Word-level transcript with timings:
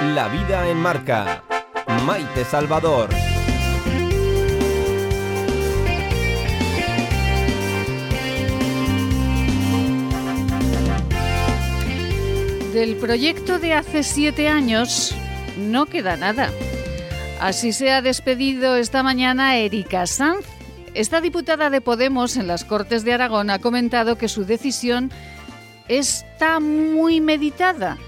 La 0.00 0.28
vida 0.28 0.68
en 0.68 0.76
marca. 0.76 1.42
Maite 2.06 2.44
Salvador. 2.44 3.08
Del 12.72 12.94
proyecto 12.98 13.58
de 13.58 13.74
hace 13.74 14.04
siete 14.04 14.46
años 14.46 15.16
no 15.58 15.86
queda 15.86 16.16
nada. 16.16 16.52
Así 17.40 17.72
se 17.72 17.90
ha 17.90 18.00
despedido 18.00 18.76
esta 18.76 19.02
mañana 19.02 19.56
Erika 19.56 20.06
Sanz. 20.06 20.46
Esta 20.94 21.20
diputada 21.20 21.70
de 21.70 21.80
Podemos 21.80 22.36
en 22.36 22.46
las 22.46 22.64
Cortes 22.64 23.02
de 23.02 23.14
Aragón 23.14 23.50
ha 23.50 23.58
comentado 23.58 24.16
que 24.16 24.28
su 24.28 24.44
decisión 24.44 25.10
está 25.88 26.60
muy 26.60 27.20
meditada, 27.20 27.98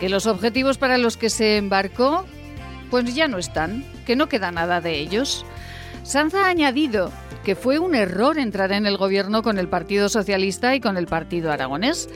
que 0.00 0.08
los 0.08 0.26
objetivos 0.26 0.78
para 0.78 0.98
los 0.98 1.16
que 1.16 1.30
se 1.30 1.56
embarcó 1.56 2.24
pues 2.90 3.14
ya 3.14 3.28
no 3.28 3.38
están, 3.38 3.84
que 4.06 4.16
no 4.16 4.28
queda 4.28 4.52
nada 4.52 4.80
de 4.80 4.98
ellos. 4.98 5.44
Sanz 6.02 6.34
ha 6.34 6.46
añadido 6.46 7.10
que 7.44 7.54
fue 7.56 7.78
un 7.78 7.94
error 7.94 8.38
entrar 8.38 8.72
en 8.72 8.86
el 8.86 8.96
gobierno 8.96 9.42
con 9.42 9.58
el 9.58 9.68
Partido 9.68 10.08
Socialista 10.08 10.74
y 10.74 10.80
con 10.80 10.96
el 10.96 11.06
Partido 11.06 11.50
Aragonés 11.50 12.08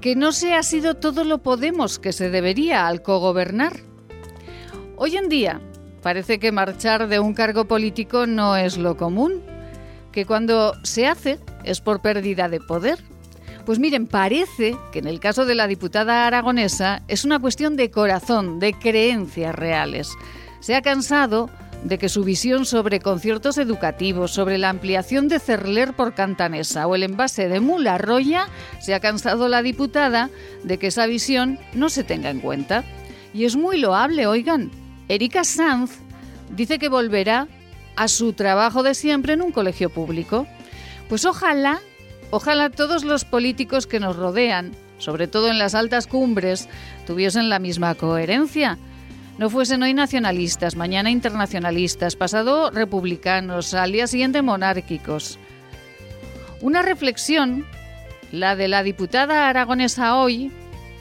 que 0.00 0.16
no 0.16 0.32
se 0.32 0.54
ha 0.54 0.62
sido 0.62 0.94
todo 0.94 1.24
lo 1.24 1.38
Podemos 1.38 1.98
que 1.98 2.12
se 2.12 2.30
debería 2.30 2.86
al 2.86 3.02
cogobernar. 3.02 3.80
Hoy 4.96 5.16
en 5.16 5.28
día 5.28 5.60
parece 6.02 6.38
que 6.38 6.52
marchar 6.52 7.08
de 7.08 7.20
un 7.20 7.34
cargo 7.34 7.66
político 7.66 8.26
no 8.26 8.56
es 8.56 8.78
lo 8.78 8.96
común, 8.96 9.42
que 10.10 10.24
cuando 10.24 10.74
se 10.82 11.06
hace 11.06 11.38
es 11.64 11.80
por 11.80 12.00
pérdida 12.00 12.48
de 12.48 12.60
poder. 12.60 12.98
Pues 13.64 13.78
miren, 13.78 14.06
parece 14.06 14.76
que 14.92 14.98
en 14.98 15.06
el 15.06 15.20
caso 15.20 15.44
de 15.44 15.54
la 15.54 15.66
diputada 15.66 16.26
aragonesa 16.26 17.02
es 17.08 17.24
una 17.24 17.38
cuestión 17.38 17.76
de 17.76 17.90
corazón, 17.90 18.58
de 18.58 18.72
creencias 18.72 19.54
reales. 19.54 20.12
Se 20.60 20.74
ha 20.74 20.82
cansado 20.82 21.50
de 21.84 21.98
que 21.98 22.08
su 22.08 22.24
visión 22.24 22.66
sobre 22.66 23.00
conciertos 23.00 23.58
educativos, 23.58 24.32
sobre 24.32 24.58
la 24.58 24.68
ampliación 24.68 25.28
de 25.28 25.38
Cerler 25.38 25.94
por 25.94 26.14
Cantanesa 26.14 26.86
o 26.86 26.94
el 26.94 27.02
envase 27.02 27.48
de 27.48 27.60
Mula 27.60 27.96
Roya, 27.98 28.48
se 28.80 28.94
ha 28.94 29.00
cansado 29.00 29.48
la 29.48 29.62
diputada 29.62 30.30
de 30.62 30.78
que 30.78 30.88
esa 30.88 31.06
visión 31.06 31.58
no 31.74 31.88
se 31.88 32.04
tenga 32.04 32.30
en 32.30 32.40
cuenta. 32.40 32.84
Y 33.32 33.44
es 33.44 33.56
muy 33.56 33.78
loable, 33.78 34.26
oigan. 34.26 34.70
Erika 35.08 35.44
Sanz 35.44 35.92
dice 36.50 36.78
que 36.78 36.88
volverá 36.88 37.48
a 37.96 38.08
su 38.08 38.32
trabajo 38.32 38.82
de 38.82 38.94
siempre 38.94 39.34
en 39.34 39.42
un 39.42 39.52
colegio 39.52 39.90
público. 39.90 40.46
Pues 41.08 41.24
ojalá, 41.24 41.80
ojalá 42.30 42.70
todos 42.70 43.04
los 43.04 43.24
políticos 43.24 43.86
que 43.86 44.00
nos 44.00 44.16
rodean, 44.16 44.72
sobre 44.98 45.28
todo 45.28 45.48
en 45.48 45.58
las 45.58 45.74
altas 45.74 46.06
cumbres, 46.06 46.68
tuviesen 47.06 47.48
la 47.48 47.58
misma 47.58 47.94
coherencia 47.94 48.78
no 49.40 49.48
fuesen 49.48 49.82
hoy 49.82 49.94
nacionalistas, 49.94 50.76
mañana 50.76 51.10
internacionalistas, 51.10 52.14
pasado 52.14 52.70
republicanos, 52.70 53.72
al 53.72 53.92
día 53.92 54.06
siguiente 54.06 54.42
monárquicos. 54.42 55.38
Una 56.60 56.82
reflexión, 56.82 57.64
la 58.32 58.54
de 58.54 58.68
la 58.68 58.82
diputada 58.82 59.48
aragonesa 59.48 60.18
hoy, 60.18 60.52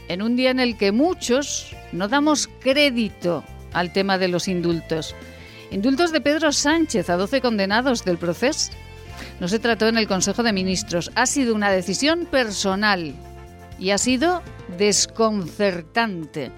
en 0.08 0.21
un 0.21 0.38
día 0.38 0.52
en 0.52 0.61
el 0.61 0.77
que 0.77 0.93
muchos 0.93 1.75
no 1.91 2.08
damos 2.08 2.47
crédito 2.61 3.43
al 3.73 3.91
tema 3.91 4.17
de 4.17 4.30
los 4.30 4.47
indultos. 4.47 5.17
Indultos 5.69 6.14
de 6.14 6.21
Pedro 6.21 6.53
Sánchez 6.53 7.09
a 7.09 7.17
12 7.17 7.41
condenados 7.41 8.05
del 8.05 8.17
proceso. 8.17 8.71
No 9.39 9.47
se 9.47 9.59
trató 9.59 9.87
en 9.87 9.97
el 9.97 10.07
Consejo 10.07 10.43
de 10.43 10.53
Ministros, 10.53 11.11
ha 11.15 11.25
sido 11.25 11.55
una 11.55 11.71
decisión 11.71 12.25
personal 12.25 13.13
y 13.79 13.91
ha 13.91 13.97
sido 13.97 14.41
desconcertante 14.77 16.51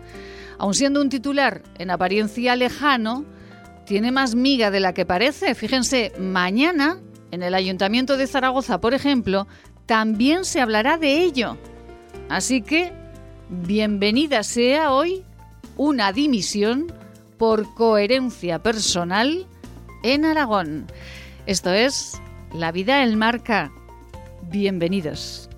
aun 0.62 0.76
siendo 0.76 1.02
un 1.02 1.10
titular 1.10 1.64
en 1.80 1.90
apariencia 1.90 2.56
lejano, 2.56 3.26
tiene 3.88 4.12
más 4.12 4.36
miga 4.36 4.70
de 4.70 4.80
la 4.80 4.94
que 4.94 5.08
parece. 5.08 5.56
Fíjense, 5.56 6.12
mañana 6.20 7.00
en 7.32 7.42
el 7.42 7.56
Ayuntamiento 7.56 8.16
de 8.16 8.28
Zaragoza, 8.28 8.80
por 8.80 8.94
ejemplo, 8.94 9.48
también 9.88 10.46
se 10.46 10.62
hablará 10.62 11.00
de 11.00 11.24
ello. 11.24 11.58
Así 12.30 12.62
que, 12.62 12.94
bienvenida 13.50 14.44
sea 14.44 14.92
hoy 14.92 15.26
una 15.78 16.14
dimisión 16.14 16.94
por 17.40 17.74
coherencia 17.74 18.62
personal 18.62 19.48
en 20.04 20.26
Aragón. 20.26 20.86
Esto 21.48 21.74
es 21.74 22.22
La 22.54 22.74
vida 22.74 23.04
en 23.04 23.18
marca. 23.18 23.72
Bienvenidos. 24.44 25.50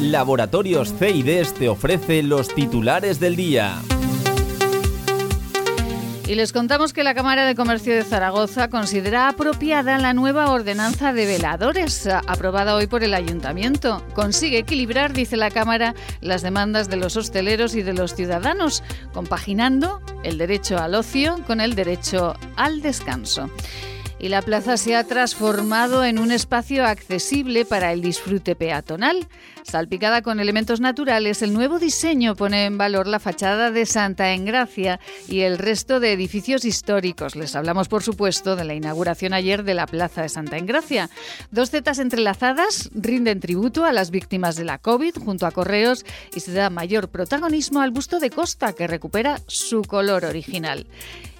Laboratorios 0.00 0.92
CIDES 0.98 1.54
te 1.54 1.70
ofrece 1.70 2.22
los 2.22 2.54
titulares 2.54 3.18
del 3.20 3.36
día. 3.36 3.80
Y 6.26 6.34
les 6.34 6.52
contamos 6.52 6.92
que 6.92 7.04
la 7.04 7.14
Cámara 7.14 7.46
de 7.46 7.54
Comercio 7.54 7.94
de 7.94 8.04
Zaragoza 8.04 8.68
considera 8.68 9.28
apropiada 9.28 9.96
la 9.96 10.12
nueva 10.12 10.50
ordenanza 10.50 11.14
de 11.14 11.24
veladores 11.24 12.06
aprobada 12.06 12.76
hoy 12.76 12.86
por 12.86 13.02
el 13.02 13.14
Ayuntamiento. 13.14 14.04
Consigue 14.14 14.58
equilibrar, 14.58 15.14
dice 15.14 15.38
la 15.38 15.50
Cámara, 15.50 15.94
las 16.20 16.42
demandas 16.42 16.90
de 16.90 16.96
los 16.96 17.16
hosteleros 17.16 17.74
y 17.74 17.82
de 17.82 17.94
los 17.94 18.14
ciudadanos, 18.14 18.82
compaginando 19.14 20.02
el 20.22 20.36
derecho 20.36 20.78
al 20.78 20.94
ocio 20.94 21.36
con 21.46 21.62
el 21.62 21.74
derecho 21.74 22.34
al 22.56 22.82
descanso 22.82 23.48
y 24.24 24.30
la 24.30 24.40
plaza 24.40 24.78
se 24.78 24.96
ha 24.96 25.04
transformado 25.04 26.02
en 26.02 26.18
un 26.18 26.32
espacio 26.32 26.86
accesible 26.86 27.66
para 27.66 27.92
el 27.92 28.00
disfrute 28.00 28.56
peatonal. 28.56 29.28
Salpicada 29.64 30.22
con 30.22 30.40
elementos 30.40 30.80
naturales, 30.80 31.42
el 31.42 31.52
nuevo 31.52 31.78
diseño 31.78 32.34
pone 32.34 32.64
en 32.64 32.78
valor 32.78 33.06
la 33.06 33.20
fachada 33.20 33.70
de 33.70 33.84
Santa 33.84 34.32
Engracia 34.32 34.98
y 35.28 35.40
el 35.40 35.58
resto 35.58 36.00
de 36.00 36.14
edificios 36.14 36.64
históricos. 36.64 37.36
Les 37.36 37.54
hablamos, 37.54 37.88
por 37.88 38.02
supuesto, 38.02 38.56
de 38.56 38.64
la 38.64 38.72
inauguración 38.72 39.34
ayer 39.34 39.62
de 39.62 39.74
la 39.74 39.86
Plaza 39.86 40.22
de 40.22 40.30
Santa 40.30 40.56
Engracia. 40.56 41.10
Dos 41.50 41.70
zetas 41.70 41.98
entrelazadas 41.98 42.88
rinden 42.94 43.40
tributo 43.40 43.84
a 43.84 43.92
las 43.92 44.10
víctimas 44.10 44.56
de 44.56 44.64
la 44.64 44.78
COVID 44.78 45.18
junto 45.22 45.44
a 45.44 45.50
Correos 45.50 46.06
y 46.34 46.40
se 46.40 46.54
da 46.54 46.70
mayor 46.70 47.08
protagonismo 47.08 47.82
al 47.82 47.90
busto 47.90 48.20
de 48.20 48.30
Costa, 48.30 48.72
que 48.72 48.86
recupera 48.86 49.42
su 49.48 49.82
color 49.82 50.24
original. 50.24 50.86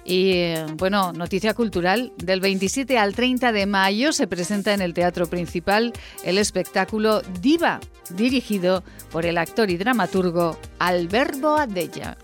Y 0.07 0.53
bueno, 0.77 1.13
noticia 1.13 1.55
cultural, 1.55 2.13
del 2.17 2.39
27 2.39 2.99
al 2.99 3.15
30 3.15 3.51
de 3.51 3.65
mayo 3.65 4.13
se 4.13 4.27
presenta 4.27 4.73
en 4.73 4.81
el 4.81 4.93
Teatro 4.93 5.25
Principal 5.25 5.93
el 6.23 6.37
espectáculo 6.37 7.23
Diva, 7.41 7.79
dirigido 8.11 8.83
por 9.11 9.25
el 9.25 9.39
actor 9.39 9.71
y 9.71 9.77
dramaturgo 9.77 10.59
Alberto 10.77 11.57
Adella. 11.57 12.17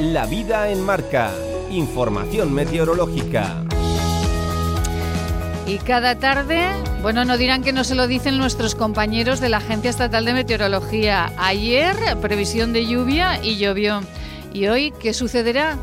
La 0.00 0.26
vida 0.26 0.70
en 0.70 0.82
marca. 0.82 1.32
Información 1.70 2.52
meteorológica. 2.52 3.64
Y 5.66 5.78
cada 5.78 6.16
tarde, 6.20 6.64
bueno, 7.02 7.24
no 7.24 7.36
dirán 7.36 7.64
que 7.64 7.72
no 7.72 7.82
se 7.82 7.96
lo 7.96 8.06
dicen 8.06 8.38
nuestros 8.38 8.76
compañeros 8.76 9.40
de 9.40 9.48
la 9.48 9.56
Agencia 9.56 9.90
Estatal 9.90 10.24
de 10.24 10.32
Meteorología. 10.32 11.32
Ayer, 11.38 11.96
previsión 12.20 12.72
de 12.72 12.86
lluvia 12.86 13.42
y 13.42 13.56
llovió. 13.56 14.00
¿Y 14.52 14.68
hoy 14.68 14.92
qué 15.00 15.12
sucederá? 15.12 15.76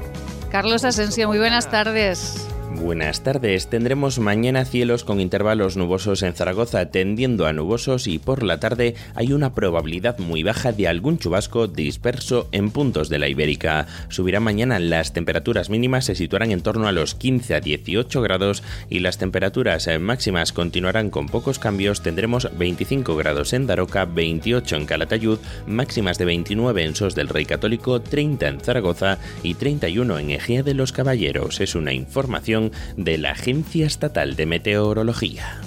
Carlos 0.54 0.84
Asensio, 0.86 1.28
muy 1.28 1.40
buenas 1.40 1.72
tardes. 1.72 2.53
Buenas 2.76 3.24
tardes. 3.24 3.68
Tendremos 3.68 4.18
mañana 4.20 4.66
cielos 4.66 5.04
con 5.04 5.20
intervalos 5.22 5.78
nubosos 5.78 6.24
en 6.24 6.34
Zaragoza 6.34 6.90
tendiendo 6.90 7.46
a 7.46 7.54
nubosos 7.54 8.08
y 8.08 8.18
por 8.18 8.44
la 8.44 8.60
tarde 8.60 8.96
hay 9.14 9.32
una 9.32 9.54
probabilidad 9.54 10.18
muy 10.18 10.44
baja 10.44 10.72
de 10.72 10.88
algún 10.88 11.20
chubasco 11.20 11.68
disperso 11.68 12.50
en 12.52 12.72
puntos 12.72 13.10
de 13.10 13.20
la 13.20 13.30
Ibérica. 13.30 13.88
Subirá 14.10 14.40
mañana 14.40 14.80
las 14.80 15.14
temperaturas 15.14 15.70
mínimas 15.70 16.06
se 16.06 16.16
situarán 16.16 16.52
en 16.52 16.62
torno 16.62 16.88
a 16.88 16.92
los 16.92 17.16
15 17.16 17.56
a 17.56 17.60
18 17.60 18.22
grados 18.22 18.64
y 18.90 19.00
las 19.00 19.18
temperaturas 19.18 19.88
máximas 20.00 20.52
continuarán 20.52 21.10
con 21.10 21.28
pocos 21.28 21.60
cambios. 21.60 22.02
Tendremos 22.02 22.50
25 22.58 23.16
grados 23.16 23.54
en 23.54 23.68
Daroca, 23.68 24.06
28 24.06 24.76
en 24.76 24.86
Calatayud, 24.86 25.40
máximas 25.68 26.18
de 26.18 26.26
29 26.26 26.84
en 26.84 26.96
Sos 26.96 27.16
del 27.16 27.30
Rey 27.30 27.46
Católico, 27.46 28.02
30 28.02 28.48
en 28.48 28.60
Zaragoza 28.60 29.20
y 29.44 29.54
31 29.54 30.20
en 30.20 30.32
Ejea 30.32 30.64
de 30.64 30.74
los 30.74 30.92
Caballeros. 30.92 31.62
Es 31.62 31.76
una 31.76 31.94
información 31.94 32.63
de 32.98 33.18
la 33.18 33.32
Agencia 33.32 33.86
Estatal 33.86 34.36
de 34.36 34.46
Meteorología. 34.46 35.62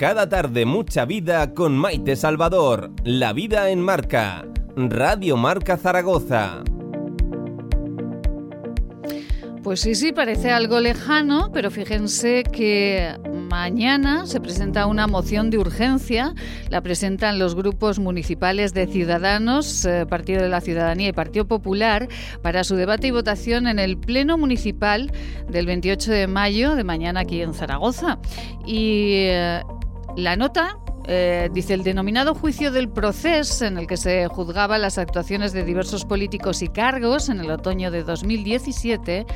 Cada 0.00 0.30
tarde 0.30 0.64
mucha 0.64 1.04
vida 1.04 1.52
con 1.52 1.76
Maite 1.76 2.16
Salvador. 2.16 2.90
La 3.04 3.34
vida 3.34 3.68
en 3.68 3.82
marca. 3.82 4.46
Radio 4.74 5.36
Marca 5.36 5.76
Zaragoza. 5.76 6.62
Pues 9.62 9.80
sí, 9.80 9.94
sí, 9.94 10.12
parece 10.12 10.52
algo 10.52 10.80
lejano, 10.80 11.50
pero 11.52 11.70
fíjense 11.70 12.44
que 12.44 13.14
mañana 13.50 14.24
se 14.24 14.40
presenta 14.40 14.86
una 14.86 15.06
moción 15.06 15.50
de 15.50 15.58
urgencia. 15.58 16.34
La 16.70 16.80
presentan 16.80 17.38
los 17.38 17.54
grupos 17.54 17.98
municipales 17.98 18.72
de 18.72 18.86
Ciudadanos, 18.86 19.84
eh, 19.84 20.06
Partido 20.08 20.42
de 20.42 20.48
la 20.48 20.62
Ciudadanía 20.62 21.08
y 21.08 21.12
Partido 21.12 21.46
Popular 21.46 22.08
para 22.40 22.64
su 22.64 22.74
debate 22.74 23.08
y 23.08 23.10
votación 23.10 23.66
en 23.66 23.78
el 23.78 23.98
Pleno 23.98 24.38
Municipal 24.38 25.12
del 25.50 25.66
28 25.66 26.10
de 26.10 26.26
mayo 26.26 26.74
de 26.74 26.84
mañana 26.84 27.20
aquí 27.20 27.42
en 27.42 27.52
Zaragoza. 27.52 28.18
Y 28.64 29.24
eh, 29.26 29.62
la 30.16 30.36
nota 30.36 30.78
eh, 31.12 31.50
dice 31.52 31.74
el 31.74 31.82
denominado 31.82 32.36
juicio 32.36 32.70
del 32.70 32.88
proceso 32.88 33.64
en 33.64 33.78
el 33.78 33.88
que 33.88 33.96
se 33.96 34.28
juzgaban 34.28 34.80
las 34.80 34.96
actuaciones 34.96 35.52
de 35.52 35.64
diversos 35.64 36.04
políticos 36.04 36.62
y 36.62 36.68
cargos 36.68 37.28
en 37.28 37.40
el 37.40 37.50
otoño 37.50 37.90
de 37.90 38.04
2017 38.04 39.26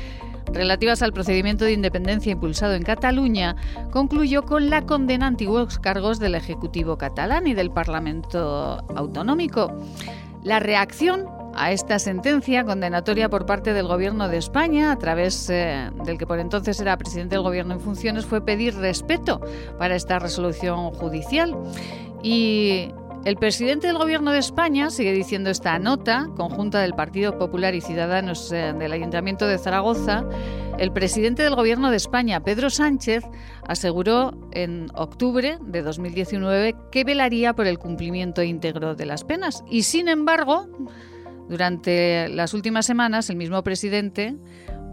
relativas 0.53 1.01
al 1.01 1.11
procedimiento 1.11 1.65
de 1.65 1.73
independencia 1.73 2.31
impulsado 2.31 2.75
en 2.75 2.83
Cataluña, 2.83 3.57
concluyó 3.91 4.45
con 4.45 4.69
la 4.69 4.85
condena 4.85 5.25
a 5.25 5.27
antiguos 5.27 5.77
cargos 5.77 6.17
del 6.17 6.35
Ejecutivo 6.35 6.97
catalán 6.97 7.45
y 7.45 7.53
del 7.53 7.71
Parlamento 7.71 8.81
autonómico. 8.95 9.75
La 10.43 10.61
reacción 10.61 11.25
a 11.55 11.71
esta 11.71 11.99
sentencia 11.99 12.63
condenatoria 12.63 13.29
por 13.29 13.45
parte 13.45 13.73
del 13.73 13.87
Gobierno 13.87 14.27
de 14.27 14.37
España, 14.37 14.91
a 14.91 14.97
través 14.97 15.49
eh, 15.49 15.89
del 16.05 16.17
que 16.17 16.27
por 16.27 16.39
entonces 16.39 16.79
era 16.79 16.97
presidente 16.97 17.35
del 17.35 17.43
Gobierno 17.43 17.73
en 17.73 17.79
funciones, 17.79 18.25
fue 18.25 18.41
pedir 18.41 18.75
respeto 18.75 19.41
para 19.77 19.95
esta 19.95 20.19
resolución 20.19 20.91
judicial. 20.91 21.55
Y 22.21 22.91
el 23.25 23.37
presidente 23.37 23.87
del 23.87 23.97
Gobierno 23.97 24.31
de 24.31 24.37
España, 24.39 24.91
sigue 24.91 25.11
diciendo 25.11 25.49
esta 25.49 25.79
nota, 25.79 26.29
conjunta 26.35 26.81
del 26.81 26.93
Partido 26.93 27.37
Popular 27.39 27.73
y 27.73 27.81
Ciudadanos 27.81 28.51
eh, 28.51 28.73
del 28.77 28.91
Ayuntamiento 28.91 29.47
de 29.47 29.57
Zaragoza, 29.57 30.23
el 30.77 30.91
presidente 30.91 31.41
del 31.41 31.55
Gobierno 31.55 31.89
de 31.89 31.97
España, 31.97 32.43
Pedro 32.43 32.69
Sánchez, 32.69 33.23
aseguró 33.67 34.37
en 34.51 34.87
octubre 34.93 35.57
de 35.61 35.81
2019 35.81 36.75
que 36.91 37.03
velaría 37.03 37.53
por 37.53 37.65
el 37.65 37.79
cumplimiento 37.79 38.43
íntegro 38.43 38.93
de 38.93 39.05
las 39.05 39.23
penas. 39.23 39.63
Y 39.69 39.83
sin 39.83 40.09
embargo, 40.09 40.67
durante 41.47 42.27
las 42.29 42.53
últimas 42.53 42.85
semanas, 42.85 43.29
el 43.29 43.35
mismo 43.35 43.61
presidente 43.63 44.35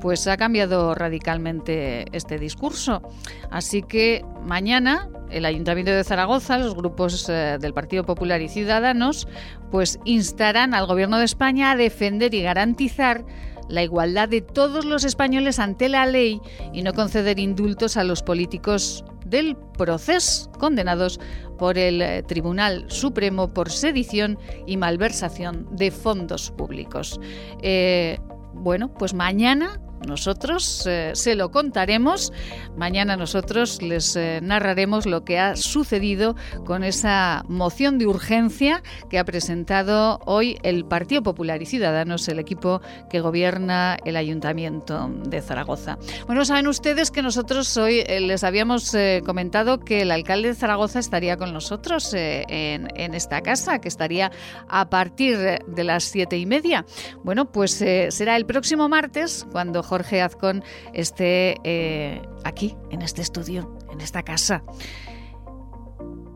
pues 0.01 0.27
ha 0.27 0.37
cambiado 0.37 0.97
radicalmente 0.97 2.07
este 2.11 2.37
discurso. 2.37 3.03
Así 3.51 3.83
que 3.83 4.25
mañana 4.45 5.09
el 5.31 5.45
Ayuntamiento 5.45 5.93
de 5.93 6.03
Zaragoza, 6.03 6.59
los 6.59 6.75
grupos 6.75 7.29
eh, 7.29 7.57
del 7.61 7.73
Partido 7.73 8.05
Popular 8.05 8.43
y 8.43 8.49
Ciudadanos, 8.49 9.29
pues 9.71 10.01
instarán 10.05 10.75
al 10.75 10.87
Gobierno 10.87 11.19
de 11.19 11.25
España 11.25 11.71
a 11.71 11.77
defender 11.77 12.35
y 12.35 12.43
garantizar 12.43 13.25
la 13.69 13.83
igualdad 13.85 14.29
de 14.29 14.43
todos 14.43 14.85
los 14.85 15.05
españoles 15.05 15.59
ante 15.59 15.89
la 15.89 16.05
ley 16.05 16.41
y 16.73 16.83
no 16.83 16.93
conceder 16.93 17.39
indultos 17.39 17.97
a 17.97 18.05
los 18.05 18.23
políticos 18.23 19.05
del 19.33 19.57
proceso 19.57 20.53
condenados 20.53 21.19
por 21.59 21.79
el 21.79 22.01
eh, 22.01 22.23
Tribunal 22.23 22.85
Supremo 22.89 23.53
por 23.53 23.71
sedición 23.71 24.39
y 24.67 24.77
malversación 24.77 25.67
de 25.73 25.91
fondos 25.91 26.53
públicos. 26.53 27.19
Eh, 27.63 28.19
bueno, 28.55 28.93
pues 28.95 29.15
mañana 29.15 29.81
nosotros 30.07 30.87
eh, 30.87 31.13
se 31.15 31.35
lo 31.35 31.51
contaremos. 31.51 32.33
Mañana 32.77 33.17
nosotros 33.17 33.83
les 33.83 34.17
eh, 34.17 34.41
narraremos 34.43 35.07
lo 35.07 35.25
que 35.25 35.39
ha 35.39 35.57
sucedido 35.57 36.37
con 36.65 36.85
esa 36.85 37.45
moción 37.49 37.99
de 37.99 38.07
urgencia 38.07 38.83
que 39.11 39.19
ha 39.19 39.25
presentado 39.25 40.21
hoy 40.25 40.59
el 40.63 40.85
Partido 40.85 41.23
Popular 41.23 41.63
y 41.63 41.67
Ciudadanos, 41.67 42.29
el 42.29 42.39
equipo 42.39 42.81
que 43.11 43.21
gobierna 43.21 43.97
el 44.05 44.17
Ayuntamiento 44.17 45.11
de 45.25 45.41
Zaragoza. 45.41 45.99
Bueno, 46.27 46.45
saben 46.45 46.67
ustedes 46.67 47.11
que 47.11 47.23
nosotros 47.23 47.77
hoy 47.77 48.01
eh, 48.07 48.21
les 48.21 48.45
habíamos 48.45 48.97
comentado 49.25 49.81
que 49.81 50.03
el 50.03 50.11
alcalde 50.11 50.49
de 50.49 50.55
Zaragoza 50.55 50.99
estaría 50.99 51.37
con 51.37 51.53
nosotros 51.53 52.13
en, 52.15 52.89
en, 52.95 53.15
esta 53.15 53.41
casa, 53.41 53.79
que 53.79 53.89
estaría 53.89 54.31
a 54.69 54.89
partir 54.89 55.39
de 55.39 55.85
las 55.85 56.05
siete 56.05 56.39
y 56.39 56.47
media. 56.47 56.85
Bueno, 57.23 57.51
pues 57.51 57.73
será 57.73 58.37
el 58.37 58.47
próximo 58.47 58.89
martes 58.89 59.47
cuando 59.51 59.83
Jorge 59.93 60.23
Azcón 60.23 60.65
esté 60.95 61.57
eh, 61.65 62.23
aquí, 62.45 62.75
en 62.89 63.03
este 63.03 63.21
estudio, 63.21 63.77
en 63.91 64.01
esta 64.01 64.23
casa. 64.23 64.63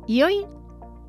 Y 0.06 0.20
hoy, 0.20 0.44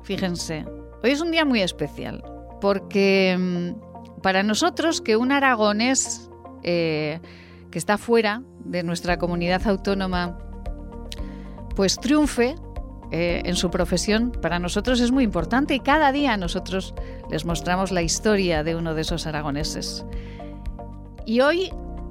fíjense, 0.02 0.64
hoy 1.02 1.10
es 1.10 1.20
un 1.20 1.30
día 1.30 1.44
muy 1.44 1.60
especial, 1.60 2.24
porque 2.62 3.36
mm, 3.38 4.20
para 4.22 4.42
nosotros 4.42 5.02
que 5.02 5.18
un 5.18 5.30
aragonés 5.30 6.30
eh, 6.62 7.20
que 7.70 7.78
está 7.78 7.98
fuera 7.98 8.40
de 8.64 8.82
nuestra 8.82 9.18
comunidad 9.18 9.66
autónoma, 9.66 10.38
pues 11.76 11.98
triunfe, 11.98 12.54
eh, 13.10 13.42
en 13.44 13.56
su 13.56 13.68
profesión, 13.70 14.32
para 14.32 14.58
nosotros 14.58 15.00
es 15.00 15.12
muy 15.12 15.24
importante 15.24 15.74
y 15.74 15.80
cada 15.80 16.12
día 16.12 16.38
nosotros 16.38 16.94
les 17.30 17.44
mostramos 17.44 17.92
la 17.92 18.00
historia 18.00 18.64
de 18.64 18.74
uno 18.74 18.94
de 18.94 19.02
esos 19.02 19.26
aragoneses. 19.26 20.06
Y 21.26 21.40
hoy 21.40 21.70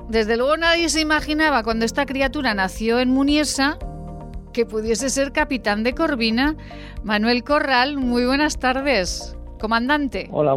desde 0.09 0.37
luego 0.37 0.57
nadie 0.57 0.89
se 0.89 1.01
imaginaba 1.01 1.63
cuando 1.63 1.85
esta 1.85 2.05
criatura 2.05 2.53
nació 2.53 2.99
en 2.99 3.09
Muniesa 3.09 3.77
que 4.53 4.65
pudiese 4.65 5.09
ser 5.09 5.31
capitán 5.31 5.83
de 5.83 5.93
Corvina. 5.93 6.55
Manuel 7.03 7.43
Corral, 7.43 7.97
muy 7.97 8.25
buenas 8.25 8.57
tardes. 8.59 9.37
Comandante. 9.59 10.29
Hola, 10.31 10.55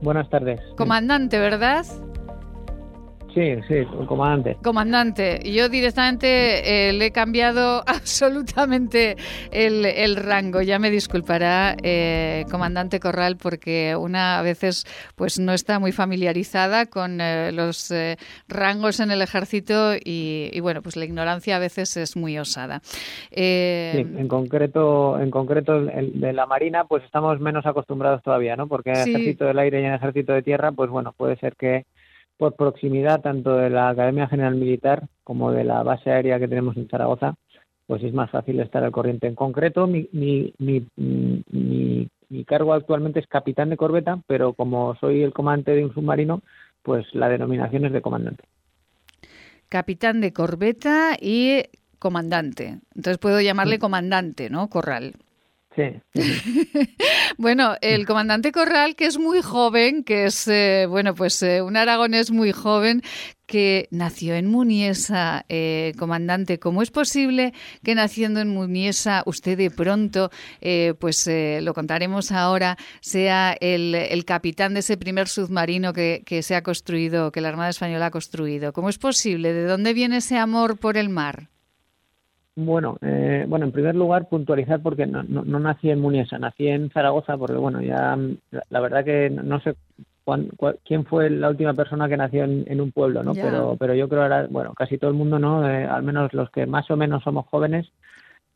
buenas 0.00 0.30
tardes. 0.30 0.60
Comandante, 0.76 1.38
¿verdad? 1.38 1.84
Sí, 3.34 3.56
sí, 3.66 3.84
comandante. 4.06 4.56
Comandante. 4.62 5.40
Yo 5.50 5.68
directamente 5.68 6.88
eh, 6.88 6.92
le 6.92 7.06
he 7.06 7.10
cambiado 7.10 7.82
absolutamente 7.86 9.16
el, 9.50 10.16
rango. 10.16 10.62
Ya 10.62 10.78
me 10.78 10.90
disculpará, 10.90 11.76
eh, 11.82 12.44
comandante 12.50 13.00
Corral, 13.00 13.36
porque 13.36 13.96
una 13.96 14.38
a 14.38 14.42
veces 14.42 14.84
pues 15.16 15.40
no 15.40 15.52
está 15.52 15.80
muy 15.80 15.90
familiarizada 15.90 16.86
con 16.86 17.20
eh, 17.20 17.50
los 17.52 17.92
rangos 18.48 19.00
en 19.00 19.10
el 19.10 19.20
ejército 19.20 19.94
y, 20.02 20.58
bueno, 20.60 20.80
pues 20.80 20.96
la 20.96 21.04
ignorancia 21.04 21.56
a 21.56 21.58
veces 21.58 21.96
es 21.96 22.16
muy 22.16 22.38
osada. 22.38 22.80
sí, 22.84 23.34
en 23.34 24.28
concreto, 24.28 25.18
en 25.18 25.30
concreto 25.30 25.76
el 25.76 26.20
de 26.20 26.32
la 26.32 26.46
Marina, 26.46 26.84
pues 26.84 27.02
estamos 27.04 27.40
menos 27.40 27.66
acostumbrados 27.66 28.22
todavía, 28.22 28.54
¿no? 28.54 28.68
Porque 28.68 28.90
en 28.90 28.96
el 28.96 29.08
ejército 29.08 29.44
del 29.46 29.58
aire 29.58 29.80
y 29.80 29.84
en 29.84 29.90
el 29.90 29.96
ejército 29.96 30.32
de 30.32 30.42
tierra, 30.42 30.70
pues 30.70 30.88
bueno, 30.88 31.12
puede 31.16 31.36
ser 31.36 31.56
que 31.56 31.84
por 32.36 32.56
proximidad 32.56 33.20
tanto 33.20 33.56
de 33.56 33.70
la 33.70 33.88
Academia 33.88 34.28
General 34.28 34.54
Militar 34.54 35.08
como 35.22 35.52
de 35.52 35.64
la 35.64 35.82
base 35.82 36.10
aérea 36.10 36.38
que 36.38 36.48
tenemos 36.48 36.76
en 36.76 36.88
Zaragoza, 36.88 37.34
pues 37.86 38.02
es 38.02 38.12
más 38.12 38.30
fácil 38.30 38.60
estar 38.60 38.82
al 38.82 38.92
corriente. 38.92 39.26
En 39.26 39.34
concreto, 39.34 39.86
mi, 39.86 40.08
mi, 40.12 40.54
mi, 40.58 40.86
mi, 40.96 42.44
cargo 42.44 42.74
actualmente 42.74 43.20
es 43.20 43.26
capitán 43.26 43.70
de 43.70 43.76
corbeta, 43.76 44.20
pero 44.26 44.54
como 44.54 44.96
soy 44.96 45.22
el 45.22 45.32
comandante 45.32 45.72
de 45.72 45.84
un 45.84 45.94
submarino, 45.94 46.42
pues 46.82 47.06
la 47.14 47.28
denominación 47.28 47.84
es 47.84 47.92
de 47.92 48.02
comandante. 48.02 48.44
Capitán 49.68 50.20
de 50.20 50.32
corbeta 50.32 51.16
y 51.20 51.62
comandante. 51.98 52.78
Entonces 52.94 53.18
puedo 53.18 53.40
llamarle 53.40 53.78
comandante, 53.78 54.50
¿no? 54.50 54.68
Corral. 54.68 55.14
Sí. 55.76 56.00
bueno, 57.38 57.74
el 57.80 58.06
comandante 58.06 58.52
Corral, 58.52 58.94
que 58.94 59.06
es 59.06 59.18
muy 59.18 59.42
joven, 59.42 60.04
que 60.04 60.26
es, 60.26 60.46
eh, 60.46 60.86
bueno, 60.88 61.14
pues 61.14 61.42
eh, 61.42 61.62
un 61.62 61.76
aragonés 61.76 62.30
muy 62.30 62.52
joven, 62.52 63.02
que 63.46 63.88
nació 63.90 64.36
en 64.36 64.46
Muniesa, 64.46 65.44
eh, 65.48 65.92
comandante. 65.98 66.58
¿Cómo 66.58 66.80
es 66.80 66.90
posible 66.90 67.52
que 67.82 67.94
naciendo 67.94 68.40
en 68.40 68.48
Muniesa 68.48 69.22
usted 69.26 69.58
de 69.58 69.70
pronto, 69.70 70.30
pues 70.98 71.28
lo 71.60 71.74
contaremos 71.74 72.32
ahora, 72.32 72.78
sea 73.00 73.54
el, 73.60 73.94
el, 73.94 74.24
capitán 74.24 74.72
de 74.74 74.80
ese 74.80 74.96
primer 74.96 75.28
submarino 75.28 75.92
que, 75.92 76.22
que 76.24 76.42
se 76.42 76.54
ha 76.54 76.62
construido, 76.62 77.32
que 77.32 77.42
la 77.42 77.50
Armada 77.50 77.70
Española 77.70 78.06
ha 78.06 78.10
construido? 78.10 78.72
¿Cómo 78.72 78.88
es 78.88 78.96
posible? 78.96 79.52
¿De 79.52 79.64
dónde 79.64 79.92
viene 79.92 80.18
ese 80.18 80.38
amor 80.38 80.78
por 80.78 80.96
el 80.96 81.10
mar? 81.10 81.50
Bueno, 82.56 82.98
eh, 83.02 83.46
bueno, 83.48 83.64
en 83.64 83.72
primer 83.72 83.96
lugar 83.96 84.28
puntualizar 84.28 84.80
porque 84.80 85.06
no, 85.06 85.24
no, 85.24 85.58
nací 85.58 85.90
en 85.90 86.00
Muniesa, 86.00 86.38
nací 86.38 86.68
en 86.68 86.88
Zaragoza 86.90 87.36
porque 87.36 87.56
bueno, 87.56 87.82
ya 87.82 88.16
la, 88.70 88.80
verdad 88.80 89.04
que 89.04 89.28
no 89.28 89.58
sé 89.58 89.74
quién 90.84 91.04
fue 91.04 91.30
la 91.30 91.50
última 91.50 91.74
persona 91.74 92.08
que 92.08 92.16
nació 92.16 92.44
en, 92.44 92.80
un 92.80 92.92
pueblo, 92.92 93.24
¿no? 93.24 93.34
Pero 93.34 93.76
pero 93.76 93.94
yo 93.94 94.08
creo 94.08 94.22
ahora, 94.22 94.46
bueno, 94.48 94.72
casi 94.72 94.98
todo 94.98 95.10
el 95.10 95.16
mundo, 95.16 95.40
¿no? 95.40 95.68
Eh, 95.68 95.84
al 95.84 96.04
menos 96.04 96.32
los 96.32 96.48
que 96.50 96.64
más 96.64 96.88
o 96.92 96.96
menos 96.96 97.24
somos 97.24 97.46
jóvenes, 97.46 97.90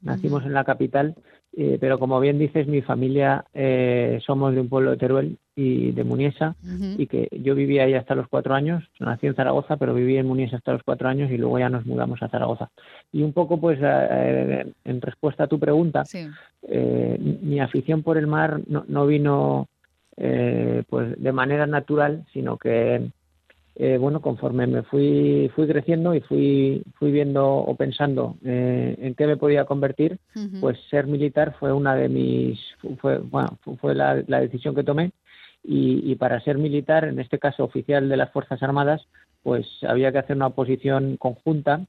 nacimos 0.00 0.44
en 0.44 0.54
la 0.54 0.64
capital 0.64 1.14
eh, 1.60 1.78
pero 1.80 1.98
como 1.98 2.20
bien 2.20 2.38
dices, 2.38 2.68
mi 2.68 2.82
familia 2.82 3.44
eh, 3.52 4.20
somos 4.24 4.54
de 4.54 4.60
un 4.60 4.68
pueblo 4.68 4.92
de 4.92 4.96
Teruel 4.96 5.38
y 5.56 5.90
de 5.90 6.04
Muniesa, 6.04 6.54
y 6.96 7.08
que 7.08 7.26
yo 7.32 7.56
vivía 7.56 7.82
ahí 7.82 7.94
hasta 7.94 8.14
los 8.14 8.28
cuatro 8.28 8.54
años, 8.54 8.84
nací 9.00 9.26
en 9.26 9.34
Zaragoza, 9.34 9.76
pero 9.76 9.92
viví 9.92 10.16
en 10.18 10.26
Muniesa 10.26 10.58
hasta 10.58 10.72
los 10.72 10.84
cuatro 10.84 11.08
años 11.08 11.32
y 11.32 11.36
luego 11.36 11.58
ya 11.58 11.68
nos 11.68 11.84
mudamos 11.84 12.22
a 12.22 12.28
Zaragoza. 12.28 12.70
Y 13.10 13.24
un 13.24 13.32
poco, 13.32 13.60
pues, 13.60 13.80
eh, 13.82 14.72
en 14.84 15.00
respuesta 15.00 15.44
a 15.44 15.46
tu 15.48 15.58
pregunta, 15.58 16.04
mi 17.18 17.58
afición 17.58 18.04
por 18.04 18.18
el 18.18 18.28
mar 18.28 18.60
no, 18.68 18.84
no 18.86 19.06
vino 19.06 19.68
pues 20.14 21.20
de 21.20 21.32
manera 21.32 21.66
natural, 21.66 22.24
sino 22.32 22.56
que 22.56 23.10
eh, 23.80 23.96
bueno, 23.96 24.20
conforme 24.20 24.66
me 24.66 24.82
fui, 24.82 25.52
fui 25.54 25.68
creciendo 25.68 26.12
y 26.12 26.20
fui, 26.20 26.82
fui 26.94 27.12
viendo 27.12 27.46
o 27.46 27.76
pensando 27.76 28.36
eh, 28.44 28.96
en 28.98 29.14
qué 29.14 29.24
me 29.28 29.36
podía 29.36 29.66
convertir, 29.66 30.18
pues 30.60 30.76
ser 30.90 31.06
militar 31.06 31.54
fue 31.60 31.72
una 31.72 31.94
de 31.94 32.08
mis, 32.08 32.58
fue, 33.00 33.18
bueno, 33.18 33.56
fue 33.80 33.94
la, 33.94 34.16
decisión 34.16 34.74
que 34.74 34.82
tomé 34.82 35.12
y, 35.62 36.12
para 36.16 36.40
ser 36.40 36.58
militar, 36.58 37.04
en 37.04 37.20
este 37.20 37.38
caso 37.38 37.62
oficial 37.62 38.08
de 38.08 38.16
las 38.16 38.32
Fuerzas 38.32 38.60
Armadas, 38.64 39.06
pues 39.44 39.64
había 39.86 40.10
que 40.10 40.18
hacer 40.18 40.34
una 40.34 40.48
oposición 40.48 41.16
conjunta 41.16 41.82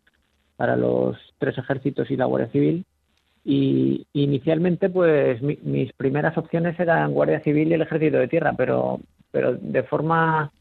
para 0.58 0.75
los 0.75 1.17
tres 1.39 1.58
ejércitos 1.58 2.12
y 2.12 2.17
la 2.17 2.25
Guardia 2.25 2.51
Civil. 2.51 2.86
Y 3.43 4.05
inicialmente, 4.13 4.89
pues 4.89 5.41
mis 5.41 5.91
primeras 5.93 6.38
opciones 6.38 6.79
eran 6.79 7.13
Guardia 7.13 7.39
Civil 7.39 7.69
y 7.69 7.74
el 7.74 7.81
Ejército 7.81 8.17
de 8.17 8.27
Tierra, 8.27 8.53
pero, 8.55 9.00
pero 9.31 9.55
de 9.55 9.81
forma 9.84 10.51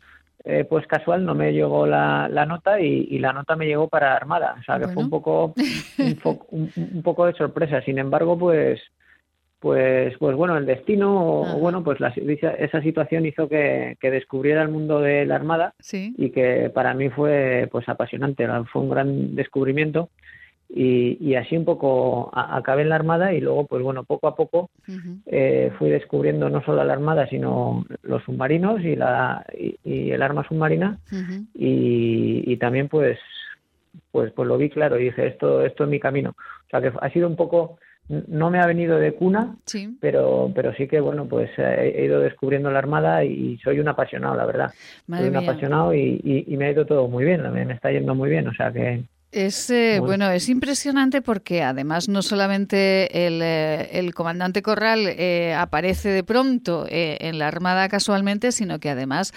eh, 0.51 0.65
pues 0.65 0.87
casual 0.87 1.27
no 1.27 1.35
me 1.35 1.53
llegó 1.53 1.87
la, 1.87 2.27
nota 2.49 2.81
y, 2.81 3.19
la 3.19 3.35
nota 3.35 3.55
me 3.55 3.67
llegó 3.67 3.87
para 3.87 4.17
Armada, 4.17 4.57
o 4.59 4.63
sea 4.63 4.79
que 4.79 4.89
fue 4.89 5.03
un 5.03 5.11
poco 5.11 5.53
un, 6.49 7.03
poco 7.05 7.27
de 7.27 7.35
sorpresa. 7.35 7.83
Sin 7.83 7.99
embargo, 7.99 8.39
pues 8.39 8.81
pues 9.59 10.15
pues 10.19 10.35
bueno 10.37 10.57
el 10.57 10.65
destino 10.65 11.43
o 11.43 11.59
bueno 11.59 11.85
pues 11.85 11.99
esa 12.17 12.81
situación 12.81 13.27
hizo 13.27 13.47
que, 13.47 13.99
descubriera 14.01 14.63
el 14.63 14.71
mundo 14.71 15.01
de 15.01 15.27
la 15.27 15.35
Armada 15.35 15.75
y 15.93 16.31
que 16.31 16.71
para 16.73 16.95
mí 16.95 17.11
fue 17.11 17.69
pues 17.71 17.87
apasionante, 17.87 18.49
fue 18.73 18.81
un 18.81 18.89
gran 18.89 19.35
descubrimiento 19.35 20.09
y, 20.71 21.35
así 21.35 21.57
un 21.57 21.65
poco 21.65 22.31
acabé 22.35 22.83
en 22.83 22.91
la 22.91 22.97
Armada 22.97 23.33
y 23.33 23.41
luego, 23.41 23.67
pues 23.67 23.83
bueno, 23.83 24.05
poco 24.05 24.29
a 24.29 24.37
poco 24.37 24.71
eh, 25.27 25.73
fui 25.79 25.89
descubriendo 25.89 26.51
no 26.51 26.63
solo 26.63 26.85
la 26.85 26.93
Armada, 26.93 27.27
sino 27.29 27.87
los 28.03 28.23
submarinos 28.25 28.83
y, 28.83 28.95
la, 28.95 29.47
y, 29.57 30.11
el 30.11 30.23
arma 30.23 30.47
submarina. 30.47 30.99
Y, 31.55 32.57
también 32.59 32.89
pues, 32.89 33.19
pues, 34.11 34.33
pues 34.33 34.47
lo 34.47 34.59
vi 34.59 34.69
claro 34.69 34.99
y 34.99 35.05
dije, 35.05 35.27
esto, 35.27 35.65
esto 35.65 35.85
es 35.85 35.91
mi 35.91 36.01
camino. 36.01 36.31
O 36.31 36.71
sea 36.71 36.83
que 36.83 36.93
ha 37.01 37.11
sido 37.11 37.29
un 37.29 37.37
poco, 37.37 37.79
no 38.09 38.51
me 38.51 38.61
ha 38.61 38.67
venido 38.67 38.99
de 38.99 39.15
cuna, 39.15 39.57
pero, 40.01 40.53
pero 40.55 40.75
sí 40.75 40.87
que 40.87 41.01
bueno, 41.01 41.27
pues 41.27 41.51
he, 41.57 42.05
ido 42.05 42.21
descubriendo 42.21 42.71
la 42.71 42.81
Armada 42.81 43.25
y 43.25 43.57
soy 43.59 43.81
un 43.81 43.89
apasionado, 43.89 44.37
la 44.37 44.45
verdad. 44.45 44.71
soy 45.07 45.29
un 45.29 45.37
apasionado 45.37 45.95
y, 45.95 46.45
me 46.59 46.67
ha 46.67 46.73
ido 46.73 46.85
todo 46.85 47.09
muy 47.09 47.25
bien, 47.25 47.51
me 47.51 47.73
está 47.73 47.91
yendo 47.91 48.15
muy 48.15 48.29
bien, 48.29 48.49
o 48.49 48.53
sea 48.53 48.71
que 48.71 49.03
es 49.31 49.69
eh, 49.69 49.99
bueno. 50.01 50.31
es 50.31 50.49
impresionante 50.49 51.21
porque 51.21 51.63
además 51.63 52.09
no 52.09 52.23
solamente 52.23 53.27
el, 53.27 53.41
eh, 53.43 54.11
comandante 54.15 54.63
Corral 54.63 55.07
eh, 55.07 55.55
aparece 55.55 56.09
de 56.09 56.25
pronto 56.25 56.87
en 56.89 57.39
la 57.39 57.47
Armada 57.47 57.89
casualmente, 57.91 58.53
sino 58.53 58.81
que 58.81 58.89
además 58.89 59.35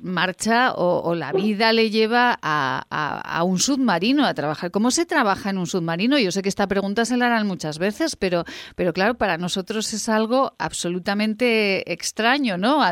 marcha 0.00 0.72
o, 0.74 1.14
la 1.14 1.32
vida 1.32 1.72
le 1.72 1.90
lleva 1.90 2.36
a, 2.42 3.42
un 3.44 3.58
submarino 3.58 4.26
a 4.26 4.34
trabajar. 4.34 4.70
¿Cómo 4.70 4.90
se 4.90 5.06
trabaja 5.06 5.50
en 5.50 5.58
un 5.58 5.66
submarino? 5.66 6.18
Yo 6.18 6.32
sé 6.32 6.42
que 6.42 6.48
esta 6.48 6.66
pregunta 6.66 7.04
se 7.04 7.16
la 7.16 7.26
harán 7.26 7.46
muchas 7.46 7.78
veces, 7.78 8.16
pero, 8.16 8.44
pero 8.74 8.92
claro, 8.92 9.14
para 9.14 9.38
nosotros 9.38 9.92
es 9.92 10.08
algo 10.08 10.54
absolutamente 10.58 11.92
extraño, 11.92 12.58
¿no? 12.58 12.82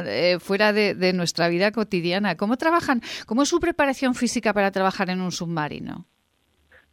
fuera 0.40 0.72
de, 0.72 0.94
de 0.94 1.12
nuestra 1.12 1.48
vida 1.48 1.72
cotidiana. 1.72 2.36
¿Cómo 2.36 2.56
trabajan? 2.56 3.02
¿Cómo 3.26 3.42
es 3.42 3.48
su 3.48 3.58
preparación 3.58 4.14
física 4.14 4.52
para 4.52 4.70
trabajar 4.70 5.10
en 5.10 5.20
un 5.20 5.32
submarino? 5.32 5.55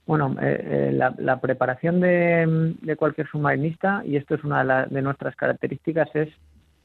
Bueno, 0.05 0.35
eh, 0.41 0.89
eh, 0.91 1.13
la, 1.17 1.39
preparación 1.39 2.01
de, 2.01 2.95
cualquier 2.97 3.27
submarinista, 3.27 4.03
y 4.05 4.17
esto 4.17 4.35
es 4.35 4.43
una 4.43 4.85
de, 4.85 5.01
nuestras 5.01 5.35
características, 5.35 6.09
es, 6.13 6.29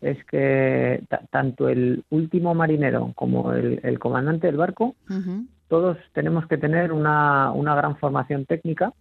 es 0.00 0.25
que 0.26 1.02
tanto 1.30 1.68
el 1.68 2.04
último 2.11 2.54
marinero 2.54 3.12
como 3.16 3.52
el, 3.52 3.99
comandante 3.99 4.47
del 4.47 4.56
barco, 4.56 4.94
todos 5.66 5.99
tenemos 6.12 6.47
que 6.47 6.58
tener 6.58 6.92
una, 6.92 7.50
una 7.50 7.75
gran 7.75 7.97
formación 7.97 8.47
técnica 8.47 8.92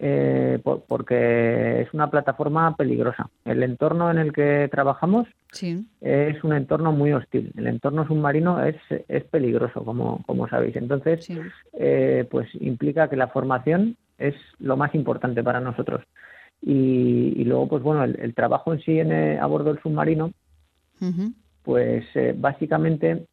eh, 0.00 0.60
porque 0.62 1.82
es 1.82 1.92
una 1.92 2.08
plataforma 2.08 2.76
peligrosa. 2.76 3.28
El 3.44 3.64
entorno 3.64 4.10
en 4.10 4.18
el 4.18 4.32
que 4.32 4.68
trabajamos 4.70 5.26
es 6.00 6.44
un 6.44 6.52
entorno 6.52 6.92
muy 6.92 7.12
hostil. 7.12 7.52
El 7.56 7.66
entorno 7.66 8.06
submarino 8.06 8.62
es, 8.62 8.76
es 9.08 9.24
peligroso, 9.24 9.84
como, 9.84 10.22
como 10.24 10.48
sabéis. 10.48 10.76
Entonces, 10.76 11.28
eh, 11.72 12.26
pues 12.30 12.48
implica 12.60 13.08
que 13.10 13.16
la 13.16 13.28
formación 13.28 13.96
es 14.18 14.34
lo 14.60 14.76
más 14.76 14.94
importante 14.94 15.42
para 15.42 15.60
nosotros. 15.60 16.04
Y, 16.62 17.44
luego, 17.44 17.68
pues 17.68 17.82
bueno, 17.82 18.04
el, 18.04 18.34
trabajo 18.34 18.72
en 18.72 18.80
sí 18.80 19.00
en, 19.00 19.12
eh, 19.12 19.38
a 19.38 19.46
bordo 19.46 19.72
del 19.72 19.82
submarino, 19.82 20.32
pues 21.62 22.04
eh, 22.14 22.34
básicamente 22.36 23.26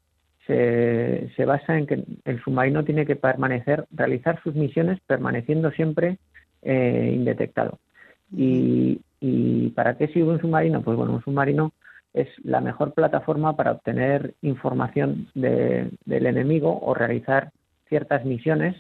se, 0.48 1.32
se 1.36 1.46
basa 1.46 1.78
en 1.78 1.88
que 1.88 2.04
el 2.26 2.44
submarino 2.44 2.84
tiene 2.84 3.06
que 3.06 3.16
permanecer, 3.16 3.86
realizar 3.92 4.42
sus 4.44 4.56
misiones 4.56 5.00
permaneciendo 5.08 5.72
siempre 5.72 6.18
eh, 6.66 7.12
indetectado. 7.14 7.80
Y, 8.36 9.00
para 9.76 9.98
qué 9.98 10.08
sirve 10.08 10.34
un 10.34 10.42
submarino? 10.42 10.82
Pues 10.82 10.98
bueno, 10.98 11.14
un 11.14 11.24
submarino 11.24 11.72
es 12.14 12.28
la 12.44 12.62
mejor 12.62 12.94
plataforma 12.94 13.56
para 13.56 13.72
obtener 13.72 14.36
información 14.42 15.28
del 15.34 15.98
enemigo 16.08 16.80
o 16.82 16.94
realizar 16.94 17.52
ciertas 17.90 18.24
misiones, 18.24 18.76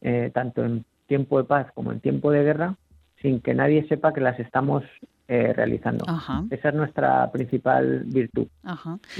eh, 0.00 0.30
tanto 0.32 0.64
en 0.64 0.84
tiempo 1.06 1.38
de 1.38 1.44
paz 1.44 1.66
como 1.74 1.90
en 1.90 2.00
tiempo 2.00 2.30
de 2.30 2.44
guerra, 2.44 2.76
sin 3.20 3.40
que 3.40 3.54
nadie 3.54 3.86
sepa 3.88 4.12
que 4.12 4.20
las 4.20 4.38
estamos 4.38 4.84
eh, 5.30 5.52
realizando. 5.52 6.06
Esa 6.48 6.68
es 6.70 6.74
nuestra 6.74 7.30
principal 7.30 8.04
virtud, 8.06 8.46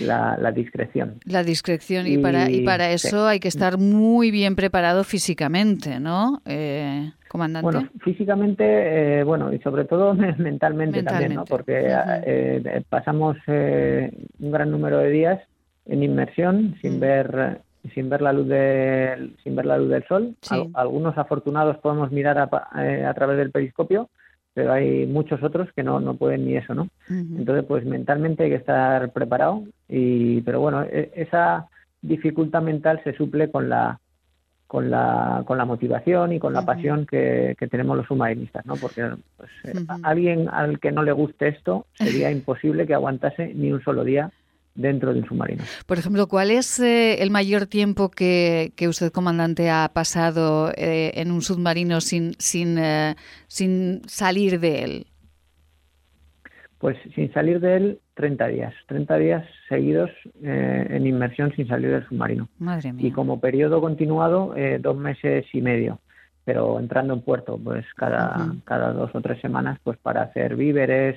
La, 0.01 0.53
discreción. 0.53 1.21
La 1.27 1.43
discreción 1.43 2.07
y, 2.07 2.17
para, 2.17 2.51
y 2.51 2.65
para 2.65 2.93
eso 2.93 3.27
hay 3.27 3.41
que 3.41 3.49
estar 3.49 3.77
muy 3.77 4.31
bien 4.31 4.57
preparado 4.57 5.05
físicamente, 5.05 6.01
¿no? 6.01 6.41
Eh, 6.47 7.13
comandante. 7.29 7.65
Bueno, 7.65 7.89
físicamente, 8.01 9.21
eh, 9.21 9.25
bueno, 9.25 9.53
y 9.53 9.59
sobre 9.61 9.85
todo 9.85 10.15
mentalmente, 10.39 11.03
también, 11.03 11.35
¿no? 11.35 11.45
Porque 11.45 11.87
eh, 11.87 12.83
pasamos 12.89 13.37
un 13.47 14.51
gran 14.51 14.71
número 14.71 14.99
de 14.99 15.11
días 15.11 15.41
en 15.87 16.03
inmersión 16.03 16.77
sin 16.81 16.97
mm. 16.97 17.01
ver 17.01 17.61
sin 17.95 18.11
ver 18.11 18.21
la 18.21 18.33
luz 18.33 18.49
del 18.49 19.37
sin 19.43 19.57
ver 19.57 19.65
la 19.65 19.79
luz 19.79 19.89
del 19.89 20.05
sol. 20.07 20.35
algunos 20.75 21.17
afortunados 21.17 21.79
podemos 21.79 22.11
mirar 22.11 22.39
a, 22.39 22.49
a 23.09 23.15
través 23.15 23.39
del 23.39 23.51
periscopio, 23.51 24.11
pero 24.59 24.73
hay 24.73 25.07
muchos 25.07 25.41
otros 25.45 25.69
que 25.73 25.85
no, 25.85 26.01
no 26.01 26.15
pueden 26.15 26.45
ni 26.45 26.57
eso, 26.57 26.75
¿no? 26.75 26.89
Entonces, 27.09 27.65
pues 27.65 27.85
mentalmente 27.85 28.43
hay 28.43 28.51
que 28.51 28.57
estar 28.57 29.13
preparado, 29.13 29.63
y, 29.89 30.41
pero 30.41 30.61
bueno, 30.61 30.83
e, 30.83 31.13
esa 31.15 31.69
dificultad 32.03 32.63
mental 32.63 33.01
se 33.05 33.15
suple 33.15 33.53
con 33.53 33.69
la 33.69 34.01
con 34.69 34.91
la, 34.91 35.43
con 35.45 35.59
la 35.59 35.65
motivación 35.65 36.33
y 36.33 36.39
con 36.39 36.53
la 36.53 36.65
pasión 36.65 37.07
que, 37.07 37.57
que, 37.59 37.67
tenemos 37.67 37.97
los 37.97 38.07
submarinistas, 38.07 38.65
¿no? 38.67 38.77
Porque 38.77 39.11
pues, 39.37 39.51
eh, 39.65 39.85
alguien 40.05 40.49
al 40.49 40.79
que 40.79 40.93
no 40.93 41.03
le 41.03 41.13
guste 41.13 41.49
esto 41.49 41.87
sería 41.95 42.31
imposible 42.39 42.87
que 42.87 42.95
aguantase 42.95 43.53
ni 43.55 43.73
un 43.73 43.83
solo 43.83 44.05
día 44.05 44.31
dentro 44.79 45.13
de 45.13 45.21
un 45.21 45.27
submarino. 45.27 45.65
Por 45.87 45.99
ejemplo, 45.99 46.29
¿cuál 46.29 46.51
es 46.51 46.79
eh, 46.81 47.21
el 47.21 47.31
mayor 47.31 47.67
tiempo 47.67 48.11
que, 48.11 48.73
usted, 48.89 49.13
comandante, 49.13 49.69
ha 49.71 49.91
pasado 49.93 50.71
eh, 50.77 51.13
en 51.15 51.33
un 51.33 51.43
submarino 51.43 52.01
sin, 52.01 52.35
sin, 52.39 52.79
eh, 52.79 53.17
sin 53.49 54.03
salir 54.07 54.61
de 54.61 54.85
él? 54.85 55.07
Pues 56.79 56.97
sin 57.15 57.33
salir 57.33 57.59
de 57.59 57.77
él, 57.77 58.01
30 58.19 58.49
días. 58.49 58.75
30 58.89 59.17
días 59.17 59.45
seguidos 59.69 60.11
en 60.43 61.07
inmersión 61.07 61.53
sin 61.55 61.69
salir 61.69 61.91
del 61.91 62.07
submarino. 62.09 62.49
Madre 62.59 62.93
mía. 62.93 63.07
Y 63.07 63.13
como 63.13 63.39
periodo 63.39 63.81
continuado, 63.81 64.55
dos 64.81 64.97
meses 64.97 65.47
y 65.53 65.63
medio. 65.63 66.01
Pero 66.45 66.81
entrando 66.81 67.15
en 67.15 67.21
puerto, 67.21 67.61
pues 67.63 67.87
cada, 67.95 68.53
cada 68.65 68.93
dos 68.93 69.11
o 69.15 69.21
tres 69.21 69.41
semanas, 69.41 69.79
pues 69.85 69.99
para 69.99 70.23
hacer 70.23 70.57
víveres, 70.57 71.17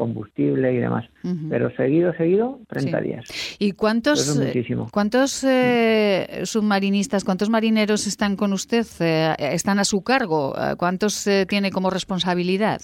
combustible 0.00 0.72
y 0.72 0.78
demás. 0.78 1.04
Pero 1.50 1.70
seguido, 1.76 2.12
seguido, 2.14 2.58
30 2.68 3.00
días. 3.00 3.24
¿Y 3.58 3.72
cuántos, 3.72 4.40
eh, 4.40 4.64
cuántos 4.90 5.44
eh, 5.44 6.40
submarinistas, 6.44 7.22
cuántos 7.22 7.50
marineros 7.50 8.06
están 8.06 8.34
con 8.34 8.52
usted? 8.54 8.86
Eh, 8.98 9.36
¿Están 9.38 9.78
a 9.78 9.84
su 9.84 10.02
cargo? 10.02 10.54
¿Cuántos 10.78 11.28
tiene 11.46 11.70
como 11.70 11.90
responsabilidad? 11.90 12.80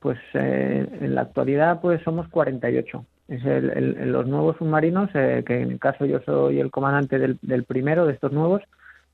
Pues 0.00 0.18
en 0.32 1.14
la 1.14 1.22
actualidad 1.22 1.80
pues 1.80 2.02
somos 2.02 2.28
48. 2.28 3.04
Es 3.28 3.44
el, 3.44 4.10
los 4.10 4.26
nuevos 4.26 4.56
submarinos, 4.56 5.10
que 5.12 5.60
en 5.60 5.70
el 5.70 5.78
caso 5.78 6.04
yo 6.04 6.20
soy 6.20 6.58
el 6.58 6.70
comandante 6.70 7.18
del, 7.18 7.38
del 7.42 7.64
primero 7.64 8.06
de 8.06 8.14
estos 8.14 8.32
nuevos, 8.32 8.62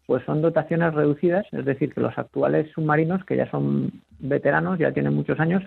pues 0.07 0.25
son 0.25 0.41
dotaciones 0.41 0.95
reducidas, 0.95 1.45
es 1.53 1.65
decir, 1.65 1.93
que 1.93 2.01
los 2.01 2.17
actuales 2.17 2.71
submarinos, 2.73 3.25
que 3.25 3.37
ya 3.37 3.51
son 3.51 3.91
veteranos, 4.19 4.79
ya 4.79 4.93
tienen 4.93 5.15
muchos 5.15 5.39
años, 5.41 5.63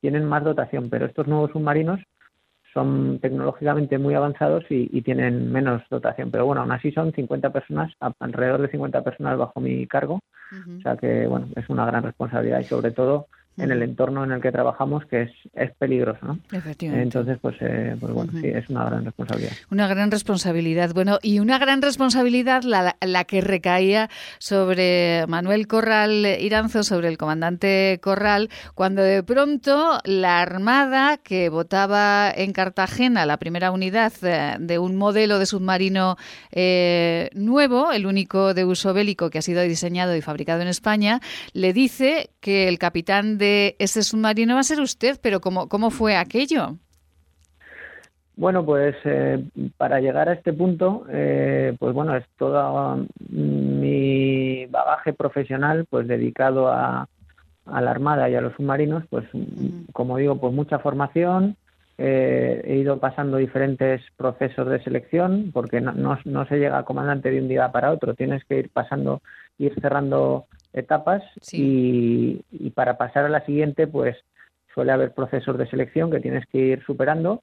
tienen 0.00 0.24
más 0.24 0.42
dotación, 0.42 0.88
pero 0.90 1.06
estos 1.06 1.28
nuevos 1.28 1.52
submarinos 1.52 2.00
son 2.72 3.18
tecnológicamente 3.20 3.98
muy 3.98 4.14
avanzados 4.14 4.64
y, 4.70 5.02
tienen 5.02 5.52
menos 5.52 5.82
dotación. 5.90 6.30
Pero 6.30 6.46
bueno, 6.46 6.62
aún 6.62 6.72
así 6.72 6.90
son 6.90 7.12
50 7.12 7.50
personas, 7.50 7.92
alrededor 8.18 8.62
de 8.62 8.68
50 8.68 9.02
personas 9.02 9.36
bajo 9.36 9.60
mi 9.60 9.86
cargo. 9.86 10.20
O 10.78 10.80
sea 10.82 10.96
que, 10.96 11.26
bueno, 11.26 11.48
es 11.56 11.68
una 11.68 11.86
gran 11.86 12.02
responsabilidad 12.02 12.60
y 12.60 12.64
sobre 12.64 12.90
todo 12.90 13.26
en 13.58 13.70
el 13.70 13.82
entorno 13.82 14.24
en 14.24 14.32
el 14.32 14.40
que 14.40 14.50
trabajamos 14.50 15.04
que 15.06 15.22
es, 15.22 15.30
es 15.54 15.72
peligroso, 15.76 16.26
¿no? 16.26 16.38
Efectivamente. 16.52 17.02
Entonces, 17.02 17.38
pues, 17.40 17.56
eh, 17.60 17.96
pues 18.00 18.12
bueno, 18.12 18.32
sí, 18.40 18.48
es 18.48 18.68
una 18.70 18.84
gran 18.84 19.04
responsabilidad. 19.04 19.52
Una 19.70 19.88
gran 19.88 20.10
responsabilidad. 20.10 20.94
Bueno, 20.94 21.18
y 21.22 21.38
una 21.38 21.58
gran 21.58 21.82
responsabilidad 21.82 22.62
la, 22.62 22.96
la 23.00 23.24
que 23.24 23.40
recaía 23.42 24.08
sobre 24.38 25.26
Manuel 25.28 25.66
Corral 25.66 26.24
Iranzo, 26.40 26.82
sobre 26.82 27.08
el 27.08 27.18
comandante 27.18 27.98
Corral, 28.02 28.48
cuando 28.74 29.02
de 29.02 29.22
pronto 29.22 29.98
la 30.04 30.40
Armada, 30.40 31.18
que 31.18 31.50
votaba 31.50 32.32
en 32.34 32.52
Cartagena 32.52 33.26
la 33.26 33.36
primera 33.36 33.70
unidad 33.70 34.12
eh, 34.22 34.56
de 34.60 34.78
un 34.78 34.96
modelo 34.96 35.38
de 35.38 35.46
submarino 35.46 36.16
eh, 36.52 37.28
nuevo, 37.34 37.92
el 37.92 38.06
único 38.06 38.54
de 38.54 38.64
uso 38.64 38.94
bélico 38.94 39.28
que 39.28 39.38
ha 39.38 39.42
sido 39.42 39.62
diseñado 39.62 40.16
y 40.16 40.22
fabricado 40.22 40.62
en 40.62 40.68
España, 40.68 41.20
le 41.52 41.72
dice 41.72 42.30
que 42.40 42.68
el 42.68 42.78
capitán 42.78 43.38
de 43.38 43.41
ese 43.42 44.02
submarino 44.02 44.54
va 44.54 44.60
a 44.60 44.64
ser 44.64 44.80
usted, 44.80 45.18
pero 45.22 45.40
¿cómo, 45.40 45.68
cómo 45.68 45.90
fue 45.90 46.16
aquello? 46.16 46.76
Bueno, 48.34 48.64
pues 48.64 48.96
eh, 49.04 49.44
para 49.76 50.00
llegar 50.00 50.28
a 50.28 50.32
este 50.32 50.52
punto, 50.52 51.04
eh, 51.10 51.76
pues 51.78 51.92
bueno, 51.92 52.16
es 52.16 52.24
todo 52.38 53.06
mi 53.28 54.66
bagaje 54.66 55.12
profesional, 55.12 55.86
pues 55.88 56.08
dedicado 56.08 56.68
a, 56.68 57.08
a, 57.66 57.80
la 57.80 57.90
Armada 57.90 58.30
y 58.30 58.34
a 58.34 58.40
los 58.40 58.54
submarinos, 58.54 59.04
pues 59.10 59.26
como 59.92 60.16
digo, 60.16 60.40
pues 60.40 60.54
mucha 60.54 60.78
formación, 60.78 61.56
eh, 61.98 62.62
he 62.64 62.76
ido 62.76 62.98
pasando 62.98 63.36
diferentes 63.36 64.00
procesos 64.16 64.66
de 64.68 64.82
selección, 64.82 65.50
porque 65.52 65.80
no, 65.80 65.92
no, 65.92 66.18
no, 66.24 66.46
se 66.46 66.56
llega 66.56 66.78
a 66.78 66.84
comandante 66.84 67.30
de 67.30 67.40
un 67.40 67.48
día 67.48 67.70
para 67.70 67.92
otro, 67.92 68.14
tienes 68.14 68.44
que 68.44 68.58
ir 68.58 68.70
pasando, 68.70 69.20
ir 69.58 69.74
cerrando 69.80 70.46
etapas 70.72 71.22
sí. 71.40 72.44
y, 72.50 72.66
y, 72.66 72.70
para 72.70 72.96
pasar 72.96 73.24
a 73.24 73.28
la 73.28 73.44
siguiente, 73.44 73.86
pues 73.86 74.16
suele 74.74 74.92
haber 74.92 75.12
procesos 75.12 75.58
de 75.58 75.66
selección 75.66 76.10
que 76.10 76.20
tienes 76.20 76.46
que 76.46 76.58
ir 76.58 76.82
superando 76.84 77.42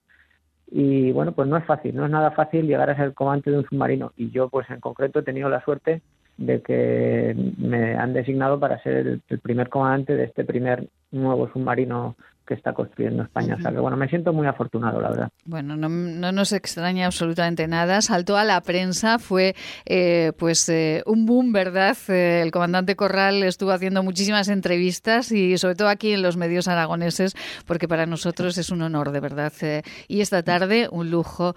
y 0.71 1.11
bueno, 1.11 1.31
pues 1.31 1.47
no 1.47 1.57
es 1.57 1.65
fácil, 1.65 1.95
no 1.95 2.05
es 2.05 2.11
nada 2.11 2.31
fácil 2.31 2.67
llegar 2.67 2.89
a 2.89 2.95
ser 2.95 3.13
comandante 3.13 3.51
de 3.51 3.57
un 3.57 3.65
submarino 3.65 4.13
y 4.17 4.29
yo 4.31 4.49
pues 4.49 4.69
en 4.69 4.79
concreto 4.79 5.19
he 5.19 5.23
tenido 5.23 5.49
la 5.49 5.63
suerte 5.63 6.01
de 6.37 6.61
que 6.61 7.35
me 7.57 7.95
han 7.95 8.13
designado 8.13 8.59
para 8.59 8.81
ser 8.81 8.93
el, 8.95 9.21
el 9.27 9.39
primer 9.39 9.69
comandante 9.69 10.15
de 10.15 10.23
este 10.25 10.45
primer 10.45 10.87
nuevo 11.11 11.51
submarino 11.51 12.15
que 12.49 12.55
está 12.55 12.73
construyendo 12.73 13.21
España. 13.21 13.55
-huh. 13.55 13.59
O 13.59 13.61
sea 13.61 13.71
que 13.71 13.79
bueno, 13.79 13.95
me 13.95 14.09
siento 14.09 14.33
muy 14.33 14.47
afortunado, 14.47 14.99
la 14.99 15.09
verdad. 15.11 15.29
Bueno, 15.45 15.75
no, 15.75 15.87
no 15.87 16.31
nos 16.31 16.51
extraña 16.51 17.05
absolutamente 17.05 17.67
nada. 17.67 18.01
Saltó 18.01 18.37
a 18.37 18.43
la 18.43 18.59
prensa, 18.61 19.19
fue 19.19 19.55
eh, 19.85 20.31
pues 20.35 20.67
eh, 20.67 21.03
un 21.05 21.27
boom, 21.27 21.53
¿verdad? 21.53 21.95
Eh, 22.07 22.41
el 22.41 22.49
comandante 22.49 22.95
Corral 22.95 23.43
estuvo 23.43 23.69
haciendo 23.71 24.01
muchísimas 24.01 24.47
entrevistas 24.49 25.31
y 25.31 25.59
sobre 25.59 25.75
todo 25.75 25.89
aquí 25.89 26.11
en 26.11 26.23
los 26.23 26.37
medios 26.37 26.67
aragoneses, 26.67 27.35
porque 27.67 27.87
para 27.87 28.07
nosotros 28.07 28.57
es 28.57 28.71
un 28.71 28.81
honor, 28.81 29.11
de 29.11 29.19
verdad. 29.19 29.53
Eh, 29.61 29.83
y 30.07 30.21
esta 30.21 30.41
tarde, 30.41 30.87
un 30.91 31.11
lujo 31.11 31.53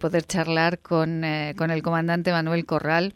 poder 0.00 0.24
charlar 0.24 0.80
con, 0.80 1.22
con 1.56 1.70
el 1.70 1.82
comandante 1.82 2.32
Manuel 2.32 2.64
Corral 2.66 3.14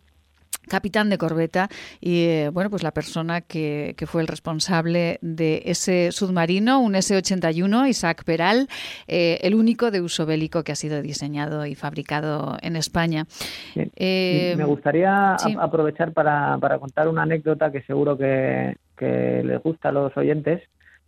capitán 0.68 1.10
de 1.10 1.18
corbeta 1.18 1.68
y 2.00 2.24
eh, 2.24 2.50
bueno 2.52 2.70
pues 2.70 2.82
la 2.82 2.90
persona 2.90 3.40
que, 3.40 3.94
que, 3.96 4.06
fue 4.06 4.22
el 4.22 4.28
responsable 4.28 5.18
de 5.22 5.62
ese 5.66 6.12
submarino 6.12 6.80
un 6.80 6.94
S-81 6.94 7.88
Isaac 7.88 8.24
Peral 8.24 8.68
eh, 9.06 9.38
el 9.42 9.54
único 9.54 9.90
de 9.90 10.00
uso 10.00 10.26
bélico 10.26 10.64
que 10.64 10.72
ha 10.72 10.76
sido 10.76 11.02
diseñado 11.02 11.66
y 11.66 11.74
fabricado 11.74 12.56
en 12.62 12.76
España 12.76 13.26
eh, 13.74 14.54
me 14.56 14.64
gustaría 14.64 15.36
sí. 15.38 15.56
aprovechar 15.58 16.12
para, 16.12 16.58
para, 16.58 16.78
contar 16.78 17.08
una 17.08 17.22
anécdota 17.22 17.70
que 17.70 17.82
seguro 17.82 18.16
que, 18.16 18.76
que 18.96 19.42
les 19.44 19.62
gusta 19.62 19.90
a 19.90 19.92
los 19.92 20.16
oyentes 20.16 20.62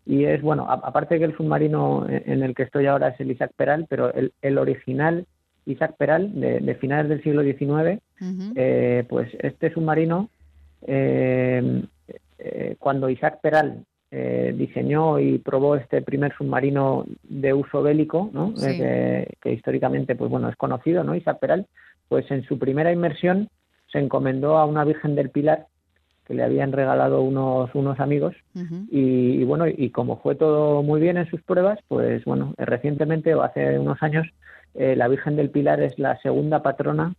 y 0.06 0.24
es 0.24 0.40
bueno 0.40 0.70
aparte 0.70 1.18
que 1.18 1.24
el 1.24 1.36
submarino 1.36 2.06
en 2.08 2.42
el 2.42 2.54
que 2.54 2.62
estoy 2.62 2.86
ahora 2.86 3.08
es 3.08 3.20
el 3.20 3.30
Isaac 3.30 3.52
Peral 3.56 3.86
pero 3.88 4.12
el, 4.14 4.32
el 4.40 4.58
original 4.58 5.26
Isaac 5.68 5.94
Peral, 5.98 6.40
de, 6.40 6.60
de, 6.60 6.74
finales 6.76 7.08
del 7.08 7.22
siglo 7.22 7.42
XIX, 7.42 7.60
uh 7.60 8.24
-huh. 8.24 8.52
eh, 8.56 9.04
pues 9.08 9.28
este 9.40 9.72
submarino, 9.72 10.28
eh, 10.86 11.82
eh, 12.38 12.76
cuando 12.78 13.10
Isaac 13.10 13.40
Peral 13.42 13.84
eh, 14.10 14.54
diseñó 14.56 15.18
y 15.18 15.38
probó 15.38 15.76
este 15.76 16.00
primer 16.00 16.34
submarino 16.36 17.04
de 17.24 17.52
uso 17.52 17.82
bélico, 17.82 18.30
¿no? 18.32 18.56
Sí. 18.56 18.78
que, 18.78 19.36
que, 19.42 19.52
históricamente, 19.52 20.14
pues 20.14 20.30
bueno, 20.30 20.48
es 20.48 20.56
conocido, 20.56 21.04
¿no? 21.04 21.14
Isaac 21.14 21.38
Peral, 21.40 21.66
pues 22.08 22.30
en 22.30 22.42
su 22.44 22.58
primera 22.58 22.90
inmersión 22.90 23.48
se 23.92 23.98
encomendó 23.98 24.56
a 24.56 24.64
una 24.64 24.84
Virgen 24.84 25.14
del 25.14 25.30
Pilar 25.30 25.66
que 26.26 26.34
le 26.34 26.42
habían 26.42 26.72
regalado 26.72 27.22
unos, 27.22 27.74
unos 27.74 27.98
amigos 28.00 28.34
uh 28.54 28.60
-huh. 28.60 28.86
y, 28.90 29.40
y, 29.40 29.44
bueno, 29.44 29.66
y 29.66 29.90
como 29.90 30.18
fue 30.18 30.34
todo 30.34 30.82
muy 30.82 31.00
bien 31.00 31.16
en 31.16 31.28
sus 31.28 31.42
pruebas, 31.42 31.78
pues 31.88 32.22
bueno, 32.24 32.54
recientemente 32.58 33.34
o 33.34 33.42
hace 33.42 33.78
unos 33.78 34.02
años 34.02 34.26
eh, 34.74 34.96
la 34.96 35.08
Virgen 35.08 35.36
del 35.36 35.50
Pilar 35.50 35.80
es 35.80 35.98
la 35.98 36.18
segunda 36.20 36.62
patrona 36.62 37.14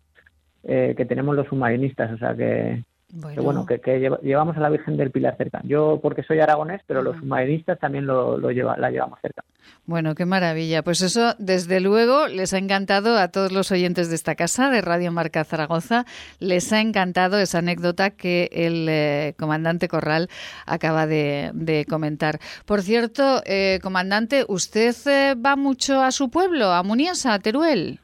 eh, 0.63 0.93
que 0.95 1.05
tenemos 1.05 1.35
los 1.35 1.47
submarinistas, 1.47 2.11
o 2.11 2.17
sea 2.17 2.35
que 2.35 2.83
bueno, 3.11 3.35
que, 3.35 3.41
bueno, 3.41 3.65
que, 3.65 3.79
que, 3.79 4.11
llevamos 4.21 4.55
a 4.55 4.59
la 4.59 4.69
Virgen 4.69 4.95
del 4.95 5.09
Pilar 5.09 5.35
cerca. 5.35 5.61
Yo 5.63 5.99
porque 6.01 6.23
soy 6.23 6.39
aragonés, 6.39 6.81
pero 6.85 7.01
los 7.01 7.17
submarinistas 7.17 7.79
también 7.79 8.05
lo, 8.05 8.37
lo 8.37 8.51
lleva, 8.51 8.77
la 8.77 8.91
llevamos 8.91 9.19
cerca. 9.21 9.43
Bueno, 9.85 10.13
qué 10.13 10.25
maravilla. 10.25 10.83
Pues 10.83 11.01
eso, 11.01 11.33
desde 11.39 11.79
luego, 11.79 12.27
les 12.27 12.53
ha 12.53 12.59
encantado 12.59 13.17
a 13.17 13.29
todos 13.29 13.51
los 13.51 13.71
oyentes 13.71 14.09
de 14.09 14.15
esta 14.15 14.35
casa, 14.35 14.69
de 14.69 14.81
Radio 14.81 15.11
Marca 15.11 15.43
Zaragoza, 15.43 16.05
les 16.39 16.71
ha 16.71 16.81
encantado 16.81 17.39
esa 17.39 17.59
anécdota 17.59 18.11
que 18.11 18.49
el 18.51 18.87
eh, 18.87 19.33
comandante 19.39 19.87
Corral 19.87 20.29
acaba 20.67 21.07
de, 21.07 21.49
de, 21.53 21.85
comentar. 21.85 22.37
Por 22.65 22.83
cierto, 22.83 23.41
eh, 23.45 23.79
comandante, 23.81 24.45
¿usted 24.47 24.95
eh, 25.07 25.33
va 25.33 25.55
mucho 25.55 26.01
a 26.03 26.11
su 26.11 26.29
pueblo, 26.29 26.71
a 26.71 26.83
Muniesa, 26.83 27.33
a 27.33 27.39
Teruel? 27.39 27.99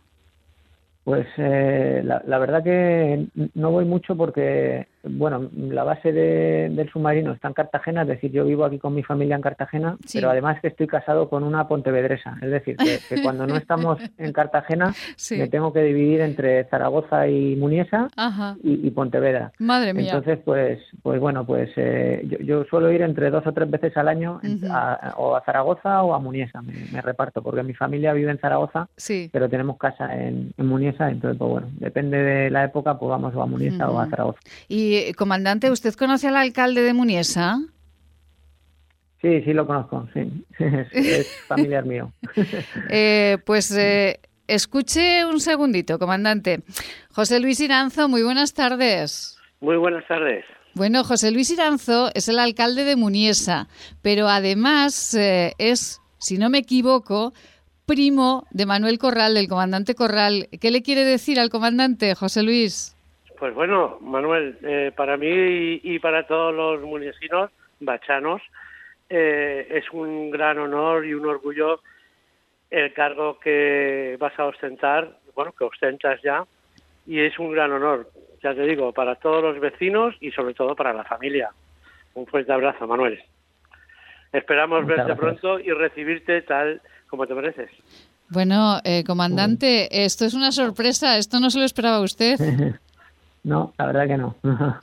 Pues 1.06 1.28
eh, 1.38 2.02
la, 2.04 2.24
la, 2.26 2.40
verdad 2.40 2.64
que 2.64 3.28
no 3.54 3.70
voy 3.70 3.86
mucho 3.86 4.18
porque, 4.18 4.88
bueno, 5.10 5.50
la 5.56 5.84
base 5.84 6.12
de, 6.12 6.70
del 6.72 6.90
submarino 6.90 7.34
está 7.34 7.48
en 7.48 7.54
Cartagena, 7.54 8.02
es 8.04 8.08
decir, 8.08 8.32
yo 8.32 8.46
vivo 8.46 8.66
aquí 8.66 8.80
con 8.80 8.94
mi 8.94 9.04
familia 9.04 9.36
en 9.36 9.42
Cartagena, 9.42 9.98
sí. 10.06 10.18
pero 10.18 10.30
además 10.30 10.60
que 10.62 10.68
estoy 10.68 10.88
casado 10.88 11.30
con 11.30 11.44
una 11.44 11.68
pontevedresa, 11.68 12.38
es 12.42 12.52
decir, 12.52 12.76
que, 12.78 13.00
que 13.10 13.22
cuando 13.22 13.48
no 13.48 13.56
estamos 13.56 14.00
en 14.18 14.34
Cartagena 14.34 14.94
sí. 15.16 15.38
me 15.38 15.48
tengo 15.48 15.74
que 15.74 15.82
dividir 15.82 16.22
entre 16.22 16.66
Zaragoza 16.66 17.28
y 17.28 17.56
Muniesa 17.56 18.08
y, 18.64 18.88
y, 18.88 18.92
Pontevedra. 18.92 19.52
Madre 19.60 19.94
mía. 19.94 20.06
Entonces, 20.14 20.40
pues, 20.44 20.80
pues 21.04 21.20
bueno, 21.20 21.46
pues 21.46 21.70
eh, 21.76 22.22
yo, 22.28 22.38
yo, 22.40 22.64
suelo 22.66 22.92
ir 22.92 23.02
entre 23.02 23.30
dos 23.30 23.46
o 23.46 23.52
tres 23.52 23.70
veces 23.70 23.96
al 23.98 24.08
año 24.08 24.40
uh 24.42 24.48
-huh. 24.48 24.70
a, 24.72 25.14
o 25.18 25.36
a 25.36 25.42
Zaragoza 25.42 26.04
o 26.04 26.14
a 26.14 26.20
Muniesa, 26.20 26.62
me, 26.62 26.74
me, 26.92 27.02
reparto, 27.02 27.42
porque 27.42 27.64
mi 27.64 27.74
familia 27.74 28.14
vive 28.14 28.32
en 28.32 28.40
Zaragoza, 28.40 28.88
sí. 28.96 29.30
pero 29.32 29.50
tenemos 29.50 29.78
casa 29.78 30.16
en, 30.16 30.54
en 30.58 30.66
Muniesa 30.66 31.10
entonces, 31.10 31.38
pues 31.38 31.52
bueno, 31.52 31.68
depende 31.80 32.18
de 32.18 32.50
la 32.50 32.64
época, 32.64 32.98
pues 32.98 33.10
vamos 33.10 33.36
a 33.36 33.46
Muniesa 33.46 33.90
uh 33.90 33.94
-huh. 33.94 33.96
o 33.96 34.00
a 34.00 34.08
Zaragoza. 34.08 34.40
Y, 34.68 34.95
comandante, 35.18 35.72
¿usted 35.72 35.94
conoce 35.96 36.28
al 36.28 36.38
alcalde 36.38 36.82
de 36.82 36.94
Muniesa? 36.94 37.60
Sí, 39.22 39.42
sí 39.42 39.54
lo 39.54 39.66
conozco, 39.66 40.08
sí. 40.14 40.46
es, 40.60 40.88
es 40.94 41.38
familiar 41.48 41.86
mío. 41.86 42.12
eh, 42.90 43.38
pues 43.46 43.72
eh, 43.72 44.20
escuche 44.48 45.26
un 45.26 45.40
segundito, 45.40 45.98
comandante. 45.98 46.62
José 47.12 47.40
Luis 47.40 47.60
Iranzo, 47.60 48.08
muy 48.08 48.24
buenas 48.24 48.54
tardes. 48.54 49.38
Muy 49.62 49.78
buenas 49.78 50.08
tardes. 50.08 50.46
Bueno, 50.76 51.04
José 51.04 51.32
Luis 51.32 51.50
Iranzo 51.50 52.12
es 52.14 52.28
el 52.28 52.38
alcalde 52.38 52.84
de 52.84 52.96
Muniesa, 52.96 53.68
pero 54.02 54.28
además 54.28 55.14
eh, 55.14 55.54
es, 55.58 56.02
si 56.18 56.38
no 56.38 56.50
me 56.50 56.60
equivoco, 56.60 57.34
primo 57.86 58.46
de 58.52 58.66
Manuel 58.66 59.00
Corral, 59.00 59.34
del 59.34 59.48
comandante 59.48 59.96
Corral. 59.96 60.50
¿Qué 60.60 60.72
le 60.72 60.82
quiere 60.82 61.06
decir 61.06 61.40
al 61.40 61.50
comandante, 61.50 62.14
José 62.14 62.44
Luis? 62.44 62.95
Pues 63.38 63.54
bueno, 63.54 63.98
Manuel, 64.02 64.58
eh, 64.64 64.92
para 64.96 65.18
mí 65.18 65.28
y, 65.28 65.82
y, 65.84 66.00
para 66.00 66.26
todos 66.26 66.54
los 66.54 66.82
municipios 66.82 67.52
bachanos 67.80 68.42
eh, 69.10 69.68
es 69.70 69.86
un 69.92 70.32
gran 70.32 70.58
honor 70.58 71.06
y 71.06 71.14
un 71.14 71.26
orgullo 71.26 71.82
el 72.72 72.94
cargo 72.94 73.40
que 73.40 74.18
vas 74.20 74.38
a 74.40 74.46
ostentar, 74.46 75.18
bueno, 75.36 75.54
que 75.58 75.64
ostentas 75.64 76.20
ya, 76.24 76.44
y 77.06 77.20
es 77.20 77.38
un 77.38 77.52
gran 77.52 77.72
honor, 77.72 78.10
ya 78.42 78.54
te 78.54 78.64
digo, 78.64 78.92
para 78.92 79.16
todos 79.16 79.44
los 79.44 79.60
vecinos 79.60 80.16
y 80.20 80.32
sobre 80.32 80.54
todo 80.54 80.76
para 80.76 80.94
la 80.94 81.04
familia. 81.04 81.52
Un 82.16 82.26
fuerte 82.26 82.52
abrazo, 82.52 82.88
Manuel. 82.88 83.22
Esperamos 84.34 84.84
Muchas 84.84 84.98
verte 84.98 85.14
gracias. 85.14 85.40
pronto 85.40 85.60
y 85.60 85.72
recibirte 85.72 86.42
tal 86.42 86.82
como 87.08 87.28
te 87.28 87.34
mereces. 87.34 87.70
Bueno, 88.30 88.80
eh, 88.84 89.04
comandante, 89.06 90.04
esto 90.04 90.26
es 90.26 90.34
una 90.34 90.52
sorpresa, 90.52 91.18
esto 91.18 91.40
no 91.40 91.50
se 91.50 91.60
lo 91.60 91.66
esperaba 91.66 92.00
usted. 92.00 92.38
No, 93.46 93.74
la 93.78 93.86
verdad 93.86 94.08
que 94.08 94.18
no. 94.18 94.36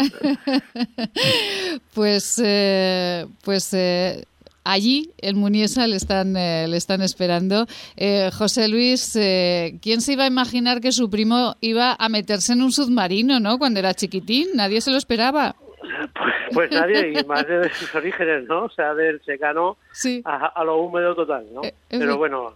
pues, 1.95 2.41
eh, 2.43 3.27
pues 3.43 3.75
eh, 3.75 4.25
allí 4.63 5.11
en 5.19 5.37
Muniesa 5.37 5.89
le 5.89 5.97
están, 5.97 6.37
eh, 6.37 6.69
le 6.69 6.77
están 6.77 7.03
esperando. 7.03 7.67
Eh, 7.97 8.31
José 8.33 8.69
Luis, 8.69 9.17
eh, 9.17 9.79
¿quién 9.83 10.01
se 10.01 10.13
iba 10.13 10.23
a 10.25 10.29
imaginar 10.29 10.81
que 10.81 10.93
su 10.93 11.11
primo 11.11 11.57
iba 11.61 11.97
a 11.99 12.09
meterse 12.09 12.53
en 12.53 12.63
un 12.63 12.71
submarino, 12.71 13.41
no? 13.41 13.59
Cuando 13.59 13.81
era 13.81 13.95
chiquitín, 13.95 14.51
nadie 14.55 14.81
se 14.81 14.93
lo 14.93 14.97
esperaba. 14.97 15.57
Pues, 15.81 16.35
Pues 16.53 16.71
nadie, 16.73 17.13
y 17.19 17.25
más 17.25 17.47
de 17.47 17.69
sus 17.71 17.95
orígenes, 17.95 18.47
¿no? 18.49 18.65
O 18.65 18.71
sea, 18.71 18.95
del 18.95 19.23
secano 19.23 19.77
a, 20.25 20.65
lo 20.65 20.79
húmedo 20.79 21.15
total, 21.15 21.47
¿no? 21.53 21.63
Eh, 21.65 21.75
Pero 21.89 22.17
bueno, 22.17 22.55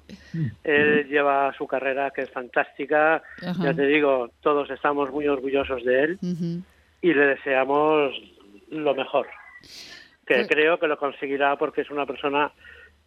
él 0.64 1.06
lleva 1.08 1.52
su 1.56 1.66
carrera 1.66 2.10
que 2.10 2.22
es 2.22 2.30
fantástica. 2.30 3.22
Ya 3.60 3.74
te 3.74 3.86
digo, 3.86 4.30
todos 4.40 4.70
estamos 4.70 5.10
muy 5.10 5.26
orgullosos 5.28 5.84
de 5.84 6.02
él 6.02 6.18
y 7.02 7.14
le 7.14 7.26
deseamos 7.26 8.12
lo 8.70 8.94
mejor. 8.94 9.26
Que 10.26 10.34
pues 10.34 10.48
creo 10.48 10.78
que 10.78 10.88
lo 10.88 10.98
conseguirá 10.98 11.56
porque 11.56 11.82
es 11.82 11.90
una 11.90 12.04
persona 12.04 12.50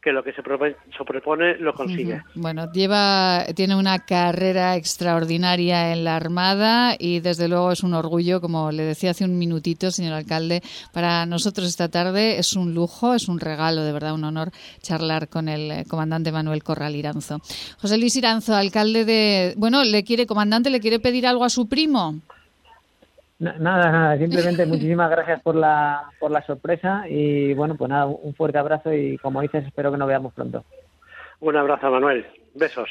que 0.01 0.12
lo 0.12 0.23
que 0.23 0.31
se 0.31 0.41
propone, 0.41 1.57
lo 1.57 1.73
consigue. 1.73 2.21
Bueno, 2.35 2.71
lleva, 2.71 3.45
tiene 3.55 3.75
una 3.75 3.99
carrera 3.99 4.75
extraordinaria 4.75 5.91
en 5.91 6.05
la 6.05 6.15
Armada 6.15 6.95
y 6.97 7.19
desde 7.19 7.49
luego 7.49 7.71
es 7.71 7.83
un 7.83 7.93
orgullo, 7.93 8.39
como 8.39 8.71
le 8.71 8.83
decía 8.83 9.12
hace 9.12 9.25
un 9.25 9.38
minutito, 9.38 9.91
señor 9.91 10.13
alcalde, 10.13 10.62
para 10.93 11.25
nosotros 11.25 11.67
esta 11.67 11.89
tarde 11.89 12.39
es 12.39 12.53
un 12.53 12.73
lujo, 12.73 13.13
es 13.13 13.27
un 13.27 13.39
regalo, 13.39 13.83
de 13.83 13.91
verdad, 13.91 14.13
un 14.13 14.23
honor 14.23 14.51
charlar 14.81 15.27
con 15.27 15.49
el 15.49 15.71
eh, 15.71 15.85
comandante 15.88 16.31
Manuel 16.31 16.63
Corral 16.63 16.95
Iranzo. 16.95 17.39
José 17.81 17.97
Luis 17.97 18.15
Iranzo, 18.15 18.55
alcalde 18.55 19.03
de... 19.03 19.53
Bueno, 19.57 19.83
le 19.83 20.03
quiere, 20.03 20.25
comandante, 20.25 20.69
¿le 20.69 20.79
quiere 20.79 20.99
pedir 20.99 21.27
algo 21.27 21.43
a 21.43 21.49
su 21.49 21.67
primo? 21.67 22.21
Nada, 23.39 23.91
nada, 23.91 24.17
simplemente 24.17 24.65
muchísimas 24.67 25.10
gracias 25.10 25.41
por 25.41 25.56
la, 25.56 26.10
por 26.19 26.30
la 26.30 26.45
sorpresa 26.45 27.06
y 27.10 27.54
bueno, 27.54 27.75
pues 27.75 27.89
nada, 27.89 28.06
un 28.06 28.36
fuerte 28.36 28.58
abrazo 28.58 28.93
y 28.93 29.17
como 29.17 29.41
dices, 29.41 29.65
espero 29.65 29.91
que 29.91 29.97
nos 29.97 30.08
veamos 30.08 30.34
pronto. 30.34 30.65
Un 31.39 31.56
abrazo, 31.56 31.89
Manuel. 31.89 32.25
Besos. 32.54 32.89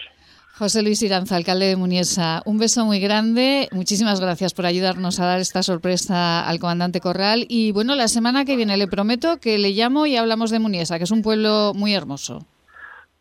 José 0.58 0.82
Luis 0.82 1.00
Iranza, 1.02 1.36
alcalde 1.36 1.66
de 1.66 1.76
Muniesa, 1.76 2.42
un 2.44 2.58
beso 2.58 2.84
muy 2.84 2.98
grande. 2.98 3.68
Muchísimas 3.70 4.20
gracias 4.20 4.54
por 4.54 4.66
ayudarnos 4.66 5.20
a 5.20 5.26
dar 5.26 5.38
esta 5.38 5.62
sorpresa 5.62 6.48
al 6.48 6.58
comandante 6.58 7.00
Corral. 7.00 7.44
Y 7.48 7.70
bueno, 7.70 7.94
la 7.94 8.08
semana 8.08 8.44
que 8.44 8.56
viene 8.56 8.76
le 8.76 8.88
prometo 8.88 9.38
que 9.38 9.56
le 9.58 9.70
llamo 9.70 10.06
y 10.06 10.16
hablamos 10.16 10.50
de 10.50 10.58
Muniesa, 10.58 10.98
que 10.98 11.04
es 11.04 11.12
un 11.12 11.22
pueblo 11.22 11.74
muy 11.76 11.94
hermoso. 11.94 12.40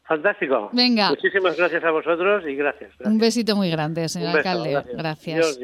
Fantástico. 0.05 0.69
Venga. 0.73 1.09
Muchísimas 1.09 1.55
gracias 1.57 1.83
a 1.83 1.91
vosotros 1.91 2.43
y 2.47 2.55
gracias. 2.55 2.91
Un 3.01 3.19
besito 3.19 3.55
muy 3.55 3.69
grande, 3.69 4.09
señor 4.09 4.35
alcalde. 4.37 4.81
Gracias. 4.93 5.59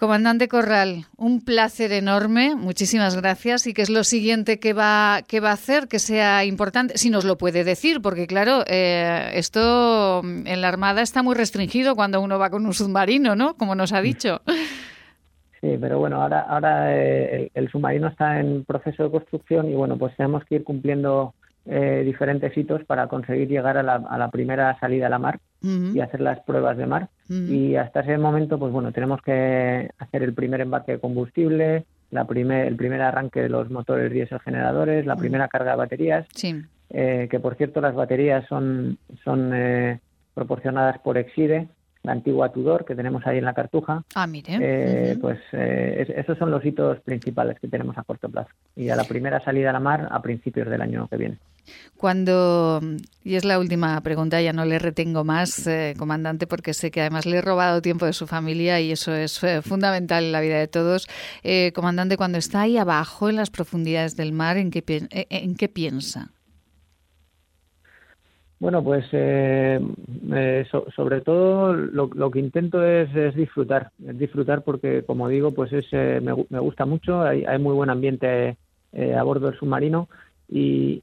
Comandante 0.00 0.48
Corral, 0.48 1.04
un 1.18 1.44
placer 1.44 1.92
enorme, 1.92 2.56
muchísimas 2.56 3.20
gracias. 3.20 3.66
¿Y 3.66 3.74
qué 3.74 3.82
es 3.82 3.90
lo 3.90 4.02
siguiente 4.02 4.58
que 4.58 4.72
va, 4.72 5.20
que 5.28 5.40
va 5.40 5.50
a 5.50 5.52
hacer 5.52 5.88
que 5.88 5.98
sea 5.98 6.46
importante? 6.46 6.96
Si 6.96 7.10
nos 7.10 7.26
lo 7.26 7.36
puede 7.36 7.64
decir, 7.64 8.00
porque 8.00 8.26
claro, 8.26 8.64
eh, 8.66 9.32
esto 9.34 10.22
en 10.24 10.60
la 10.62 10.68
Armada 10.68 11.02
está 11.02 11.22
muy 11.22 11.34
restringido 11.34 11.96
cuando 11.96 12.22
uno 12.22 12.38
va 12.38 12.48
con 12.48 12.64
un 12.64 12.72
submarino, 12.72 13.36
¿no? 13.36 13.58
Como 13.58 13.74
nos 13.74 13.92
ha 13.92 14.00
dicho. 14.00 14.40
Sí, 15.60 15.76
pero 15.78 15.98
bueno, 15.98 16.22
ahora, 16.22 16.46
ahora 16.48 16.96
eh, 16.96 17.50
el 17.52 17.70
submarino 17.70 18.08
está 18.08 18.40
en 18.40 18.64
proceso 18.64 19.02
de 19.02 19.10
construcción 19.10 19.68
y 19.70 19.74
bueno, 19.74 19.98
pues 19.98 20.16
tenemos 20.16 20.42
que 20.46 20.54
ir 20.54 20.64
cumpliendo 20.64 21.34
eh, 21.72 22.02
diferentes 22.04 22.56
hitos 22.56 22.84
para 22.84 23.06
conseguir 23.06 23.48
llegar 23.48 23.78
a 23.78 23.84
la, 23.84 23.94
a 23.94 24.18
la 24.18 24.28
primera 24.30 24.76
salida 24.80 25.06
a 25.06 25.10
la 25.10 25.20
mar 25.20 25.38
y 25.62 26.00
hacer 26.00 26.20
las 26.20 26.40
pruebas 26.40 26.76
de 26.76 26.86
mar. 26.86 27.08
Y 27.28 27.76
hasta 27.76 28.00
ese 28.00 28.18
momento, 28.18 28.58
pues 28.58 28.72
bueno, 28.72 28.90
tenemos 28.90 29.22
que 29.22 29.88
hacer 29.98 30.24
el 30.24 30.34
primer 30.34 30.62
embarque 30.62 30.92
de 30.92 30.98
combustible, 30.98 31.84
la 32.10 32.24
primer, 32.24 32.66
el 32.66 32.74
primer 32.74 33.00
arranque 33.02 33.42
de 33.42 33.48
los 33.48 33.70
motores 33.70 34.10
diésel 34.12 34.40
generadores, 34.40 35.06
la 35.06 35.14
primera 35.14 35.46
carga 35.46 35.72
de 35.72 35.76
baterías. 35.76 36.26
Eh, 36.88 37.28
que 37.30 37.38
por 37.38 37.54
cierto, 37.54 37.80
las 37.80 37.94
baterías 37.94 38.44
son, 38.48 38.98
son 39.22 39.52
eh, 39.54 40.00
proporcionadas 40.34 40.98
por 40.98 41.18
Exide, 41.18 41.68
la 42.02 42.12
antigua 42.12 42.50
Tudor 42.50 42.84
que 42.84 42.94
tenemos 42.94 43.26
ahí 43.26 43.38
en 43.38 43.44
la 43.44 43.54
Cartuja. 43.54 44.02
Ah, 44.14 44.26
mire. 44.26 44.58
Eh, 44.60 45.18
pues 45.20 45.38
eh, 45.52 46.14
esos 46.16 46.38
son 46.38 46.50
los 46.50 46.64
hitos 46.64 47.00
principales 47.00 47.58
que 47.60 47.68
tenemos 47.68 47.96
a 47.98 48.02
corto 48.04 48.28
plazo. 48.28 48.50
Y 48.74 48.88
a 48.88 48.96
la 48.96 49.04
primera 49.04 49.42
salida 49.44 49.70
a 49.70 49.72
la 49.72 49.80
mar 49.80 50.08
a 50.10 50.22
principios 50.22 50.68
del 50.68 50.80
año 50.80 51.08
que 51.08 51.16
viene. 51.16 51.38
Cuando, 51.96 52.80
y 53.22 53.34
es 53.34 53.44
la 53.44 53.58
última 53.58 54.00
pregunta, 54.00 54.40
ya 54.40 54.52
no 54.52 54.64
le 54.64 54.78
retengo 54.78 55.24
más, 55.24 55.66
eh, 55.66 55.94
comandante, 55.98 56.46
porque 56.46 56.72
sé 56.72 56.90
que 56.90 57.02
además 57.02 57.26
le 57.26 57.36
he 57.36 57.42
robado 57.42 57.82
tiempo 57.82 58.06
de 58.06 58.12
su 58.12 58.26
familia 58.26 58.80
y 58.80 58.90
eso 58.90 59.14
es 59.14 59.40
fundamental 59.62 60.24
en 60.24 60.32
la 60.32 60.40
vida 60.40 60.58
de 60.58 60.68
todos. 60.68 61.06
comandante, 61.74 62.16
cuando 62.16 62.38
está 62.38 62.62
ahí 62.62 62.78
abajo, 62.78 63.28
en 63.28 63.36
las 63.36 63.50
profundidades 63.50 64.16
del 64.16 64.32
mar, 64.32 64.56
¿en 64.56 64.70
qué, 64.70 64.82
en 65.10 65.54
qué 65.54 65.68
piensa? 65.68 66.30
Bueno, 68.60 68.84
pues 68.84 69.06
eh, 69.12 69.80
eh, 70.34 70.66
sobre 70.94 71.22
todo 71.22 71.72
lo, 71.72 72.30
que 72.30 72.38
intento 72.38 72.84
es, 72.84 73.34
disfrutar, 73.34 73.90
disfrutar 73.96 74.62
porque 74.62 75.02
como 75.02 75.28
digo, 75.28 75.50
pues 75.50 75.72
es, 75.72 75.86
eh, 75.92 76.20
me, 76.22 76.60
gusta 76.60 76.84
mucho, 76.84 77.22
hay, 77.22 77.58
muy 77.58 77.74
buen 77.74 77.88
ambiente 77.88 78.58
a 79.16 79.22
bordo 79.22 79.46
del 79.46 79.58
submarino 79.58 80.10
y, 80.46 81.02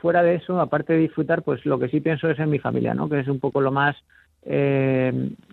fuera 0.00 0.22
de 0.22 0.36
eso, 0.36 0.58
aparte 0.58 0.94
de 0.94 1.00
disfrutar, 1.00 1.42
pues 1.42 1.66
lo 1.66 1.78
que 1.78 1.88
sí 1.88 2.00
pienso 2.00 2.30
es 2.30 2.38
en 2.38 2.48
mi 2.48 2.58
familia, 2.58 2.94
¿no? 2.94 3.10
Que 3.10 3.20
es 3.20 3.28
un 3.28 3.40
poco 3.40 3.60
lo 3.60 3.70
más 3.70 3.96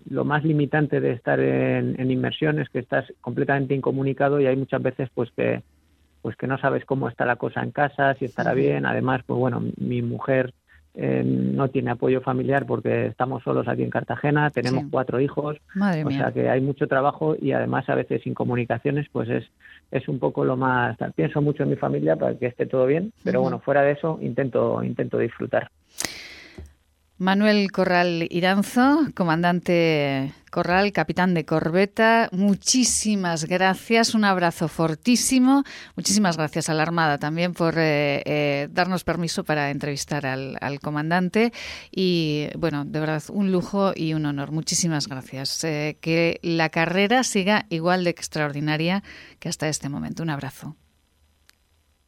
lo 0.10 0.24
más 0.24 0.44
limitante 0.46 1.02
de 1.02 1.12
estar 1.12 1.40
en, 1.40 2.00
en 2.00 2.12
inmersiones, 2.12 2.70
que 2.70 2.80
estás 2.80 3.12
completamente 3.20 3.74
incomunicado 3.74 4.40
y 4.40 4.46
hay 4.46 4.56
muchas 4.56 4.82
veces 4.82 5.10
pues 5.14 5.30
que 5.32 5.62
pues 6.22 6.38
que 6.38 6.48
no 6.48 6.58
sabes 6.58 6.86
cómo 6.86 7.10
está 7.10 7.26
la 7.26 7.36
cosa 7.36 7.62
en 7.64 7.72
casa, 7.72 8.14
si 8.14 8.24
estará 8.24 8.54
bien. 8.54 8.86
Además, 8.86 9.24
pues 9.26 9.38
bueno, 9.38 9.62
mi 9.76 10.02
mujer 10.02 10.54
eh, 10.96 11.24
no 11.26 11.70
tiene 11.70 11.92
apoyo 11.92 12.22
familiar 12.22 12.66
porque 12.66 13.08
estamos 13.08 13.44
solos 13.44 13.68
aquí 13.68 13.84
en 13.84 13.90
Cartagena, 13.90 14.50
tenemos 14.52 14.86
cuatro 14.92 15.20
hijos, 15.20 15.58
o 15.76 16.12
sea 16.12 16.32
que 16.32 16.50
hay 16.50 16.62
mucho 16.62 16.88
trabajo 16.88 17.36
y 17.40 17.52
además 17.52 17.90
a 17.90 17.96
veces 17.96 18.22
sin 18.24 18.34
comunicaciones 18.34 19.08
pues 19.12 19.30
es, 19.30 19.44
es 19.92 20.08
un 20.08 20.20
poco 20.20 20.46
lo 20.46 20.56
más... 20.56 20.98
Pienso 21.16 21.42
mucho 21.42 21.64
en 21.64 21.70
mi 21.70 21.76
familia 21.76 22.16
para 22.16 22.38
que 22.38 22.46
esté 22.46 22.66
todo 22.66 22.86
bien, 22.86 23.12
pero 23.24 23.42
bueno, 23.42 23.60
fuera 23.60 23.82
de 23.82 23.94
eso 23.94 24.20
intento, 24.22 24.84
intento 24.84 25.18
disfrutar. 25.18 25.70
Manuel 27.24 27.72
Corral 27.72 28.28
Iranzo, 28.30 29.08
comandante 29.16 30.34
Corral, 30.52 30.92
capitán 30.92 31.34
de 31.34 31.46
corbeta, 31.46 32.28
muchísimas 32.34 33.46
gracias, 33.46 34.14
un 34.14 34.26
abrazo 34.26 34.68
fortísimo, 34.68 35.64
muchísimas 35.96 36.36
gracias 36.36 36.68
a 36.68 36.74
la 36.74 36.84
Armada 36.84 37.18
también 37.18 37.54
por 37.54 37.76
eh, 37.78 38.22
eh, 38.26 38.68
darnos 38.72 39.06
permiso 39.06 39.46
para 39.46 39.72
entrevistar 39.72 40.26
al, 40.26 40.80
comandante 40.82 41.54
y 41.92 42.50
bueno, 42.58 42.84
de 42.84 43.00
verdad, 43.00 43.24
un 43.30 43.54
lujo 43.54 43.94
y 43.96 44.14
un 44.14 44.26
honor, 44.26 44.52
muchísimas 44.52 45.08
gracias. 45.08 45.64
Eh, 45.64 45.98
que 46.02 46.42
la 46.44 46.68
carrera 46.68 47.24
siga 47.24 47.68
igual 47.70 48.04
de 48.04 48.10
extraordinaria 48.10 49.02
que 49.40 49.48
hasta 49.48 49.70
este 49.70 49.88
momento. 49.88 50.24
Un 50.24 50.30
abrazo. 50.30 50.76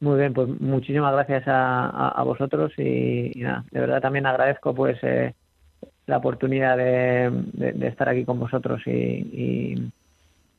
Muy 0.00 0.18
bien, 0.18 0.34
pues 0.34 0.48
muchísimas 0.60 1.12
gracias 1.12 1.44
a, 1.46 2.22
vosotros 2.24 2.72
y, 2.78 3.32
nada, 3.36 3.64
de 3.70 3.80
verdad 3.80 4.02
también 4.02 4.26
agradezco 4.26 4.74
pues 4.74 4.98
eh, 5.02 5.34
la 6.06 6.18
oportunidad 6.18 6.76
de, 6.76 7.88
estar 7.88 8.08
aquí 8.08 8.24
con 8.24 8.38
vosotros 8.38 8.82
y 8.86 8.90
y 8.90 9.92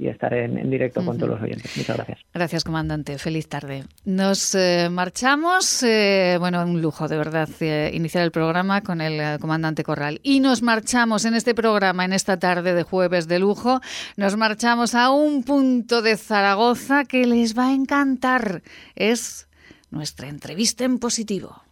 estar 0.05 0.31
en, 0.33 0.69
directo 0.69 1.03
con 1.03 1.17
todos 1.17 1.31
los 1.31 1.41
oyentes. 1.41 1.75
Muchas 1.75 1.97
gracias. 1.97 2.19
Gracias, 2.33 2.63
comandante. 2.63 3.17
Feliz 3.17 3.47
tarde. 3.47 3.83
Nos 4.05 4.53
eh, 4.53 4.89
marchamos, 4.91 5.81
eh, 5.81 6.37
bueno, 6.39 6.63
un 6.63 6.81
lujo 6.81 7.07
de 7.07 7.17
verdad 7.17 7.49
eh, 7.59 7.89
iniciar 7.93 8.23
el 8.23 8.31
programa 8.31 8.81
con 8.81 9.01
el 9.01 9.39
comandante 9.39 9.83
Corral. 9.83 10.19
Y 10.21 10.39
nos 10.39 10.61
marchamos 10.61 11.25
en 11.25 11.33
este 11.33 11.55
programa, 11.55 12.05
en 12.05 12.13
esta 12.13 12.37
tarde 12.37 12.73
de 12.73 12.83
jueves 12.83 13.27
de 13.27 13.39
lujo, 13.39 13.81
nos 14.17 14.37
marchamos 14.37 14.93
a 14.93 15.09
un 15.09 15.43
punto 15.43 16.01
de 16.01 16.15
Zaragoza 16.15 17.05
que 17.05 17.25
les 17.25 17.57
va 17.57 17.69
a 17.69 17.73
encantar. 17.73 18.61
Es 18.95 19.47
nuestra 19.89 20.27
entrevista 20.27 20.85
en 20.85 20.99
positivo. 20.99 21.63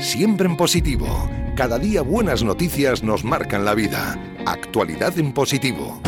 Siempre 0.00 0.48
en 0.48 0.56
positivo. 0.56 1.28
Cada 1.56 1.78
día 1.78 2.02
buenas 2.02 2.42
noticias 2.42 3.02
nos 3.02 3.24
marcan 3.24 3.64
la 3.64 3.74
vida. 3.74 4.16
Actualidad 4.46 5.18
en 5.18 5.32
positivo. 5.34 6.00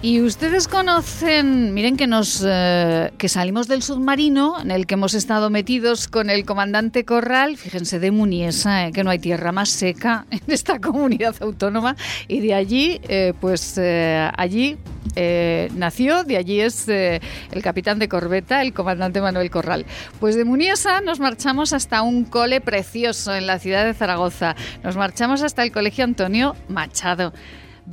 Y 0.00 0.20
ustedes 0.20 0.68
conocen, 0.68 1.74
miren 1.74 1.96
que 1.96 2.06
nos 2.06 2.44
eh, 2.46 3.12
que 3.18 3.28
salimos 3.28 3.66
del 3.66 3.82
submarino 3.82 4.60
en 4.60 4.70
el 4.70 4.86
que 4.86 4.94
hemos 4.94 5.12
estado 5.12 5.50
metidos 5.50 6.06
con 6.06 6.30
el 6.30 6.44
comandante 6.44 7.04
Corral, 7.04 7.56
fíjense 7.56 7.98
de 7.98 8.12
Muniesa, 8.12 8.86
eh, 8.86 8.92
que 8.92 9.02
no 9.02 9.10
hay 9.10 9.18
tierra 9.18 9.50
más 9.50 9.70
seca 9.70 10.24
en 10.30 10.42
esta 10.46 10.78
comunidad 10.78 11.34
autónoma, 11.40 11.96
y 12.28 12.38
de 12.38 12.54
allí, 12.54 13.00
eh, 13.08 13.32
pues 13.40 13.76
allí 14.36 14.78
nació, 15.74 16.22
de 16.22 16.36
allí 16.36 16.60
es 16.60 16.86
el 16.86 17.20
capitán 17.60 17.98
de 17.98 18.08
corbeta, 18.08 18.62
el 18.62 18.72
comandante 18.72 19.20
Manuel 19.20 19.50
Corral. 19.50 19.84
Pues 20.20 20.36
de 20.36 20.44
Muniesa 20.44 21.00
nos 21.00 21.18
marchamos 21.18 21.72
hasta 21.72 22.02
un 22.02 22.24
cole 22.24 22.60
precioso 22.60 23.34
en 23.34 23.48
la 23.48 23.58
ciudad 23.58 23.84
de 23.84 23.94
Zaragoza. 23.94 24.54
Nos 24.84 24.96
marchamos 24.96 25.42
hasta 25.42 25.64
el 25.64 25.72
Colegio 25.72 26.04
Antonio 26.04 26.54
Machado. 26.68 27.32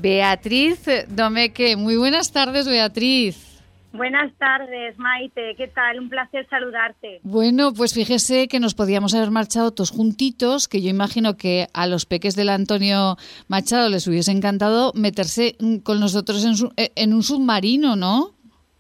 Beatriz 0.02 0.86
Domeque. 1.08 1.76
Muy 1.78 1.96
buenas 1.96 2.32
tardes, 2.32 2.68
Beatriz. 2.68 3.46
Buenas 3.94 4.34
tardes, 4.38 5.00
Maite. 5.00 5.56
¿Qué 5.56 5.70
tal? 5.70 6.00
Un 6.00 6.10
placer 6.10 6.46
saludarte. 6.50 7.22
Bueno, 7.24 7.74
pues 7.74 7.94
fíjese 7.94 8.50
que 8.50 8.60
nos 8.60 8.74
podíamos 8.74 9.16
haber 9.16 9.32
marchado 9.32 9.72
todos 9.72 9.92
juntitos, 9.92 10.68
que 10.68 10.82
yo 10.82 10.90
imagino 10.90 11.38
que 11.38 11.68
a 11.74 11.88
los 11.88 12.06
peques 12.06 12.36
del 12.36 12.50
Antonio 12.50 13.16
Machado 13.48 13.88
les 13.88 14.06
hubiese 14.08 14.32
encantado 14.32 14.92
meterse 14.96 15.56
con 15.84 16.02
nosotros 16.02 16.44
en, 16.44 16.72
eh, 16.76 16.92
en 16.96 17.14
un 17.14 17.24
submarino, 17.24 17.96
¿no? 17.96 18.32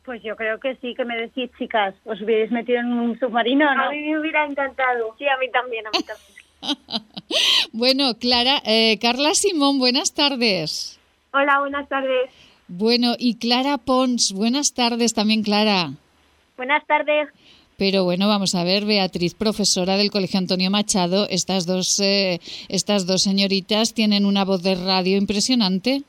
Pues 0.03 0.21
yo 0.21 0.35
creo 0.35 0.59
que 0.59 0.75
sí, 0.81 0.93
que 0.95 1.05
me 1.05 1.15
decís, 1.15 1.49
chicas, 1.57 1.95
¿os 2.03 2.21
hubierais 2.21 2.51
metido 2.51 2.79
en 2.79 2.91
un 2.91 3.17
submarino 3.17 3.73
no? 3.73 3.83
A 3.85 3.89
mí 3.89 4.01
me 4.01 4.19
hubiera 4.19 4.45
encantado. 4.45 5.15
Sí, 5.17 5.25
a 5.27 5.37
mí 5.37 5.49
también, 5.49 5.87
a 5.87 5.91
mí 5.91 6.03
también. 6.03 7.09
bueno, 7.71 8.15
Clara, 8.19 8.61
eh, 8.65 8.99
Carla 8.99 9.33
Simón, 9.33 9.79
buenas 9.79 10.13
tardes. 10.13 10.94
Hola, 11.37 11.59
buenas 11.59 11.89
tardes. 11.89 12.31
Bueno, 12.69 13.15
y 13.19 13.37
Clara 13.37 13.77
Pons, 13.77 14.31
buenas 14.31 14.73
tardes 14.73 15.13
también, 15.13 15.43
Clara. 15.43 15.89
Buenas 16.55 16.85
tardes. 16.87 17.27
Pero 17.77 18.05
bueno, 18.05 18.29
vamos 18.29 18.55
a 18.55 18.63
ver, 18.63 18.85
Beatriz, 18.85 19.35
profesora 19.35 19.97
del 19.97 20.11
Colegio 20.11 20.39
Antonio 20.39 20.71
Machado, 20.71 21.27
estas 21.29 21.65
dos, 21.65 21.99
eh, 21.99 22.39
estas 22.69 23.05
dos 23.05 23.23
señoritas 23.23 23.93
tienen 23.93 24.25
una 24.25 24.45
voz 24.45 24.63
de 24.63 24.75
radio 24.75 25.17
impresionante. 25.17 26.03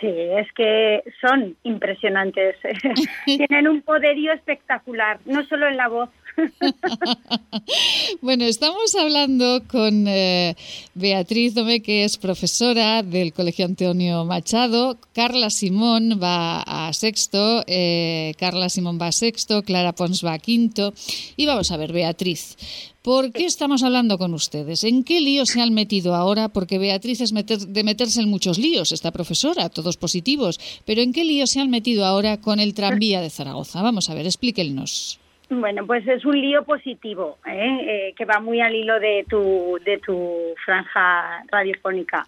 Sí, 0.00 0.08
es 0.08 0.50
que 0.54 1.04
son 1.20 1.54
impresionantes. 1.62 2.56
tienen 3.24 3.68
un 3.68 3.82
poderío 3.82 4.32
espectacular, 4.32 5.20
no 5.26 5.44
solo 5.44 5.68
en 5.68 5.76
la 5.76 5.86
voz, 5.86 6.08
bueno, 8.22 8.44
estamos 8.44 8.94
hablando 8.94 9.62
con 9.68 10.06
eh, 10.08 10.56
Beatriz 10.94 11.54
Dome, 11.54 11.80
que 11.80 12.04
es 12.04 12.16
profesora 12.16 13.02
del 13.02 13.32
Colegio 13.32 13.64
Antonio 13.64 14.24
Machado. 14.24 14.98
Carla 15.14 15.50
Simón 15.50 16.20
va 16.22 16.62
a 16.62 16.92
sexto, 16.92 17.64
eh, 17.66 18.34
Carla 18.38 18.68
Simón 18.68 18.98
va 19.00 19.08
a 19.08 19.12
sexto, 19.12 19.62
Clara 19.62 19.94
Pons 19.94 20.24
va 20.24 20.34
a 20.34 20.38
quinto. 20.38 20.92
Y 21.36 21.46
vamos 21.46 21.70
a 21.70 21.76
ver, 21.76 21.92
Beatriz, 21.92 22.56
¿Por 23.02 23.32
qué 23.32 23.46
estamos 23.46 23.82
hablando 23.82 24.18
con 24.18 24.34
ustedes? 24.34 24.84
¿En 24.84 25.04
qué 25.04 25.22
lío 25.22 25.46
se 25.46 25.62
han 25.62 25.72
metido 25.72 26.14
ahora? 26.14 26.50
Porque 26.50 26.76
Beatriz 26.76 27.22
es 27.22 27.32
de 27.32 27.82
meterse 27.82 28.20
en 28.20 28.28
muchos 28.28 28.58
líos, 28.58 28.92
esta 28.92 29.10
profesora, 29.10 29.70
todos 29.70 29.96
positivos. 29.96 30.60
Pero 30.84 31.00
¿en 31.00 31.14
qué 31.14 31.24
lío 31.24 31.46
se 31.46 31.60
han 31.60 31.70
metido 31.70 32.04
ahora 32.04 32.42
con 32.42 32.60
el 32.60 32.74
tranvía 32.74 33.22
de 33.22 33.30
Zaragoza? 33.30 33.80
Vamos 33.80 34.10
a 34.10 34.14
ver, 34.14 34.26
explíquenos. 34.26 35.19
Bueno, 35.50 35.84
pues 35.84 36.06
es 36.06 36.24
un 36.24 36.40
lío 36.40 36.62
positivo, 36.62 37.38
¿eh? 37.44 37.78
Eh, 37.82 38.14
que 38.16 38.24
va 38.24 38.38
muy 38.38 38.60
al 38.60 38.72
hilo 38.72 39.00
de 39.00 39.26
tu, 39.28 39.80
de 39.84 39.98
tu 39.98 40.54
franja 40.64 41.42
radiofónica. 41.50 42.24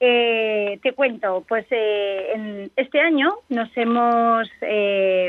Eh, 0.00 0.78
te 0.82 0.92
cuento, 0.92 1.44
pues 1.46 1.66
en 1.70 2.70
este 2.74 3.00
año 3.00 3.34
nos 3.50 3.68
hemos 3.76 4.48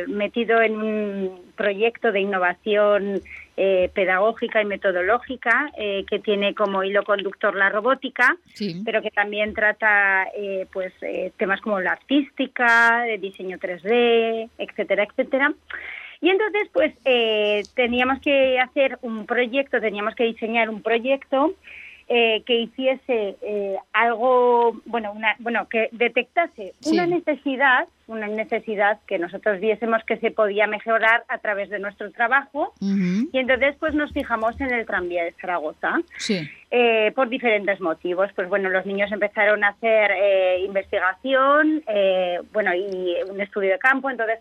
metido 0.07 0.61
en 0.61 0.77
un 0.77 1.41
proyecto 1.57 2.13
de 2.13 2.21
innovación 2.21 3.21
pedagógica 3.55 4.61
y 4.61 4.65
metodológica 4.65 5.71
que 5.75 6.19
tiene 6.19 6.55
como 6.55 6.83
hilo 6.83 7.03
conductor 7.03 7.53
la 7.55 7.69
robótica, 7.69 8.37
pero 8.85 9.01
que 9.01 9.11
también 9.11 9.53
trata 9.53 10.27
pues 10.71 10.93
temas 11.37 11.59
como 11.59 11.81
la 11.81 11.91
artística, 11.91 13.07
el 13.07 13.19
diseño 13.19 13.57
3D, 13.57 14.49
etcétera, 14.57 15.03
etcétera. 15.03 15.53
Y 16.25 16.29
entonces, 16.31 16.67
pues, 16.73 16.91
eh, 17.05 17.61
teníamos 17.75 18.19
que 18.19 18.59
hacer 18.59 18.97
un 19.03 19.27
proyecto, 19.27 19.79
teníamos 19.79 20.15
que 20.15 20.23
diseñar 20.23 20.71
un 20.71 20.81
proyecto 20.81 21.53
eh, 22.07 22.41
que 22.47 22.61
hiciese 22.61 23.35
eh, 23.43 23.75
algo, 23.93 24.81
bueno, 24.85 25.11
una, 25.11 25.35
bueno, 25.38 25.67
que 25.69 25.89
detectase 25.91 26.73
una 26.85 27.05
necesidad, 27.05 27.88
una 28.07 28.25
necesidad 28.25 28.97
que 29.05 29.19
nosotros 29.19 29.59
viésemos 29.59 30.03
que 30.03 30.17
se 30.17 30.31
podía 30.31 30.65
mejorar 30.65 31.25
a 31.27 31.38
través 31.38 31.69
de 31.69 31.77
nuestro 31.77 32.11
trabajo. 32.11 32.73
Y 32.81 33.38
entonces, 33.38 33.75
pues, 33.79 33.93
nos 33.93 34.11
fijamos 34.11 34.59
en 34.59 34.73
el 34.73 34.88
tranvía 34.88 35.25
de 35.25 35.33
Zaragoza. 35.33 35.99
Eh, 36.71 37.11
por 37.15 37.29
diferentes 37.29 37.79
motivos. 37.79 38.31
Pues 38.35 38.49
bueno, 38.49 38.69
los 38.69 38.85
niños 38.88 39.11
empezaron 39.11 39.63
a 39.63 39.69
hacer 39.69 40.11
investigación, 40.65 41.83
bueno, 42.51 42.73
y 42.73 43.15
un 43.29 43.39
estudio 43.41 43.73
de 43.73 43.79
campo, 43.79 44.09
entonces 44.09 44.39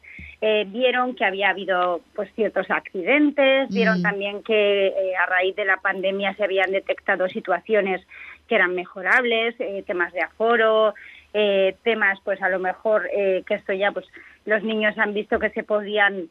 vieron 0.66 1.14
que 1.14 1.24
había 1.24 1.50
habido 1.50 2.00
pues 2.14 2.30
ciertos 2.35 2.70
accidentes, 2.70 3.68
vieron 3.70 4.02
también 4.02 4.42
que 4.42 4.92
a 5.18 5.26
raíz 5.26 5.57
de 5.57 5.64
la 5.64 5.78
pandemia 5.78 6.35
se 6.35 6.44
habían 6.44 6.70
detectado 6.70 7.28
situaciones 7.28 8.07
que 8.46 8.57
eran 8.57 8.74
mejorables, 8.74 9.54
temas 9.87 10.12
de 10.12 10.20
aforo, 10.20 10.94
temas 11.83 12.18
pues 12.24 12.42
a 12.42 12.50
lo 12.50 12.59
mejor 12.59 13.09
que 13.11 13.54
esto 13.54 13.72
ya 13.72 13.90
pues 13.92 14.07
los 14.44 14.62
niños 14.62 14.98
han 14.98 15.14
visto 15.14 15.38
que 15.38 15.50
se 15.50 15.62
podían 15.62 16.28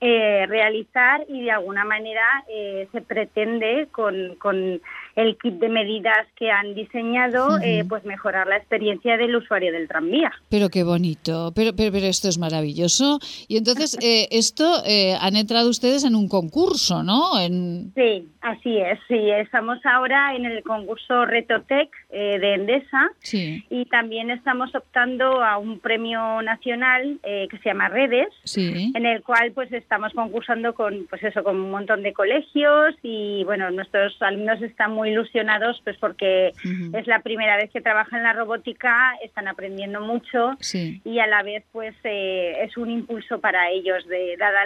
realizar 0.00 1.24
y 1.28 1.44
de 1.44 1.52
alguna 1.52 1.84
manera 1.84 2.44
se 2.92 3.00
pretende 3.00 3.88
con, 3.90 4.36
con 4.36 4.80
el 5.18 5.36
kit 5.36 5.54
de 5.54 5.68
medidas 5.68 6.28
que 6.36 6.48
han 6.50 6.74
diseñado, 6.74 7.58
eh, 7.60 7.84
pues 7.88 8.04
mejorar 8.04 8.46
la 8.46 8.56
experiencia 8.56 9.16
del 9.16 9.34
usuario 9.34 9.72
del 9.72 9.88
tranvía. 9.88 10.30
Pero 10.48 10.68
qué 10.68 10.84
bonito, 10.84 11.52
pero, 11.56 11.72
pero, 11.74 11.96
esto 12.06 12.28
es 12.28 12.38
maravilloso. 12.38 13.18
Y 13.48 13.56
entonces, 13.56 13.98
eh, 14.02 14.28
esto 14.30 14.64
eh, 14.86 15.14
han 15.20 15.34
entrado 15.34 15.68
ustedes 15.68 16.04
en 16.04 16.14
un 16.14 16.28
concurso, 16.28 17.02
¿no? 17.02 17.38
En... 17.40 17.92
Sí, 17.96 18.28
así 18.42 18.78
es. 18.78 19.00
Sí, 19.08 19.30
estamos 19.30 19.84
ahora 19.84 20.36
en 20.36 20.46
el 20.46 20.62
concurso 20.62 21.26
Retotec 21.26 21.90
de 22.10 22.54
Endesa 22.54 23.10
sí. 23.18 23.64
y 23.70 23.84
también 23.86 24.30
estamos 24.30 24.72
optando 24.74 25.42
a 25.42 25.58
un 25.58 25.80
premio 25.80 26.40
nacional 26.42 27.18
que 27.22 27.58
se 27.58 27.68
llama 27.68 27.88
Redes, 27.88 28.28
sí. 28.44 28.92
en 28.94 29.04
el 29.04 29.22
cual 29.22 29.52
pues 29.52 29.72
estamos 29.72 30.12
concursando 30.12 30.74
con, 30.74 31.06
pues 31.10 31.22
eso, 31.22 31.42
con 31.42 31.56
un 31.56 31.70
montón 31.70 32.02
de 32.02 32.12
colegios 32.12 32.94
y 33.02 33.44
bueno, 33.44 33.70
nuestros 33.70 34.20
alumnos 34.22 34.62
están 34.62 34.92
muy 34.92 35.07
ilusionados 35.08 35.80
pues 35.84 35.96
porque 35.98 36.52
es 36.92 37.06
la 37.06 37.20
primera 37.20 37.56
vez 37.56 37.70
que 37.70 37.80
trabajan 37.80 38.18
en 38.18 38.24
la 38.24 38.32
robótica, 38.32 39.12
están 39.22 39.48
aprendiendo 39.48 40.00
mucho 40.00 40.56
y 41.04 41.18
a 41.18 41.26
la 41.26 41.42
vez 41.42 41.64
pues 41.72 41.94
eh, 42.04 42.56
es 42.62 42.76
un 42.76 42.90
impulso 42.90 43.40
para 43.40 43.70
ellos, 43.70 44.06
de 44.06 44.36
dada 44.36 44.60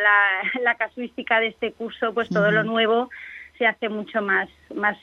la, 0.63 0.75
casuística 0.79 1.41
de 1.41 1.49
este 1.49 1.73
curso, 1.73 2.13
pues 2.13 2.29
todo 2.29 2.51
lo 2.51 2.65
nuevo 2.65 3.11
se 3.59 3.67
hace 3.67 3.89
mucho 3.89 4.23
más, 4.23 4.49
más 4.75 4.97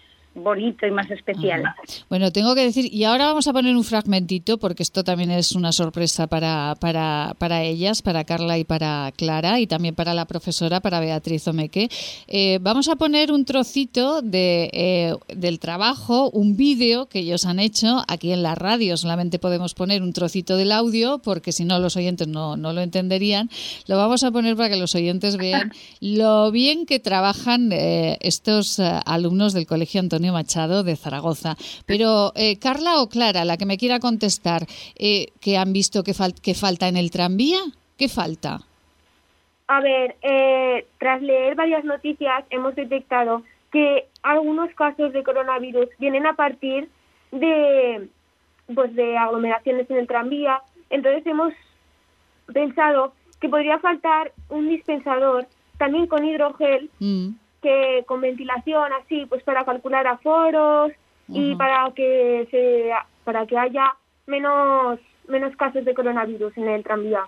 bonito 0.44 0.86
y 0.86 0.92
más 0.92 1.10
especial. 1.12 1.64
Bueno, 2.10 2.32
tengo 2.32 2.56
que 2.56 2.62
decir, 2.62 2.94
y 2.94 3.04
ahora 3.04 3.28
vamos 3.28 3.48
a 3.48 3.54
poner 3.54 3.76
un 3.76 3.84
fragmentito, 3.84 4.58
porque 4.58 4.84
esto 4.84 5.04
también 5.04 5.32
es 5.32 5.54
una 5.54 5.72
sorpresa 5.72 6.28
para, 6.28 6.76
para, 6.80 7.36
para 7.38 7.64
ellas, 7.64 8.02
para 8.02 8.24
Carla 8.24 8.58
y 8.58 8.64
para 8.64 9.12
Clara, 9.16 9.60
y 9.60 9.68
también 9.68 9.96
para 9.96 10.14
la 10.14 10.26
profesora, 10.26 10.80
para 10.80 11.00
Beatriz 11.00 11.48
Omeque. 11.48 11.90
Eh, 12.28 12.60
vamos 12.62 12.88
a 12.88 12.96
poner 12.96 13.32
un 13.32 13.46
trocito 13.46 14.22
de, 14.22 14.70
eh, 14.74 15.16
del 15.28 15.60
trabajo, 15.60 16.30
un 16.32 16.56
vídeo 16.56 17.08
que 17.08 17.20
ellos 17.20 17.46
han 17.46 17.60
hecho 17.60 18.04
aquí 18.08 18.32
en 18.32 18.44
la 18.44 18.56
radio. 18.56 18.98
Solamente 18.98 19.40
podemos 19.40 19.74
poner 19.74 20.02
un 20.02 20.14
trocito 20.14 20.58
del 20.58 20.72
audio, 20.72 21.20
porque 21.20 21.52
si 21.52 21.66
no 21.66 21.80
los 21.80 21.96
oyentes 21.96 22.28
no, 22.28 22.58
no 22.58 22.74
lo 22.74 22.82
entenderían. 22.82 23.50
Lo 23.88 23.98
vamos 23.98 24.24
a 24.24 24.32
poner 24.32 24.56
para 24.56 24.70
que 24.70 24.78
los 24.78 24.96
oyentes 24.96 25.38
vean 25.38 25.72
lo 26.00 26.52
bien 26.52 26.86
que 26.86 27.00
trabajan 27.00 27.72
eh, 27.72 28.18
estos 28.22 28.80
alumnos 28.80 29.54
del 29.54 29.68
Colegio 29.68 30.00
Antonio 30.00 30.29
Machado 30.32 30.84
de 30.84 30.96
Zaragoza. 30.96 31.56
Pero 31.86 32.32
eh, 32.36 32.58
Carla 32.60 33.02
o 33.02 33.10
Clara, 33.10 33.46
la 33.46 33.58
que 33.58 33.66
me 33.66 33.78
quiera 33.78 34.00
contestar, 34.00 34.64
eh, 34.98 35.28
¿qué 35.42 35.58
han 35.58 35.74
visto 35.74 36.04
que, 36.04 36.14
falta 36.14 36.88
en 36.88 36.98
el 36.98 37.12
tranvía? 37.12 37.60
¿Qué 37.98 38.10
falta? 38.10 38.60
A 39.68 39.82
ver, 39.82 40.16
eh, 40.22 40.88
tras 40.98 41.22
leer 41.22 41.56
varias 41.56 41.84
noticias 41.84 42.44
hemos 42.50 42.76
detectado 42.76 43.44
que 43.72 44.08
algunos 44.24 44.74
casos 44.74 45.14
de 45.14 45.24
coronavirus 45.24 45.90
vienen 46.00 46.26
a 46.26 46.34
partir 46.34 46.90
de 47.32 48.08
pues 48.74 48.96
de 48.96 49.18
aglomeraciones 49.18 49.90
en 49.90 49.98
el 49.98 50.08
tranvía. 50.08 50.62
Entonces 50.90 51.26
hemos 51.26 51.54
pensado 52.52 53.14
que 53.40 53.50
podría 53.50 53.80
faltar 53.80 54.32
un 54.50 54.70
dispensador 54.70 55.48
también 55.78 56.08
con 56.08 56.26
hidrogel 56.26 56.90
mm 57.00 57.30
que 57.62 58.04
con 58.08 58.22
ventilación 58.22 58.92
así, 58.94 59.26
pues 59.28 59.44
para 59.44 59.66
calcular 59.66 60.08
aforos 60.08 60.92
y 61.28 61.56
para 61.56 61.92
que 61.96 62.48
se 62.50 62.92
para 63.24 63.46
que 63.46 63.58
haya 63.58 63.94
menos 64.26 65.00
menos 65.28 65.56
casos 65.56 65.86
de 65.86 65.94
coronavirus 65.94 66.58
en 66.58 66.68
el 66.70 66.84
tranvía. 66.84 67.22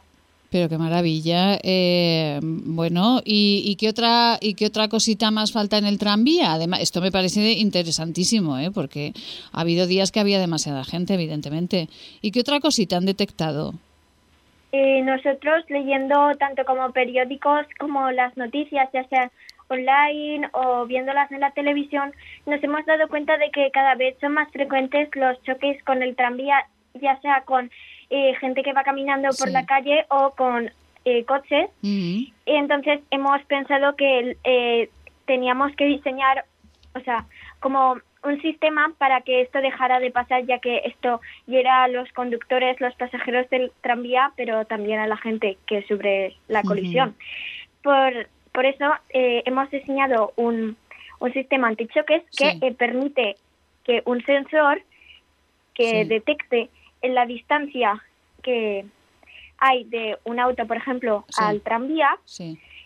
Pero 0.49 0.67
qué 0.67 0.77
maravilla. 0.77 1.57
Eh, 1.63 2.39
bueno, 2.41 3.21
¿y, 3.23 3.63
¿y, 3.65 3.77
qué 3.77 3.87
otra 3.87 4.37
y 4.41 4.55
qué 4.55 4.65
otra 4.65 4.89
cosita 4.89 5.31
más 5.31 5.53
falta 5.53 5.77
en 5.77 5.85
el 5.85 5.97
tranvía? 5.97 6.51
Además, 6.51 6.81
esto 6.81 6.99
me 6.99 7.09
parece 7.09 7.53
interesantísimo, 7.53 8.59
¿eh? 8.59 8.69
porque 8.69 9.13
ha 9.53 9.61
habido 9.61 9.87
días 9.87 10.11
que 10.11 10.19
había 10.19 10.39
demasiada 10.39 10.83
gente, 10.83 11.13
evidentemente. 11.13 11.87
¿Y 12.21 12.31
qué 12.31 12.41
otra 12.41 12.59
cosita 12.59 12.97
han 12.97 13.05
detectado? 13.05 13.75
Eh, 14.73 15.01
nosotros 15.03 15.65
leyendo 15.69 16.31
tanto 16.37 16.63
como 16.65 16.91
periódicos 16.91 17.65
como 17.77 18.09
las 18.11 18.35
noticias, 18.35 18.89
ya 18.93 19.05
sea 19.09 19.31
online 19.71 20.49
o 20.51 20.85
viéndolas 20.85 21.31
en 21.31 21.39
la 21.39 21.51
televisión, 21.51 22.11
nos 22.45 22.63
hemos 22.63 22.85
dado 22.85 23.07
cuenta 23.07 23.37
de 23.37 23.49
que 23.51 23.71
cada 23.71 23.95
vez 23.95 24.15
son 24.19 24.33
más 24.33 24.51
frecuentes 24.51 25.09
los 25.15 25.41
choques 25.43 25.81
con 25.83 26.03
el 26.03 26.15
tranvía, 26.15 26.67
ya 26.93 27.19
sea 27.21 27.41
con 27.41 27.71
eh, 28.09 28.35
gente 28.39 28.63
que 28.63 28.73
va 28.73 28.83
caminando 28.83 29.29
por 29.37 29.49
la 29.49 29.65
calle 29.65 30.05
o 30.09 30.31
con 30.31 30.69
eh, 31.05 31.23
coches. 31.25 31.69
Y 31.81 32.33
entonces 32.45 32.99
hemos 33.09 33.41
pensado 33.45 33.95
que 33.95 34.37
eh, 34.43 34.89
teníamos 35.25 35.75
que 35.75 35.85
diseñar, 35.85 36.45
o 36.93 36.99
sea, 36.99 37.25
como 37.59 37.95
un 38.23 38.41
sistema 38.41 38.93
para 38.97 39.21
que 39.21 39.41
esto 39.41 39.59
dejara 39.61 39.99
de 39.99 40.11
pasar, 40.11 40.45
ya 40.45 40.59
que 40.59 40.81
esto 40.85 41.21
hiera 41.47 41.83
a 41.83 41.87
los 41.87 42.11
conductores, 42.11 42.79
los 42.79 42.93
pasajeros 42.95 43.49
del 43.49 43.71
tranvía, 43.81 44.31
pero 44.35 44.65
también 44.65 44.99
a 44.99 45.07
la 45.07 45.17
gente 45.17 45.57
que 45.65 45.81
sufre 45.83 46.35
la 46.47 46.61
colisión. 46.61 47.15
por, 47.81 48.27
por 48.53 48.65
eso 48.65 48.85
eh, 49.09 49.43
hemos 49.45 49.69
diseñado 49.71 50.33
un, 50.35 50.77
un 51.19 51.33
sistema 51.33 51.67
antichoques 51.67 52.23
que 52.37 52.57
eh, 52.61 52.73
permite 52.73 53.37
que 53.83 54.01
un 54.05 54.23
sensor 54.25 54.81
que 55.73 56.05
detecte 56.05 56.69
en 57.01 57.15
la 57.15 57.25
distancia 57.25 58.03
que 58.43 58.85
hay 59.57 59.83
de 59.85 60.17
un 60.25 60.39
auto, 60.39 60.65
por 60.65 60.77
ejemplo, 60.77 61.25
al 61.37 61.61
tranvía 61.61 62.17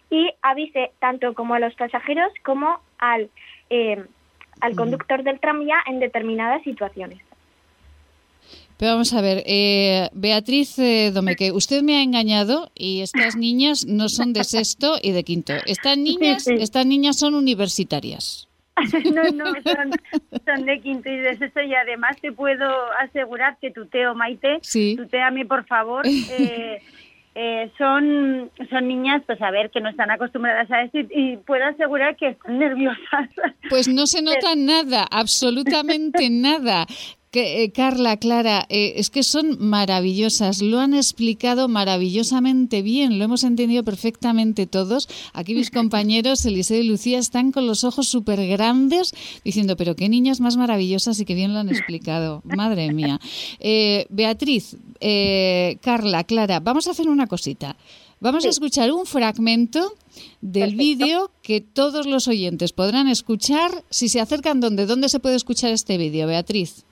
y 0.10 0.32
avise 0.42 0.92
tanto 1.00 1.34
como 1.34 1.56
a 1.56 1.60
los 1.60 1.74
pasajeros 1.76 2.32
como 2.44 2.80
al 2.98 3.30
eh, 3.70 4.04
al 4.62 4.76
conductor 4.76 5.24
del 5.24 5.40
tranvía 5.40 5.78
en 5.86 6.00
determinadas 6.00 6.64
situaciones. 6.64 7.20
Pero 8.78 8.92
vamos 8.92 9.14
a 9.14 9.22
ver, 9.22 9.44
eh, 9.46 10.10
Beatriz 10.14 10.78
eh, 10.80 11.12
Domeque, 11.14 11.52
usted 11.52 11.82
me 11.82 11.98
ha 11.98 12.02
engañado 12.02 12.72
y 12.76 13.02
estas 13.02 13.36
niñas 13.36 13.86
no 13.86 14.10
son 14.10 14.34
de 14.34 14.44
sexto 14.44 14.98
y 15.02 15.12
de 15.12 15.24
quinto. 15.24 15.54
Estas 15.66 15.98
niñas, 15.98 16.48
estas 16.48 16.86
niñas 16.86 17.18
son 17.18 17.36
universitarias. 17.36 18.50
no, 19.14 19.24
no, 19.32 19.46
son, 20.46 20.66
de 20.66 20.82
quinto 20.82 21.10
y 21.10 21.18
de 21.18 21.38
sexto 21.38 21.62
y 21.62 21.74
además 21.74 22.18
te 22.20 22.34
puedo 22.34 22.70
asegurar 23.00 23.58
que 23.62 23.72
tuteo, 23.72 24.14
Maite, 24.14 24.60
sí. 24.62 24.96
tuteame 24.98 25.46
por 25.46 25.66
favor. 25.66 26.06
Eh, 26.38 26.82
eh, 27.38 27.70
son, 27.78 28.50
son 28.70 28.88
niñas, 28.88 29.22
pues 29.26 29.42
a 29.42 29.52
ver, 29.52 29.70
que 29.70 29.82
no 29.82 29.90
están 29.90 30.10
acostumbradas 30.10 30.72
a 30.72 30.84
esto 30.84 31.00
y, 31.00 31.36
puedo 31.46 31.66
asegurar 31.66 32.16
que 32.16 32.30
están 32.30 32.60
nerviosas. 32.60 33.30
Pues 33.70 33.90
no 33.90 34.08
se 34.08 34.22
nota 34.22 34.56
nada, 34.56 35.06
absolutamente 35.12 36.30
nada. 36.30 36.88
Eh, 37.36 37.72
Carla, 37.72 38.18
Clara, 38.18 38.66
eh, 38.70 38.94
es 38.96 39.10
que 39.10 39.24
son 39.24 39.58
maravillosas, 39.60 40.62
lo 40.62 40.80
han 40.80 40.94
explicado 40.94 41.68
maravillosamente 41.68 42.82
bien, 42.82 43.20
lo 43.20 43.26
hemos 43.26 43.44
entendido 43.44 43.84
perfectamente 43.84 44.68
todos. 44.68 45.10
Aquí 45.34 45.54
mis 45.54 45.70
compañeros, 45.72 46.46
Eliseo 46.46 46.80
y 46.80 46.88
Lucía, 46.88 47.20
están 47.20 47.52
con 47.52 47.68
los 47.68 47.84
ojos 47.84 48.08
súper 48.08 48.46
grandes 48.48 49.14
diciendo, 49.44 49.76
pero 49.76 49.96
qué 49.96 50.08
niñas 50.08 50.40
más 50.40 50.56
maravillosas 50.56 51.20
y 51.20 51.26
qué 51.26 51.36
bien 51.36 51.54
lo 51.54 51.60
han 51.60 51.70
explicado. 51.70 52.42
Madre 52.46 52.94
mía. 52.94 53.20
Eh, 53.60 54.06
Beatriz, 54.10 54.78
Carla, 55.82 56.24
Clara, 56.24 56.60
vamos 56.62 56.88
a 56.88 56.92
hacer 56.92 57.10
una 57.10 57.28
cosita. 57.28 57.76
Vamos 58.22 58.46
a 58.46 58.50
escuchar 58.50 58.92
un 58.92 59.06
fragmento 59.06 59.94
del 60.40 60.76
vídeo 60.76 61.32
que 61.44 61.60
todos 61.60 62.06
los 62.06 62.28
oyentes 62.30 62.72
podrán 62.72 63.10
escuchar 63.10 63.84
si 63.90 64.08
se 64.08 64.22
acercan 64.22 64.62
donde. 64.62 64.86
¿Dónde 64.86 65.10
se 65.10 65.20
puede 65.20 65.36
escuchar 65.36 65.72
este 65.72 65.98
vídeo, 65.98 66.26
Beatriz? 66.26 66.86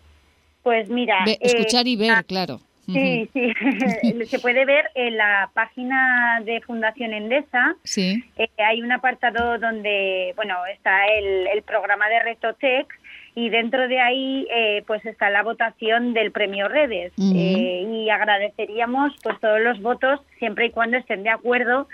Pues 0.63 0.89
mira... 0.89 1.23
escuchar 1.39 1.87
y 1.87 1.95
ver, 1.95 2.11
ah, 2.11 2.23
claro. 2.23 2.59
Sí, 2.85 3.29
sí, 3.31 3.53
se 4.25 4.39
puede 4.39 4.65
ver 4.65 4.89
en 4.95 5.15
la 5.15 5.49
página 5.53 6.41
de 6.43 6.59
Fundación 6.61 7.13
Endesa. 7.13 7.75
Sí. 7.83 8.23
Eh, 8.37 8.49
hay 8.57 8.81
un 8.81 8.91
apartado 8.91 9.57
donde, 9.57 10.33
bueno, 10.35 10.55
está 10.73 11.05
el, 11.07 11.47
el 11.47 11.61
programa 11.61 12.09
de 12.09 12.21
Retotec 12.21 12.87
y 13.35 13.49
dentro 13.49 13.87
de 13.87 13.99
ahí 13.99 14.47
eh, 14.53 14.83
pues 14.85 15.05
está 15.05 15.29
la 15.29 15.43
votación 15.43 16.13
del 16.13 16.31
premio 16.31 16.67
redes 16.67 17.13
eh, 17.17 17.87
y 17.89 18.09
agradeceríamos 18.11 19.13
pues 19.23 19.39
todos 19.39 19.59
los 19.59 19.81
votos 19.81 20.19
siempre 20.37 20.67
y 20.67 20.69
cuando 20.69 20.97
estén 20.97 21.23
de 21.23 21.31
acuerdo 21.31 21.87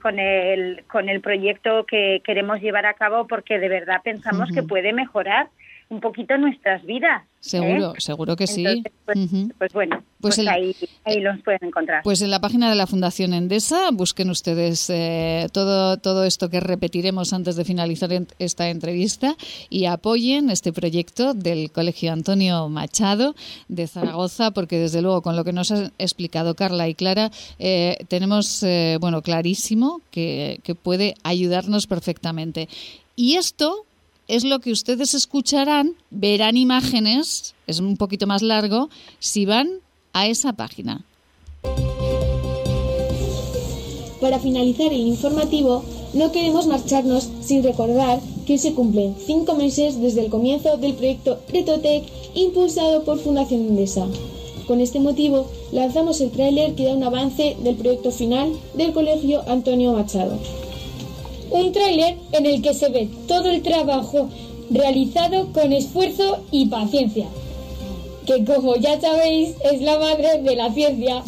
con 0.00 0.18
el 0.18 0.82
con 0.86 1.10
el 1.10 1.20
proyecto 1.20 1.84
que 1.84 2.22
queremos 2.24 2.62
llevar 2.62 2.86
a 2.86 2.94
cabo 2.94 3.26
porque 3.26 3.58
de 3.58 3.68
verdad 3.68 4.00
pensamos 4.02 4.50
que 4.54 4.62
puede 4.62 4.94
mejorar 4.94 5.48
un 5.88 6.00
poquito 6.00 6.36
nuestras 6.38 6.84
vidas. 6.84 7.22
Seguro, 7.40 7.92
¿eh? 7.94 8.00
seguro 8.00 8.36
que 8.36 8.46
sí. 8.46 8.64
Pues, 9.04 9.18
pues, 9.58 9.72
bueno, 9.74 10.02
pues, 10.18 10.36
pues 10.36 10.48
ahí, 10.48 10.74
ahí, 11.04 11.20
los 11.20 11.42
pueden 11.42 11.60
encontrar. 11.64 12.02
Pues 12.02 12.22
en 12.22 12.30
la 12.30 12.40
página 12.40 12.70
de 12.70 12.74
la 12.74 12.86
Fundación 12.86 13.34
Endesa 13.34 13.90
busquen 13.92 14.30
ustedes 14.30 14.88
eh, 14.88 15.48
todo, 15.52 15.98
todo 15.98 16.24
esto 16.24 16.48
que 16.48 16.60
repetiremos 16.60 17.34
antes 17.34 17.56
de 17.56 17.66
finalizar 17.66 18.10
esta 18.38 18.70
entrevista 18.70 19.36
y 19.68 19.84
apoyen 19.84 20.48
este 20.48 20.72
proyecto 20.72 21.34
del 21.34 21.70
Colegio 21.70 22.12
Antonio 22.12 22.70
Machado 22.70 23.34
de 23.68 23.86
Zaragoza, 23.88 24.52
porque 24.52 24.78
desde 24.78 25.02
luego 25.02 25.20
con 25.20 25.36
lo 25.36 25.44
que 25.44 25.52
nos 25.52 25.70
ha 25.70 25.90
explicado 25.98 26.54
Carla 26.54 26.88
y 26.88 26.94
Clara, 26.94 27.30
eh, 27.58 27.98
tenemos 28.08 28.64
bueno 29.00 29.20
clarísimo 29.20 30.00
que, 30.10 30.60
que 30.64 30.74
puede 30.74 31.14
ayudarnos 31.24 31.86
perfectamente. 31.86 32.68
Y 33.16 33.36
esto 33.36 33.84
es 34.28 34.44
lo 34.44 34.60
que 34.60 34.72
ustedes 34.72 35.14
escucharán, 35.14 35.94
verán 36.10 36.56
imágenes, 36.56 37.54
es 37.66 37.80
un 37.80 37.96
poquito 37.96 38.26
más 38.26 38.42
largo, 38.42 38.88
si 39.18 39.44
van 39.44 39.80
a 40.12 40.26
esa 40.26 40.52
página. 40.52 41.04
Para 44.20 44.38
finalizar 44.38 44.92
el 44.92 45.00
informativo, 45.00 45.84
no 46.14 46.32
queremos 46.32 46.66
marcharnos 46.66 47.28
sin 47.42 47.62
recordar 47.62 48.20
que 48.46 48.56
se 48.56 48.72
cumplen 48.72 49.16
cinco 49.26 49.54
meses 49.54 50.00
desde 50.00 50.24
el 50.24 50.30
comienzo 50.30 50.76
del 50.78 50.94
proyecto 50.94 51.40
Retotec 51.48 52.04
impulsado 52.34 53.04
por 53.04 53.18
Fundación 53.18 53.60
Endesa. 53.60 54.06
Con 54.66 54.80
este 54.80 54.98
motivo, 54.98 55.50
lanzamos 55.72 56.22
el 56.22 56.30
tráiler 56.30 56.74
que 56.74 56.86
da 56.86 56.94
un 56.94 57.04
avance 57.04 57.56
del 57.62 57.76
proyecto 57.76 58.10
final 58.10 58.52
del 58.74 58.92
Colegio 58.92 59.42
Antonio 59.46 59.92
Machado 59.92 60.38
un 61.54 61.70
tráiler 61.70 62.16
en 62.32 62.46
el 62.46 62.60
que 62.62 62.74
se 62.74 62.88
ve 62.88 63.08
todo 63.28 63.48
el 63.48 63.62
trabajo 63.62 64.28
realizado 64.70 65.52
con 65.52 65.72
esfuerzo 65.72 66.44
y 66.50 66.66
paciencia, 66.66 67.28
que 68.26 68.44
como 68.44 68.74
ya 68.74 69.00
sabéis 69.00 69.54
es 69.62 69.80
la 69.80 69.98
madre 70.00 70.42
de 70.42 70.56
la 70.56 70.72
ciencia. 70.72 71.22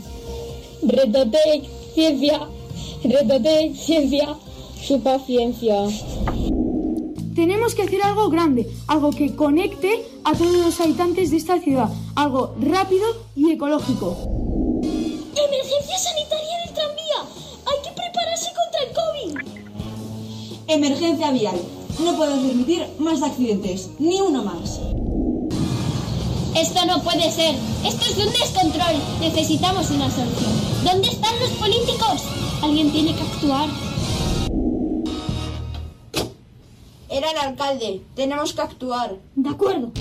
Retotec, 0.82 1.62
ciencia, 1.94 2.40
Retotec, 3.04 3.74
ciencia, 3.76 4.36
su 4.84 5.00
paciencia. 5.00 5.76
Tenemos 7.36 7.76
que 7.76 7.82
hacer 7.82 8.02
algo 8.02 8.28
grande, 8.28 8.66
algo 8.88 9.10
que 9.10 9.36
conecte 9.36 10.02
a 10.24 10.32
todos 10.32 10.56
los 10.56 10.80
habitantes 10.80 11.30
de 11.30 11.36
esta 11.36 11.60
ciudad, 11.60 11.88
algo 12.16 12.52
rápido 12.60 13.06
y 13.36 13.52
ecológico. 13.52 14.16
¡Emergencia 15.36 15.98
sanitaria 15.98 16.35
Emergencia 20.68 21.30
vial. 21.30 21.54
No 22.00 22.16
podemos 22.16 22.44
permitir 22.44 22.84
más 22.98 23.22
accidentes, 23.22 23.88
ni 24.00 24.20
uno 24.20 24.42
más. 24.42 24.80
Esto 26.56 26.84
no 26.86 27.00
puede 27.02 27.30
ser. 27.30 27.54
Esto 27.84 28.04
es 28.04 28.18
un 28.18 28.32
descontrol. 28.32 28.96
Necesitamos 29.20 29.90
una 29.90 30.10
solución. 30.10 30.52
¿Dónde 30.84 31.08
están 31.08 31.38
los 31.38 31.50
políticos? 31.50 32.22
Alguien 32.62 32.90
tiene 32.90 33.14
que 33.14 33.22
actuar. 33.22 33.68
Era 37.10 37.30
el 37.30 37.38
alcalde. 37.38 38.02
Tenemos 38.16 38.52
que 38.52 38.62
actuar. 38.62 39.16
De 39.36 39.50
acuerdo. 39.50 39.92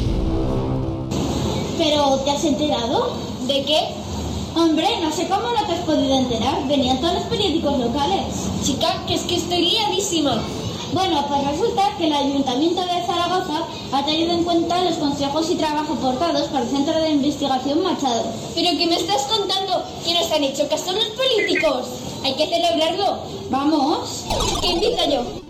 ¿Pero 1.77 2.17
te 2.25 2.31
has 2.31 2.43
enterado? 2.43 3.15
¿De 3.47 3.63
qué? 3.65 4.04
Hombre, 4.55 4.87
no 5.01 5.11
sé 5.11 5.27
cómo 5.27 5.49
no 5.49 5.67
te 5.67 5.73
has 5.73 5.85
podido 5.85 6.17
enterar. 6.17 6.65
Venían 6.65 7.01
todos 7.01 7.15
los 7.15 7.23
periódicos 7.23 7.77
locales. 7.77 8.35
Chica, 8.63 9.03
que 9.05 9.15
es 9.15 9.23
que 9.23 9.35
estoy 9.35 9.69
liadísima. 9.69 10.41
Bueno, 10.93 11.25
pues 11.27 11.45
resulta 11.45 11.93
que 11.97 12.07
el 12.07 12.13
Ayuntamiento 12.13 12.81
de 12.81 13.05
Zaragoza 13.05 13.63
ha 13.91 14.05
tenido 14.05 14.31
en 14.31 14.45
cuenta 14.45 14.81
los 14.81 14.95
consejos 14.95 15.49
y 15.49 15.55
trabajo 15.55 15.95
aportados 15.95 16.47
por 16.47 16.61
el 16.61 16.69
Centro 16.69 16.93
de 17.01 17.09
Investigación 17.09 17.83
Machado. 17.83 18.23
¿Pero 18.55 18.77
qué 18.77 18.87
me 18.87 18.95
estás 18.95 19.23
contando? 19.23 19.83
¿Que 20.05 20.13
nos 20.13 20.31
han 20.31 20.43
hecho 20.45 20.69
caso 20.69 20.93
los 20.93 21.05
políticos? 21.07 21.87
Hay 22.23 22.35
que 22.35 22.47
celebrarlo. 22.47 23.17
Vamos. 23.49 24.23
¿Qué 24.61 24.71
empieza 24.71 25.05
yo? 25.05 25.44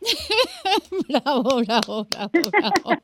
bravo, 1.08 1.62
bravo, 1.64 2.06
bravo, 2.10 2.50
bravo, 2.50 3.02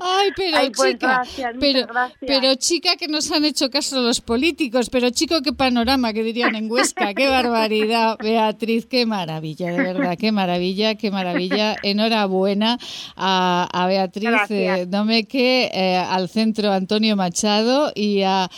Ay, 0.00 0.30
pero 0.36 0.58
pues 0.76 0.92
chica, 0.92 1.22
pero, 1.58 1.86
pero 2.20 2.54
chica 2.54 2.96
que 2.96 3.08
nos 3.08 3.30
han 3.32 3.44
hecho 3.44 3.68
caso 3.70 4.00
los 4.00 4.20
políticos, 4.20 4.88
pero 4.90 5.10
chico, 5.10 5.42
qué 5.42 5.52
panorama 5.52 6.12
que 6.12 6.22
dirían 6.22 6.54
en 6.54 6.70
Huesca, 6.70 7.14
qué 7.14 7.28
barbaridad, 7.28 8.16
Beatriz, 8.22 8.86
qué 8.86 9.06
maravilla, 9.06 9.72
de 9.72 9.76
verdad, 9.78 10.16
qué 10.18 10.32
maravilla, 10.32 10.94
qué 10.94 11.10
maravilla. 11.10 11.76
Enhorabuena 11.82 12.78
a, 13.16 13.86
Beatriz 13.88 14.50
eh, 14.50 14.86
Domeque, 14.86 15.70
eh, 15.72 15.96
al 15.96 16.28
Centro 16.28 16.72
Antonio 16.72 17.16
Machado 17.16 17.92
y 17.94 18.22
a... 18.22 18.48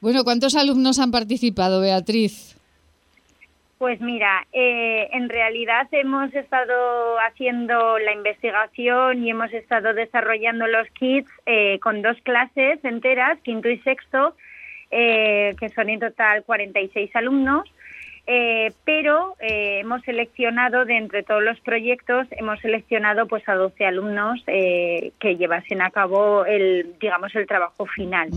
Bueno, 0.00 0.24
¿cuántos 0.24 0.54
alumnos 0.54 0.98
han 0.98 1.10
participado, 1.10 1.80
Beatriz? 1.80 2.56
Pues 3.80 3.98
mira, 4.02 4.46
eh, 4.52 5.08
en 5.14 5.30
realidad 5.30 5.88
hemos 5.92 6.34
estado 6.34 7.18
haciendo 7.20 7.98
la 7.98 8.12
investigación 8.12 9.24
y 9.24 9.30
hemos 9.30 9.50
estado 9.54 9.94
desarrollando 9.94 10.66
los 10.66 10.86
kits 10.90 11.30
eh, 11.46 11.78
con 11.80 12.02
dos 12.02 12.18
clases 12.22 12.78
enteras, 12.84 13.38
quinto 13.40 13.70
y 13.70 13.78
sexto, 13.78 14.36
eh, 14.90 15.56
que 15.58 15.70
son 15.70 15.88
en 15.88 15.98
total 15.98 16.44
46 16.44 17.10
alumnos. 17.16 17.72
Eh, 18.32 18.72
pero 18.84 19.34
eh, 19.40 19.80
hemos 19.80 20.02
seleccionado 20.02 20.84
de 20.84 20.96
entre 20.96 21.24
todos 21.24 21.42
los 21.42 21.58
proyectos 21.62 22.28
hemos 22.30 22.60
seleccionado 22.60 23.26
pues 23.26 23.42
a 23.48 23.56
12 23.56 23.84
alumnos 23.84 24.40
eh, 24.46 25.10
que 25.18 25.34
llevasen 25.34 25.82
a 25.82 25.90
cabo 25.90 26.44
el 26.44 26.94
digamos 27.00 27.34
el 27.34 27.48
trabajo 27.48 27.86
final. 27.86 28.28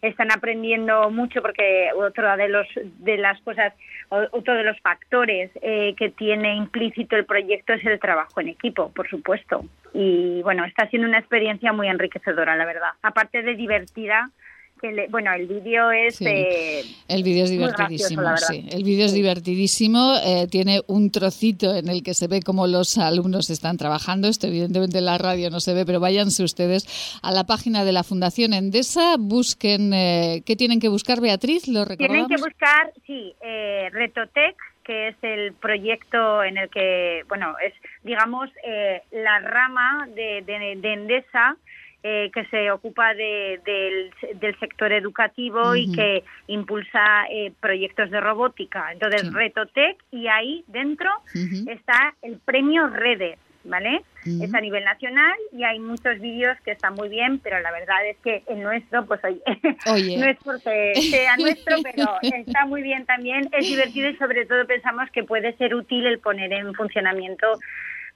Están 0.00 0.32
aprendiendo 0.32 1.10
mucho 1.10 1.42
porque 1.42 1.90
otra 1.94 2.38
de 2.38 2.48
los 2.48 2.66
de 3.00 3.18
las 3.18 3.38
cosas 3.42 3.74
otro 4.08 4.54
de 4.54 4.64
los 4.64 4.80
factores 4.80 5.50
que 5.60 6.14
tiene 6.16 6.54
implícito 6.54 7.14
el 7.14 7.26
proyecto 7.26 7.74
es 7.74 7.84
el 7.84 8.00
trabajo 8.00 8.40
en 8.40 8.48
equipo 8.48 8.90
por 8.94 9.06
supuesto. 9.06 9.66
Y 9.92 10.40
bueno 10.44 10.64
está 10.64 10.88
siendo 10.88 11.06
una 11.06 11.18
experiencia 11.18 11.74
muy 11.74 11.88
enriquecedora 11.88 12.56
la 12.56 12.64
verdad. 12.64 12.92
Aparte 13.02 13.42
de 13.42 13.54
divertida 13.54 14.30
bueno, 15.10 15.32
el 15.32 15.46
vídeo 15.46 15.90
es... 15.90 16.20
Eh, 16.20 16.82
el 17.08 17.22
vídeo 17.22 17.44
es 17.44 17.50
divertidísimo, 17.50 18.36
sí. 18.36 18.66
El 18.70 18.84
vídeo 18.84 19.06
es 19.06 19.12
divertidísimo, 19.12 20.14
eh, 20.24 20.46
tiene 20.50 20.80
un 20.86 21.10
trocito 21.10 21.74
en 21.74 21.88
el 21.88 22.02
que 22.02 22.14
se 22.14 22.28
ve 22.28 22.40
cómo 22.42 22.66
los 22.66 22.98
alumnos 22.98 23.50
están 23.50 23.76
trabajando. 23.76 24.28
Esto 24.28 24.46
evidentemente 24.46 24.98
en 24.98 25.06
la 25.06 25.18
radio 25.18 25.50
no 25.50 25.60
se 25.60 25.74
ve, 25.74 25.86
pero 25.86 26.00
váyanse 26.00 26.42
ustedes 26.42 27.18
a 27.22 27.32
la 27.32 27.44
página 27.44 27.84
de 27.84 27.92
la 27.92 28.02
Fundación 28.02 28.52
Endesa, 28.52 29.16
busquen... 29.18 29.92
Eh, 29.94 30.42
¿Qué 30.44 30.56
tienen 30.56 30.80
que 30.80 30.88
buscar, 30.88 31.20
Beatriz? 31.20 31.68
¿Lo 31.68 31.86
Tienen 31.86 32.26
que 32.26 32.36
buscar, 32.36 32.92
sí, 33.06 33.34
Retotec, 33.92 34.56
que 34.84 35.08
es 35.08 35.16
el 35.22 35.54
proyecto 35.54 36.42
en 36.44 36.58
el 36.58 36.68
que, 36.68 37.22
bueno, 37.28 37.54
es, 37.64 37.72
digamos, 38.04 38.50
la 39.10 39.40
rama 39.40 40.08
de, 40.14 40.42
de 40.46 40.92
Endesa 40.92 41.56
eh, 42.08 42.30
que 42.32 42.44
se 42.44 42.70
ocupa 42.70 43.14
del, 43.14 44.12
sector 44.60 44.92
educativo 44.92 45.74
y 45.74 45.90
que 45.90 46.22
impulsa 46.46 47.26
eh, 47.28 47.52
proyectos 47.58 48.12
de 48.12 48.20
robótica. 48.20 48.92
Entonces, 48.92 49.32
Retotec 49.32 49.96
y 50.12 50.28
ahí 50.28 50.62
dentro 50.68 51.10
está 51.66 52.14
el 52.22 52.38
premio 52.38 52.86
Redes, 52.86 53.40
¿vale? 53.64 54.02
Es 54.24 54.54
a 54.54 54.60
nivel 54.60 54.84
nacional 54.84 55.34
y 55.52 55.64
hay 55.64 55.80
muchos 55.80 56.20
vídeos 56.20 56.56
que 56.64 56.70
están 56.70 56.94
muy 56.94 57.08
bien, 57.08 57.40
pero 57.40 57.58
la 57.58 57.72
verdad 57.72 58.06
es 58.06 58.16
que 58.18 58.44
el 58.46 58.62
nuestro, 58.62 59.04
pues 59.06 59.20
oye, 59.24 59.42
no 60.16 60.26
es 60.26 60.36
porque 60.44 60.94
sea 61.10 61.36
nuestro, 61.38 61.78
pero 61.82 62.18
está 62.22 62.66
muy 62.66 62.82
bien 62.82 63.04
también, 63.04 63.48
es 63.50 63.66
divertido 63.66 64.10
y 64.10 64.16
sobre 64.16 64.46
todo 64.46 64.64
pensamos 64.64 65.10
que 65.10 65.24
puede 65.24 65.56
ser 65.56 65.74
útil 65.74 66.06
el 66.06 66.20
poner 66.20 66.52
en 66.52 66.72
funcionamiento 66.72 67.58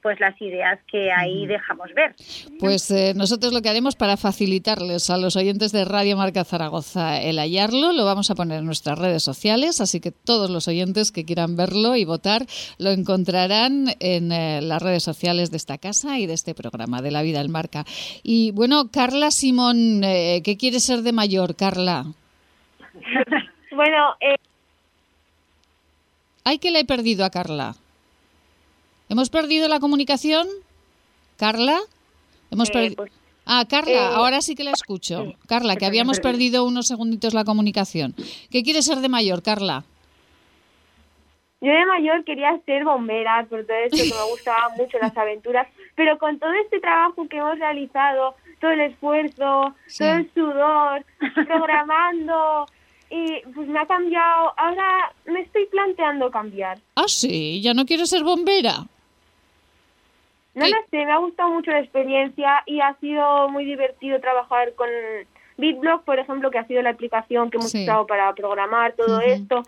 pues 0.03 0.19
las 0.21 0.41
ideas 0.41 0.79
que 0.91 1.11
ahí 1.13 1.47
dejamos 1.47 1.93
ver. 1.95 2.15
Pues 2.59 2.91
eh, 2.91 3.13
nosotros 3.15 3.53
lo 3.53 3.63
que 3.63 3.69
haremos 3.69 3.97
para 3.97 4.17
facilitarles 4.17 5.11
a 5.11 5.19
los 5.19 5.37
oyentes 5.37 5.73
de 5.73 5.85
Radio 5.85 6.17
Marca 6.17 6.45
Zaragoza 6.45 7.21
el 7.21 7.39
hallarlo, 7.39 7.93
lo 7.93 8.05
vamos 8.05 8.31
a 8.31 8.35
poner 8.35 8.61
en 8.61 8.67
nuestras 8.67 8.99
redes 8.99 9.23
sociales, 9.23 9.81
así 9.81 10.01
que 10.01 10.11
todos 10.11 10.51
los 10.51 10.69
oyentes 10.69 11.13
que 11.13 11.25
quieran 11.25 11.57
verlo 11.57 11.97
y 11.97 12.05
votar 12.05 12.47
lo 12.79 12.91
encontrarán 12.91 13.87
en 14.01 14.33
eh, 14.33 14.61
las 14.63 14.83
redes 14.83 15.03
sociales 15.03 15.51
de 15.51 15.57
esta 15.57 15.79
casa 15.79 16.19
y 16.19 16.27
de 16.27 16.35
este 16.35 16.55
programa 16.55 17.03
de 17.03 17.11
La 17.11 17.23
Vida 17.23 17.41
en 17.41 17.51
Marca. 17.51 17.85
Y 18.23 18.53
bueno, 18.53 18.91
Carla 18.91 19.31
Simón, 19.31 20.03
eh, 20.05 20.43
¿qué 20.45 20.57
quiere 20.57 20.81
ser 20.81 21.03
de 21.03 21.13
mayor, 21.13 21.57
Carla? 21.57 22.07
bueno, 23.73 24.15
eh... 24.21 24.37
Ay, 26.45 26.59
que 26.59 26.71
le 26.71 26.81
he 26.81 26.85
perdido 26.85 27.25
a 27.25 27.31
Carla. 27.31 27.77
¿Hemos 29.11 29.29
perdido 29.29 29.67
la 29.67 29.81
comunicación? 29.81 30.47
¿Carla? 31.37 31.81
Hemos 32.53 32.71
eh, 32.71 32.93
pues, 32.97 33.11
ah, 33.45 33.65
Carla, 33.69 33.93
eh, 33.93 34.15
ahora 34.15 34.41
sí 34.41 34.55
que 34.55 34.63
la 34.63 34.71
escucho. 34.71 35.35
Carla, 35.49 35.75
que 35.75 35.85
habíamos 35.85 36.21
perdido 36.21 36.65
unos 36.65 36.87
segunditos 36.87 37.35
la 37.35 37.45
comunicación. 37.45 38.15
¿Qué 38.53 38.63
quieres 38.63 38.87
ser 38.87 38.99
de 38.99 39.09
mayor, 39.09 39.43
Carla? 39.43 39.83
Yo 41.61 41.73
de 41.73 41.87
mayor 41.87 42.23
quería 42.25 42.57
ser 42.65 42.85
bombera, 42.85 43.45
por 43.51 43.67
todo 43.67 43.77
esto 43.79 43.97
que 43.97 44.15
me 44.15 44.31
gustaban 44.31 44.73
mucho 44.79 44.97
las 45.03 45.17
aventuras, 45.17 45.67
pero 45.97 46.17
con 46.17 46.39
todo 46.39 46.53
este 46.53 46.79
trabajo 46.79 47.27
que 47.29 47.39
hemos 47.39 47.59
realizado, 47.59 48.37
todo 48.61 48.71
el 48.71 48.81
esfuerzo, 48.81 49.75
todo 49.99 50.09
el 50.09 50.31
sudor, 50.33 51.05
programando, 51.47 52.65
y 53.11 53.41
pues 53.55 53.67
me 53.67 53.81
ha 53.81 53.87
cambiado, 53.87 54.53
ahora 54.57 55.13
me 55.27 55.41
estoy 55.41 55.67
planteando 55.67 56.31
cambiar. 56.31 56.79
Ah, 56.95 57.09
sí, 57.09 57.61
ya 57.61 57.75
no 57.75 57.85
quiero 57.85 58.07
ser 58.07 58.23
bombera. 58.23 58.87
No 60.55 60.67
lo 60.67 60.77
sé, 60.91 61.07
me 61.07 61.13
ha 61.13 61.19
gustado 61.19 61.51
mucho 61.51 61.71
la 61.71 61.81
experiencia 61.81 62.63
y 62.67 62.81
ha 62.81 62.95
sido 63.01 63.49
muy 63.49 63.65
divertido 63.65 64.21
trabajar 64.21 64.75
con 64.75 64.89
BitBlock, 65.59 66.05
por 66.05 66.19
ejemplo, 66.19 66.51
que 66.51 66.59
ha 66.59 66.67
sido 66.67 66.83
la 66.83 66.91
aplicación 66.91 67.51
que 67.51 67.59
hemos 67.59 67.73
usado 67.73 68.07
para 68.07 68.35
programar 68.35 68.95
todo 68.95 69.21
esto. 69.21 69.63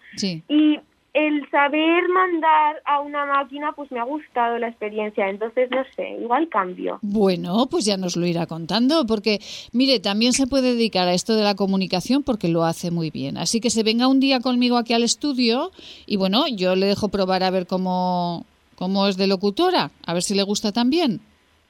Y 0.49 0.81
el 1.15 1.49
saber 1.51 2.09
mandar 2.09 2.81
a 2.87 3.01
una 3.01 3.27
máquina, 3.27 3.73
pues 3.73 3.93
me 3.93 4.01
ha 4.01 4.05
gustado 4.05 4.59
la 4.59 4.69
experiencia. 4.69 5.29
Entonces, 5.29 5.71
no 5.71 5.85
sé, 5.95 6.17
igual 6.21 6.49
cambio. 6.49 6.99
Bueno, 7.03 7.67
pues 7.71 7.85
ya 7.85 7.99
nos 7.99 8.17
lo 8.17 8.27
irá 8.27 8.47
contando, 8.47 9.07
porque, 9.07 9.41
mire, 9.73 10.01
también 10.01 10.33
se 10.33 10.47
puede 10.47 10.73
dedicar 10.73 11.09
a 11.09 11.13
esto 11.13 11.37
de 11.37 11.45
la 11.45 11.55
comunicación 11.55 12.23
porque 12.23 12.49
lo 12.49 12.65
hace 12.65 12.91
muy 12.91 13.11
bien. 13.11 13.37
Así 13.37 13.61
que 13.61 13.69
se 13.69 13.83
venga 13.83 14.09
un 14.09 14.21
día 14.21 14.41
conmigo 14.41 14.79
aquí 14.79 14.95
al 14.95 15.03
estudio 15.03 15.71
y, 16.07 16.17
bueno, 16.17 16.49
yo 16.49 16.75
le 16.77 16.87
dejo 16.87 17.09
probar 17.09 17.43
a 17.43 17.51
ver 17.51 17.67
cómo, 17.67 18.47
cómo 18.83 19.07
es 19.07 19.17
de 19.17 19.29
locutora, 19.29 19.93
a 20.05 20.13
ver 20.13 20.25
si 20.25 20.35
le 20.35 20.43
gusta 20.43 20.73
también. 20.73 21.21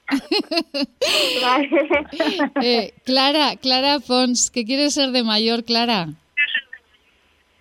eh, 2.63 2.95
Clara, 3.05 3.57
Clara 3.61 4.01
Fons, 4.01 4.51
¿qué 4.51 4.65
quieres 4.65 4.95
ser 4.95 5.11
de 5.11 5.23
mayor, 5.23 5.63
Clara? 5.63 6.07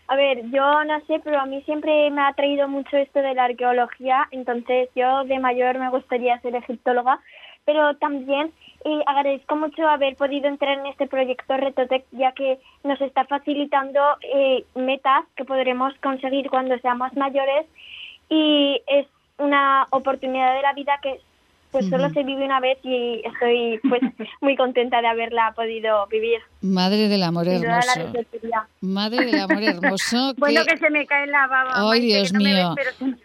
A 0.08 0.16
ver, 0.16 0.50
yo 0.52 0.86
no 0.86 1.02
sé, 1.06 1.20
pero 1.22 1.42
a 1.42 1.46
mí 1.46 1.62
siempre 1.64 2.10
me 2.12 2.22
ha 2.22 2.30
atraído 2.30 2.70
mucho 2.70 2.96
esto 2.96 3.20
de 3.20 3.34
la 3.34 3.44
arqueología, 3.44 4.30
entonces 4.32 4.88
yo 4.96 5.26
de 5.26 5.38
mayor 5.40 5.78
me 5.80 5.90
gustaría 5.90 6.40
ser 6.40 6.56
egiptóloga, 6.56 7.20
pero 7.66 7.98
también 7.98 8.54
eh, 8.86 9.02
agradezco 9.06 9.58
mucho 9.58 9.86
haber 9.86 10.16
podido 10.16 10.48
entrar 10.48 10.80
en 10.80 10.86
este 10.86 11.08
proyecto 11.08 11.58
Retotec, 11.58 12.06
ya 12.14 12.32
que 12.32 12.58
nos 12.86 13.02
está 13.02 13.26
facilitando 13.26 14.00
eh, 14.34 14.64
metas 14.76 15.26
que 15.36 15.44
podremos 15.44 15.94
conseguir 16.02 16.50
cuando 16.50 16.80
seamos 16.80 17.14
mayores 17.18 17.66
y 18.30 18.82
es 18.88 19.08
una 19.42 19.88
oportunidad 19.90 20.56
de 20.56 20.62
la 20.62 20.74
vida 20.74 21.00
que 21.02 21.20
pues 21.72 21.88
solo 21.90 22.10
se 22.10 22.24
vive 22.24 22.44
una 22.44 22.60
vez 22.60 22.78
y 22.84 23.22
estoy 23.26 23.80
pues 23.88 24.02
muy 24.42 24.56
contenta 24.56 25.02
de 25.02 25.08
haberla 25.08 25.54
podido 25.56 26.06
vivir. 26.08 26.42
Madre 26.62 27.08
del 27.08 27.24
amor 27.24 27.48
hermoso. 27.48 27.90
Madre 28.82 29.26
del 29.26 29.40
amor 29.40 29.64
hermoso. 29.64 30.36
bueno, 30.38 30.62
que... 30.64 30.78
se 30.78 30.92
me 30.92 31.08
cae 31.08 31.26
la 31.26 31.48
baba. 31.48 31.92
Ay, 31.92 32.02
Dios 32.02 32.34
mío. 32.34 32.76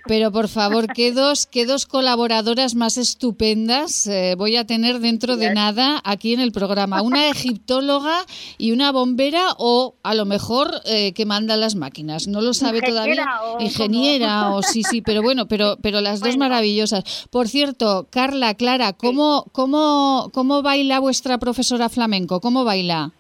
pero... 0.07 0.33
por 0.33 0.49
favor, 0.49 0.87
¿qué 0.95 1.13
dos, 1.13 1.45
qué 1.45 1.67
dos 1.67 1.85
colaboradoras 1.85 2.75
más 2.75 2.97
estupendas 2.97 4.07
eh, 4.07 4.37
voy 4.39 4.57
a 4.57 4.67
tener 4.67 5.01
dentro 5.01 5.37
de 5.37 5.53
nada 5.53 6.01
aquí 6.05 6.33
en 6.33 6.41
el 6.41 6.51
programa? 6.51 7.03
Una 7.03 7.29
egiptóloga 7.31 8.25
y 8.57 8.73
una 8.73 8.91
bombera 8.91 9.49
o 9.59 9.97
a 10.03 10.15
lo 10.15 10.25
mejor 10.25 10.71
eh, 10.87 11.13
que 11.13 11.27
manda 11.27 11.57
las 11.57 11.75
máquinas. 11.75 12.29
No 12.29 12.41
lo 12.41 12.55
sabe 12.55 12.81
todavía. 12.81 13.27
Ingeniera 13.61 14.53
o 14.53 14.63
sí, 14.63 14.83
sí, 14.83 15.03
pero 15.03 15.23
bueno, 15.23 15.47
pero, 15.47 15.77
pero 15.83 16.01
las 16.01 16.21
dos 16.21 16.39
maravillosas. 16.39 17.27
Por 17.29 17.49
cierto, 17.49 18.07
Carla, 18.09 18.55
Clara, 18.55 18.95
¿cómo, 18.95 19.45
cómo, 19.53 20.31
¿cómo 20.33 20.63
baila 20.63 21.01
vuestra 21.01 21.37
profesora 21.37 21.91
flamenco? 21.91 22.41
¿Cómo 22.41 22.65
baila? 22.65 23.13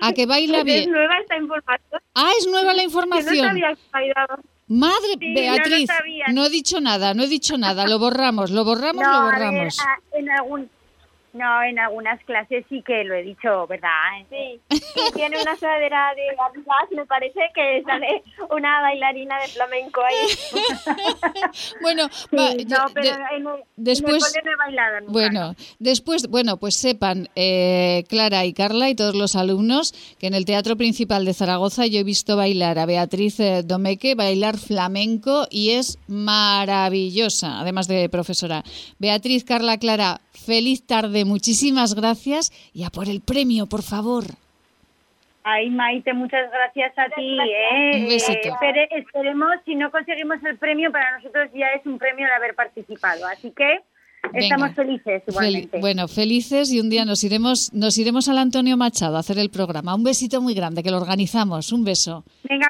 ¿A 0.00 0.12
que 0.12 0.26
baila 0.26 0.62
bien? 0.62 0.80
Es 0.80 0.88
nueva 0.88 1.18
esta 1.20 1.36
información. 1.36 2.00
Ah, 2.14 2.30
es 2.38 2.46
nueva 2.46 2.74
la 2.74 2.82
información. 2.82 3.60
Madre 4.68 5.16
Beatriz, 5.18 5.88
no, 6.32 6.46
he 6.46 6.50
dicho 6.50 6.80
nada, 6.80 7.14
no 7.14 7.22
he 7.22 7.28
dicho 7.28 7.56
nada. 7.56 7.86
Lo 7.86 7.98
borramos, 7.98 8.50
lo 8.50 8.64
borramos, 8.64 9.06
lo 9.06 9.22
borramos. 9.22 9.78
en 10.12 10.30
algún 10.30 10.68
no, 11.36 11.62
en 11.62 11.78
algunas 11.78 12.22
clases 12.24 12.64
sí 12.68 12.82
que 12.82 13.04
lo 13.04 13.14
he 13.14 13.22
dicho, 13.22 13.66
¿verdad? 13.66 13.90
Sí, 14.30 14.60
tiene 15.14 15.40
una 15.40 15.56
sudadera 15.56 16.12
de 16.14 16.30
amigas, 16.30 16.90
me 16.90 17.06
parece 17.06 17.40
que 17.54 17.82
sale 17.84 18.22
una 18.50 18.80
bailarina 18.80 19.40
de 19.40 19.48
flamenco 19.48 20.00
ahí. 20.02 20.26
bueno, 21.82 22.08
no, 22.32 22.86
pero 22.94 23.10
después, 23.76 24.34
bailado 24.58 25.06
bueno, 25.08 25.54
después, 25.78 26.28
bueno, 26.28 26.56
pues 26.56 26.74
sepan, 26.74 27.28
eh, 27.34 28.04
Clara 28.08 28.44
y 28.44 28.52
Carla 28.52 28.88
y 28.88 28.94
todos 28.94 29.14
los 29.14 29.36
alumnos 29.36 29.92
que 30.18 30.26
en 30.26 30.34
el 30.34 30.44
Teatro 30.44 30.76
Principal 30.76 31.24
de 31.24 31.34
Zaragoza 31.34 31.86
yo 31.86 32.00
he 32.00 32.04
visto 32.04 32.36
bailar 32.36 32.78
a 32.78 32.86
Beatriz 32.86 33.40
eh, 33.40 33.62
Domeque, 33.64 34.14
bailar 34.14 34.56
flamenco 34.58 35.46
y 35.50 35.70
es 35.70 35.98
maravillosa, 36.08 37.60
además 37.60 37.88
de 37.88 38.08
profesora. 38.08 38.62
Beatriz, 38.98 39.44
Carla, 39.44 39.78
Clara, 39.78 40.20
feliz 40.36 40.86
tarde 40.86 41.24
muchísimas 41.24 41.94
gracias 41.94 42.52
y 42.72 42.84
a 42.84 42.90
por 42.90 43.08
el 43.08 43.20
premio, 43.20 43.66
por 43.66 43.82
favor. 43.82 44.24
Ay, 45.44 45.70
Maite, 45.70 46.12
muchas 46.12 46.50
gracias 46.50 46.92
a 46.98 47.08
ti. 47.14 47.38
¿eh? 47.38 48.00
Un 48.00 48.08
besito. 48.08 48.56
esperemos, 48.90 49.50
si 49.64 49.76
no 49.76 49.90
conseguimos 49.92 50.42
el 50.44 50.58
premio, 50.58 50.90
para 50.90 51.18
nosotros 51.18 51.50
ya 51.54 51.68
es 51.68 51.86
un 51.86 51.98
premio 51.98 52.26
de 52.26 52.32
haber 52.32 52.54
participado. 52.56 53.26
Así 53.26 53.52
que 53.52 53.80
Estamos 54.32 54.74
felices 54.74 55.22
igualmente. 55.26 55.78
bueno, 55.78 56.08
felices 56.08 56.72
y 56.72 56.80
un 56.80 56.90
día 56.90 57.04
nos 57.04 57.22
iremos, 57.24 57.72
nos 57.72 57.96
iremos 57.98 58.28
al 58.28 58.38
Antonio 58.38 58.76
Machado 58.76 59.16
a 59.16 59.20
hacer 59.20 59.38
el 59.38 59.50
programa. 59.50 59.94
Un 59.94 60.04
besito 60.04 60.40
muy 60.40 60.54
grande, 60.54 60.82
que 60.82 60.90
lo 60.90 60.96
organizamos. 60.96 61.72
Un 61.72 61.84
beso. 61.84 62.24
Venga, 62.48 62.68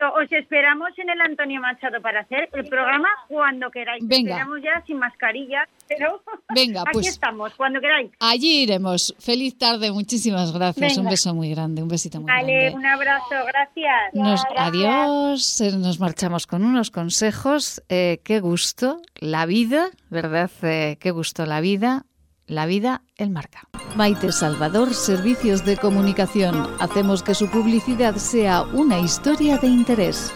os 0.00 0.30
esperamos 0.32 0.90
en 0.98 1.10
el 1.10 1.20
Antonio 1.20 1.60
Machado 1.60 2.00
para 2.00 2.20
hacer 2.20 2.48
el 2.52 2.64
programa 2.68 3.08
cuando 3.28 3.70
queráis. 3.70 4.06
Venga. 4.06 4.30
Esperamos 4.32 4.60
ya 4.62 4.82
sin 4.86 4.98
mascarilla, 4.98 5.68
pero 5.88 6.22
Venga, 6.54 6.82
aquí 6.82 6.90
pues 6.92 7.08
estamos, 7.08 7.52
cuando 7.54 7.80
queráis. 7.80 8.10
Allí 8.20 8.62
iremos. 8.62 9.14
Feliz 9.18 9.58
tarde, 9.58 9.90
muchísimas 9.90 10.52
gracias. 10.52 10.96
Un 10.98 11.06
beso 11.08 11.34
muy 11.34 11.50
grande, 11.50 11.82
un 11.82 11.88
besito 11.88 12.20
muy 12.20 12.30
Vale, 12.30 12.52
grande. 12.70 12.76
un 12.76 12.86
abrazo, 12.86 13.34
gracias. 13.46 14.14
Nos- 14.14 14.44
Gracias. 14.44 14.68
adiós, 14.68 15.60
nos 15.78 16.00
marchamos 16.00 16.46
con 16.46 16.64
unos 16.64 16.90
consejos. 16.90 17.82
Eh, 17.88 18.20
qué 18.24 18.40
gusto, 18.40 19.00
la 19.16 19.46
vida, 19.46 19.88
¿verdad? 20.10 20.50
Eh, 20.62 20.96
qué 21.00 21.10
gusto 21.10 21.44
la 21.46 21.60
vida, 21.60 22.04
la 22.48 22.66
vida 22.66 23.02
el 23.16 23.30
marca. 23.30 23.68
Maite 23.96 24.32
Salvador, 24.32 24.92
Servicios 24.94 25.64
de 25.64 25.76
Comunicación. 25.76 26.68
Hacemos 26.80 27.22
que 27.22 27.34
su 27.34 27.48
publicidad 27.48 28.16
sea 28.16 28.62
una 28.62 28.98
historia 28.98 29.58
de 29.58 29.68
interés. 29.68 30.32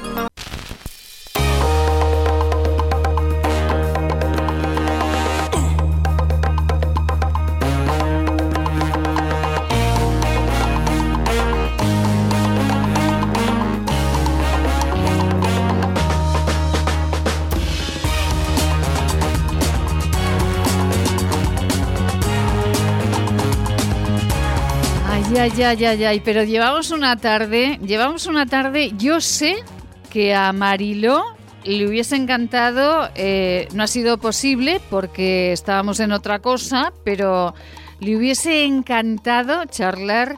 Ay, 25.43 25.51
ay, 25.61 25.84
ay, 25.84 26.05
ay, 26.05 26.20
pero 26.20 26.45
llevamos 26.45 26.93
una 26.93 27.16
tarde, 27.16 27.80
llevamos 27.84 28.28
una 28.28 28.47
tarde, 28.47 28.93
yo 28.97 29.20
sé 29.20 29.57
que 30.09 30.36
a 30.36 30.53
Mariló 30.53 31.24
le 31.64 31.88
hubiese 31.88 32.14
encantado, 32.14 33.09
eh, 33.16 33.66
no 33.74 33.82
ha 33.82 33.88
sido 33.88 34.18
posible 34.18 34.80
porque 34.88 35.51
estábamos 35.51 35.99
en 35.99 36.12
otra 36.12 36.38
cosa, 36.38 36.93
pero 37.03 37.55
le 37.99 38.16
hubiese 38.16 38.62
encantado 38.62 39.64
charlar 39.64 40.36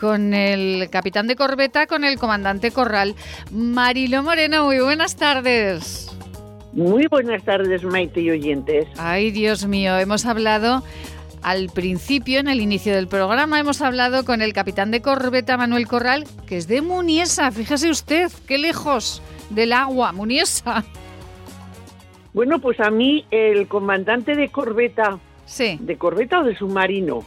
con 0.00 0.34
el 0.34 0.90
capitán 0.90 1.28
de 1.28 1.36
corbeta, 1.36 1.86
con 1.86 2.02
el 2.02 2.18
comandante 2.18 2.72
Corral. 2.72 3.14
Mariló 3.52 4.24
Moreno, 4.24 4.64
muy 4.64 4.80
buenas 4.80 5.14
tardes. 5.14 6.10
Muy 6.72 7.06
buenas 7.06 7.44
tardes, 7.44 7.84
Maite 7.84 8.20
y 8.20 8.30
oyentes. 8.30 8.88
Ay, 8.98 9.30
Dios 9.30 9.66
mío, 9.66 9.96
hemos 9.96 10.26
hablado 10.26 10.82
al 11.42 11.68
principio, 11.70 12.38
en 12.40 12.48
el 12.48 12.60
inicio 12.60 12.94
del 12.94 13.08
programa, 13.08 13.58
hemos 13.58 13.80
hablado 13.80 14.24
con 14.24 14.42
el 14.42 14.52
capitán 14.52 14.90
de 14.90 15.00
corbeta, 15.00 15.56
Manuel 15.56 15.86
Corral, 15.88 16.24
que 16.46 16.56
es 16.56 16.66
de 16.68 16.82
Muniesa. 16.82 17.50
Fíjese 17.50 17.90
usted, 17.90 18.30
qué 18.46 18.58
lejos 18.58 19.22
del 19.50 19.72
agua, 19.72 20.12
Muniesa. 20.12 20.84
Bueno, 22.32 22.60
pues 22.60 22.78
a 22.80 22.90
mí 22.90 23.24
el 23.30 23.66
comandante 23.68 24.36
de 24.36 24.48
corbeta, 24.50 25.18
Sí. 25.46 25.78
¿de 25.80 25.96
corbeta 25.96 26.40
o 26.40 26.44
de 26.44 26.56
submarino? 26.56 27.24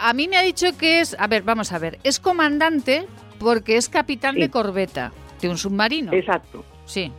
A 0.00 0.12
mí 0.12 0.28
me 0.28 0.36
ha 0.36 0.42
dicho 0.42 0.66
que 0.78 1.00
es, 1.00 1.16
a 1.18 1.26
ver, 1.26 1.42
vamos 1.42 1.72
a 1.72 1.78
ver, 1.78 1.98
es 2.04 2.20
comandante 2.20 3.06
porque 3.40 3.76
es 3.76 3.88
capitán 3.88 4.34
Sí. 4.36 4.42
de 4.42 4.50
corbeta, 4.50 5.12
de 5.40 5.48
un 5.48 5.58
submarino. 5.58 6.12
Exacto. 6.12 6.64
Sí. 6.86 7.12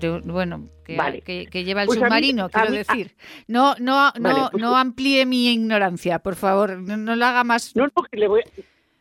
de 0.00 0.18
bueno, 0.20 0.64
que, 0.84 0.96
Vale. 0.96 1.20
que- 1.22 1.46
que 1.46 1.64
lleva 1.64 1.82
el 1.82 1.86
Pues 1.86 1.98
mí- 1.98 2.04
submarino, 2.04 2.44
a 2.44 2.48
quiero 2.50 2.70
mí- 2.70 2.76
decir. 2.78 3.12
No, 3.48 3.74
no, 3.80 4.12
no, 4.18 4.20
Vale, 4.20 4.40
pues- 4.52 4.62
no 4.62 4.76
amplíe 4.76 5.26
mi 5.26 5.52
ignorancia, 5.52 6.18
por 6.20 6.36
favor. 6.36 6.78
No, 6.78 6.96
no 6.96 7.16
lo 7.16 7.24
haga 7.26 7.42
más. 7.44 7.74
No, 7.74 7.84
no, 7.86 8.02
que 8.10 8.16
le 8.18 8.28
voy 8.28 8.42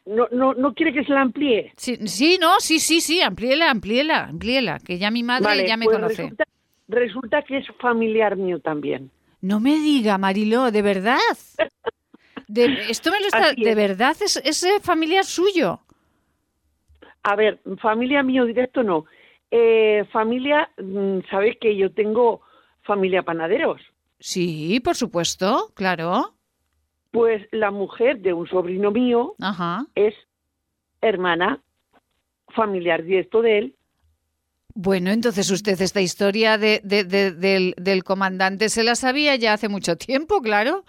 no, 0.05 0.27
no, 0.31 0.53
no 0.53 0.73
quiere 0.73 0.91
que 0.91 1.05
se 1.05 1.13
la 1.13 1.21
amplíe. 1.21 1.71
Sí, 1.77 1.95
sí, 2.07 2.38
no, 2.41 2.59
sí, 2.59 2.79
sí, 2.79 2.99
sí, 2.99 3.21
amplíela, 3.21 3.71
amplíela, 3.71 4.25
amplíela, 4.25 4.79
que 4.79 4.97
ya 4.97 5.09
mi 5.11 5.23
madre 5.23 5.45
Vale, 5.45 5.65
ya 5.67 5.77
me 5.77 5.86
pues 5.86 5.95
conoce. 5.95 6.15
Resulta, 6.23 6.43
resulta 6.89 7.41
que 7.43 7.57
es 7.59 7.65
familiar 7.79 8.36
mío 8.36 8.59
también. 8.59 9.11
No 9.39 9.59
me 9.61 9.75
diga, 9.79 10.17
Mariló, 10.17 10.71
¿de 10.71 10.81
verdad? 10.81 11.17
De- 12.49 12.86
esto 12.89 13.11
me 13.11 13.19
lo 13.21 13.27
está... 13.27 13.53
¿De 13.53 13.75
verdad 13.75 14.15
es, 14.19 14.36
es 14.43 14.65
familiar 14.81 15.23
suyo? 15.23 15.79
A 17.23 17.36
ver, 17.38 17.61
familia 17.81 18.21
mío 18.23 18.45
directo 18.45 18.84
no. 18.84 19.05
Eh, 19.55 20.03
familia, 20.11 20.71
mm, 20.81 21.19
¿sabes 21.29 21.57
que 21.61 21.75
yo 21.77 21.91
tengo 21.93 22.41
familia 22.81 23.21
panaderos? 23.21 23.79
Sí, 24.19 24.79
por 24.83 24.95
supuesto, 24.95 25.71
claro. 25.75 26.33
Pues 27.11 27.45
la 27.51 27.69
mujer 27.69 28.19
de 28.21 28.33
un 28.33 28.47
sobrino 28.47 28.89
mío 28.89 29.35
Ajá. 29.39 29.85
es 29.93 30.15
hermana 31.01 31.61
familiar 32.55 33.03
directo 33.03 33.43
de 33.43 33.57
él. 33.59 33.75
Bueno, 34.73 35.11
entonces 35.11 35.51
usted 35.51 35.79
esta 35.79 36.01
historia 36.01 36.57
de, 36.57 36.81
de- 36.83 37.03
de- 37.03 37.31
del, 37.31 37.75
del 37.77 38.03
comandante 38.03 38.69
se 38.69 38.83
la 38.83 38.95
sabía 38.95 39.35
ya 39.35 39.53
hace 39.53 39.69
mucho 39.69 39.97
tiempo, 39.97 40.41
claro. 40.41 40.83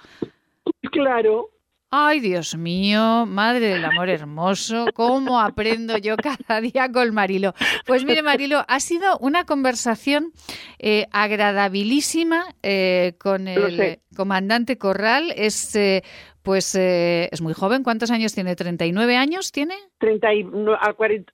Claro. 0.91 1.51
Ay, 1.97 2.19
Dios 2.19 2.57
mío, 2.57 3.25
madre 3.25 3.69
del 3.69 3.85
amor 3.85 4.09
hermoso, 4.09 4.87
cómo 4.95 5.39
aprendo 5.39 5.97
yo 5.97 6.17
cada 6.17 6.61
día 6.61 6.91
con 6.91 7.15
Marilo. 7.15 7.55
Pues 7.87 8.05
mire, 8.05 8.21
Marilo, 8.21 8.65
ha 8.67 8.81
sido 8.81 9.17
una 9.19 9.47
conversación 9.47 10.33
eh, 10.81 11.07
agradabilísima 11.13 12.47
eh, 12.65 13.15
con 13.21 13.47
el 13.47 13.79
eh, 13.79 14.01
comandante 14.17 14.77
Corral. 14.77 15.33
Es, 15.37 15.77
eh, 15.77 16.03
pues, 16.43 16.75
eh, 16.75 17.29
es 17.31 17.41
muy 17.41 17.53
joven. 17.53 17.85
¿Cuántos 17.85 18.11
años 18.11 18.35
tiene? 18.35 18.57
¿39 18.57 19.15
años 19.15 19.53
tiene? 19.53 19.77
30 19.99 20.35
y, 20.35 20.43
no, 20.43 20.75
a 20.75 20.95
40, 20.95 21.31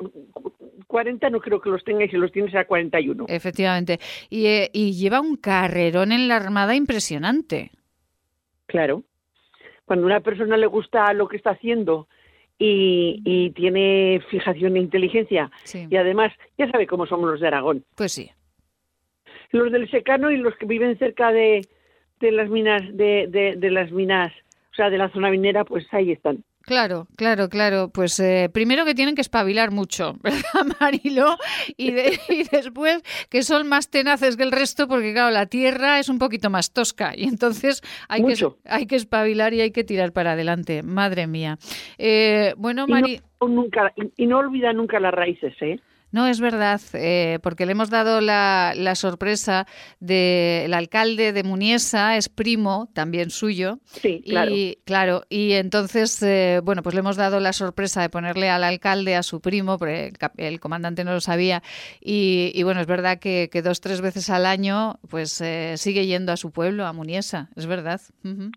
40 0.87 1.31
no 1.31 1.41
creo 1.41 1.63
que 1.63 1.71
los 1.71 1.83
tenga 1.85 2.05
y 2.05 2.11
si 2.11 2.19
los 2.19 2.33
tienes 2.33 2.55
a 2.55 2.67
41. 2.67 3.25
Efectivamente. 3.29 3.99
Y, 4.29 4.45
eh, 4.45 4.71
y 4.75 4.93
lleva 4.93 5.23
un 5.23 5.37
carrerón 5.37 6.13
en 6.13 6.29
la 6.29 6.37
Armada 6.37 6.75
impresionante. 6.75 7.71
Claro. 8.67 9.05
Cuando 9.91 10.07
a 10.07 10.11
una 10.15 10.21
persona 10.21 10.57
le 10.57 10.67
gusta 10.69 11.13
lo 11.15 11.27
que 11.27 11.37
está 11.37 11.51
haciendo 11.51 12.07
y, 12.61 13.21
y 13.25 13.51
tiene 13.51 14.23
fijación 14.31 14.77
e 14.77 14.79
inteligencia 14.79 15.51
Sí. 15.65 15.89
y 15.91 15.97
además 15.97 16.33
ya 16.57 16.71
sabe 16.71 16.87
cómo 16.87 17.07
somos 17.07 17.29
los 17.29 17.41
de 17.41 17.49
Aragón. 17.49 17.85
Pues 17.97 18.13
sí. 18.13 18.31
Los 19.51 19.73
del 19.73 19.91
secano 19.91 20.31
y 20.31 20.37
los 20.37 20.55
que 20.55 20.67
viven 20.67 20.97
cerca 20.97 21.33
de, 21.33 21.67
de 22.21 22.31
las 22.31 22.49
minas 22.49 22.83
de, 22.97 23.27
de, 23.29 23.57
de 23.57 23.71
las 23.73 23.91
minas, 23.91 24.33
o 24.71 24.75
sea, 24.77 24.91
de 24.91 24.99
la 24.99 25.09
zona 25.09 25.29
minera, 25.29 25.65
pues 25.65 25.93
ahí 25.93 26.13
están. 26.13 26.45
Claro, 26.71 27.09
claro, 27.17 27.49
claro. 27.49 27.91
Pues 27.93 28.21
eh, 28.21 28.49
primero 28.53 28.85
que 28.85 28.95
tienen 28.95 29.17
que 29.17 29.23
espabilar 29.23 29.73
mucho, 29.73 30.15
¿verdad, 30.23 30.77
Marilo? 30.81 31.37
Y, 31.77 31.91
de- 31.91 32.17
y 32.29 32.45
después 32.45 33.03
que 33.29 33.43
son 33.43 33.67
más 33.67 33.91
tenaces 33.91 34.37
que 34.37 34.45
el 34.45 34.53
resto 34.53 34.87
porque, 34.87 35.13
claro, 35.13 35.33
la 35.33 35.47
tierra 35.47 35.99
es 35.99 36.09
un 36.09 36.21
poquito 36.21 36.49
más 36.49 36.73
tosca 36.73 37.13
y 37.17 37.25
entonces 37.25 37.83
hay, 38.09 38.23
que, 38.23 38.47
hay 38.67 38.87
que 38.87 38.95
espabilar 38.95 39.53
y 39.53 39.63
hay 39.63 39.73
que 39.73 39.83
tirar 39.83 40.13
para 40.13 40.33
adelante. 40.35 40.85
Madre 40.85 41.27
mía. 41.27 41.59
Eh, 41.99 42.55
bueno, 42.57 42.85
Y 42.87 42.93
no, 42.93 43.01
Mari... 43.01 43.21
nunca, 43.41 43.93
y, 43.97 44.23
y 44.23 44.27
no 44.29 44.39
olvida 44.39 44.73
nunca 44.73 45.01
las 45.01 45.13
raíces, 45.13 45.55
¿eh? 45.63 45.81
No, 46.13 46.27
es 46.27 46.41
verdad, 46.41 46.81
eh, 46.95 47.39
porque 47.43 47.67
le 47.67 47.73
hemos 47.73 47.91
dado 47.91 48.21
la, 48.21 48.73
la 48.77 48.95
sorpresa 48.95 49.67
del 50.01 50.75
alcalde 50.75 51.33
de 51.33 51.43
Muniesa, 51.45 52.17
es 52.17 52.29
primo 52.29 52.91
también 52.95 53.31
suyo. 53.31 53.79
Sí, 53.87 54.23
claro. 54.27 54.51
Y 54.51 54.79
claro, 54.85 55.23
y 55.29 55.53
entonces, 55.53 56.23
eh, 56.23 56.61
bueno, 56.65 56.83
pues 56.83 56.95
le 56.95 57.01
hemos 57.01 57.17
dado 57.17 57.39
la 57.41 57.53
sorpresa 57.53 58.03
de 58.03 58.09
ponerle 58.09 58.51
al 58.51 58.65
alcalde 58.65 59.15
a 59.15 59.23
su 59.23 59.41
primo, 59.41 59.79
porque 59.79 60.13
el, 60.37 60.45
el 60.45 60.61
comandante 60.61 61.05
no 61.05 61.13
lo 61.13 61.21
sabía. 61.21 61.63
Y, 62.01 62.51
y 62.55 62.63
bueno, 62.63 62.81
es 62.81 62.87
verdad 62.87 63.19
que, 63.19 63.49
que 63.53 63.63
dos, 63.63 63.81
tres 63.81 64.01
veces 64.01 64.31
al 64.31 64.47
año, 64.47 64.99
pues 65.09 65.41
eh, 65.41 65.75
sigue 65.77 66.07
yendo 66.07 66.33
a 66.33 66.37
su 66.37 66.51
pueblo, 66.51 66.87
a 66.87 66.93
Muniesa, 66.93 67.51
es 67.57 67.67
verdad. 67.67 68.01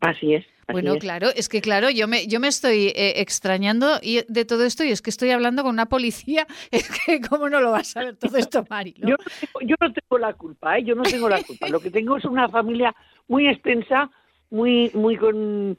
Así 0.01 0.33
es. 0.33 0.45
Bueno, 0.73 0.93
es. 0.95 0.99
claro, 0.99 1.29
es 1.35 1.47
que 1.47 1.61
claro, 1.61 1.89
yo 1.89 2.07
me, 2.07 2.27
yo 2.27 2.39
me 2.39 2.47
estoy 2.47 2.87
eh, 2.87 3.13
extrañando 3.17 3.99
y 4.01 4.21
de 4.27 4.45
todo 4.45 4.65
esto 4.65 4.83
y 4.83 4.89
es 4.89 5.01
que 5.01 5.09
estoy 5.09 5.29
hablando 5.31 5.63
con 5.63 5.71
una 5.71 5.87
policía, 5.87 6.45
es 6.71 6.89
que 7.05 7.21
cómo 7.21 7.49
no 7.49 7.61
lo 7.61 7.71
vas 7.71 7.89
a 7.89 8.01
saber 8.01 8.17
todo 8.17 8.37
esto, 8.37 8.65
Mari. 8.69 8.93
Yo, 8.97 9.09
no 9.09 9.17
tengo, 9.17 9.59
yo 9.61 9.75
no 9.79 9.93
tengo 9.93 10.17
la 10.17 10.33
culpa, 10.33 10.77
¿eh? 10.77 10.83
Yo 10.83 10.95
no 10.95 11.03
tengo 11.03 11.29
la 11.29 11.41
culpa. 11.43 11.69
Lo 11.69 11.79
que 11.79 11.89
tengo 11.89 12.17
es 12.17 12.25
una 12.25 12.49
familia 12.49 12.93
muy 13.27 13.47
extensa, 13.47 14.09
muy, 14.49 14.91
muy 14.93 15.15
con 15.17 15.77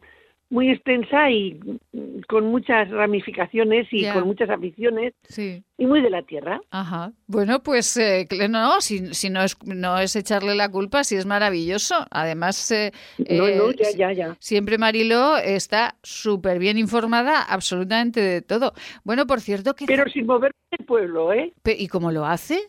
muy 0.54 0.70
extensa 0.70 1.28
y 1.32 1.54
mm, 1.92 2.20
con 2.28 2.44
muchas 2.46 2.88
ramificaciones 2.88 3.88
y 3.90 4.08
con 4.12 4.22
muchas 4.24 4.48
aficiones 4.50 5.12
Sí. 5.28 5.64
y 5.78 5.86
muy 5.86 6.00
de 6.00 6.10
la 6.10 6.22
tierra. 6.22 6.60
Ajá. 6.70 7.12
Bueno, 7.26 7.60
pues 7.62 7.96
eh, 7.96 8.28
no, 8.48 8.80
si, 8.80 9.12
si 9.14 9.30
no, 9.30 9.42
es, 9.42 9.56
no 9.64 9.98
es 9.98 10.14
echarle 10.14 10.54
la 10.54 10.68
culpa, 10.70 11.02
si 11.02 11.16
es 11.16 11.26
maravilloso. 11.26 12.06
Además, 12.12 12.70
eh, 12.70 12.92
No, 13.18 13.48
eh, 13.48 13.56
no, 13.56 13.72
ya, 13.72 13.84
si- 13.86 13.98
ya, 13.98 14.12
ya. 14.12 14.36
siempre 14.38 14.78
Marilo 14.78 15.36
está 15.38 15.96
súper 16.04 16.60
bien 16.60 16.78
informada 16.78 17.42
absolutamente 17.42 18.20
de 18.20 18.40
todo. 18.40 18.74
Bueno, 19.02 19.26
por 19.26 19.40
cierto, 19.40 19.74
que... 19.74 19.86
Pero 19.86 20.04
sin 20.08 20.24
moverme 20.24 20.56
del 20.70 20.86
pueblo, 20.86 21.32
¿eh? 21.32 21.52
¿Y 21.66 21.88
cómo 21.88 22.12
lo 22.12 22.24
hace? 22.24 22.60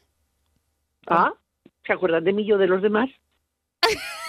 Ah, 1.06 1.32
¿se 1.86 1.94
acuerdan 1.94 2.24
de 2.24 2.34
mí 2.34 2.48
yo 2.48 2.58
de 2.58 2.66
los 2.68 2.82
demás? 2.82 3.10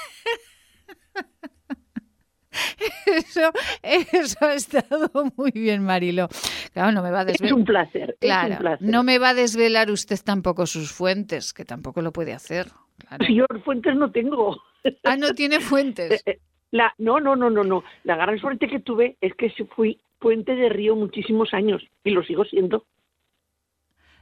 Eso, 3.07 3.53
eso 3.83 4.39
ha 4.45 4.55
estado 4.55 5.11
muy 5.37 5.51
bien, 5.53 5.83
Marilo. 5.83 6.29
Claro, 6.73 6.93
no 6.93 7.03
me 7.03 7.11
va 7.11 7.21
a 7.21 7.25
desvelar. 7.25 7.53
Es 7.53 7.57
un 7.57 7.64
placer. 7.64 8.17
Claro, 8.21 8.49
es 8.49 8.59
un 8.59 8.59
placer. 8.59 8.89
no 8.89 9.03
me 9.03 9.19
va 9.19 9.31
a 9.31 9.35
desvelar 9.35 9.91
usted 9.91 10.19
tampoco 10.25 10.67
sus 10.67 10.93
fuentes, 10.93 11.53
que 11.53 11.64
tampoco 11.64 12.03
lo 12.03 12.12
puede 12.12 12.33
hacer. 12.33 12.67
Claro. 12.99 13.27
Yo 13.29 13.45
fuentes 13.64 13.95
no 13.97 14.11
tengo. 14.11 14.61
Ah, 15.05 15.17
no 15.17 15.35
tiene 15.35 15.61
fuentes. 15.61 16.23
Eh, 16.27 16.41
La, 16.73 16.93
no, 16.99 17.21
no, 17.21 17.37
no, 17.37 17.49
no, 17.49 17.62
no. 17.62 17.85
La 18.03 18.17
gran 18.17 18.39
suerte 18.41 18.67
que 18.69 18.81
tuve 18.81 19.17
es 19.21 19.33
que 19.35 19.51
fui 19.77 20.01
puente 20.19 20.57
de 20.57 20.69
río 20.69 20.97
muchísimos 20.97 21.55
años 21.55 21.83
y 22.03 22.11
lo 22.11 22.25
sigo 22.25 22.45
siendo. 22.45 22.85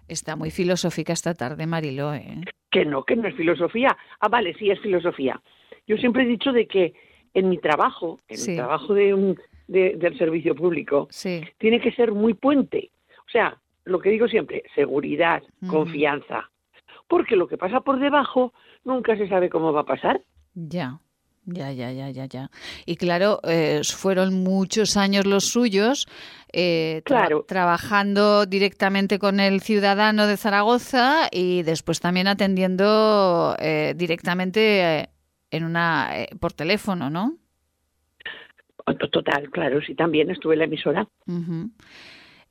Está 0.09 0.37
muy 0.37 0.51
filosófica 0.51 1.15
esta 1.15 1.35
tarde, 1.35 1.67
Marilo, 1.67 2.13
¿eh? 2.13 2.43
Que 2.71 2.85
no, 2.85 3.05
que 3.05 3.17
no 3.17 3.27
es 3.29 3.35
filosofía. 3.35 3.97
Ah, 4.21 4.29
vale, 4.29 4.55
sí, 4.59 4.71
es 4.71 4.79
filosofía. 4.81 5.41
Yo 5.87 5.97
siempre 5.97 6.25
he 6.25 6.27
dicho 6.27 6.53
de 6.53 6.67
que 6.67 6.93
en 7.35 7.49
mi 7.49 7.59
trabajo, 7.59 8.19
en 8.29 8.39
Sí. 8.39 8.51
el 8.53 8.57
trabajo 8.59 8.95
de 8.95 9.13
un, 9.15 9.39
de- 9.69 9.95
del 9.97 10.17
servicio 10.17 10.55
público, 10.55 11.09
Sí. 11.11 11.43
tiene 11.59 11.81
que 11.81 11.93
ser 11.93 12.13
muy 12.13 12.35
puente. 12.35 12.91
O 13.27 13.31
sea, 13.31 13.59
lo 13.85 13.99
que 13.99 14.11
digo 14.11 14.29
siempre, 14.29 14.63
seguridad, 14.75 15.43
Ujú. 15.63 15.73
confianza. 15.73 16.51
Porque 17.09 17.37
lo 17.37 17.47
que 17.49 17.59
pasa 17.59 17.81
por 17.81 17.99
debajo 17.99 18.53
nunca 18.85 19.17
se 19.17 19.29
sabe 19.29 19.51
cómo 19.51 19.73
va 19.73 19.81
a 19.83 19.85
pasar. 19.87 20.21
Ya, 20.55 21.01
ya, 21.47 21.71
ya, 21.73 21.93
ya, 21.93 22.09
ya, 22.11 22.25
ya. 22.27 22.51
Y 22.87 22.97
claro, 22.97 23.41
eh, 23.45 23.83
fueron 23.85 24.43
muchos 24.43 24.97
años 24.97 25.27
los 25.27 25.45
suyos 25.45 26.07
eh, 26.57 27.03
tra- 27.05 27.19
Claro. 27.19 27.45
trabajando 27.49 28.47
directamente 28.47 29.19
con 29.19 29.41
el 29.41 29.61
ciudadano 29.61 30.27
de 30.29 30.37
Zaragoza 30.37 31.29
y 31.33 31.63
después 31.65 32.01
también 32.01 32.29
atendiendo 32.29 33.57
eh, 33.59 33.93
directamente 33.97 35.01
eh, 35.01 35.09
en 35.55 35.65
una 35.65 36.11
eh, 36.21 36.29
por 36.41 36.53
teléfono, 36.53 37.11
¿no? 37.11 37.37
To- 38.99 39.09
Total, 39.11 39.49
claro, 39.51 39.81
sí, 39.81 39.95
también 39.95 40.31
estuve 40.31 40.55
en 40.55 40.59
la 40.59 40.65
emisora. 40.67 41.09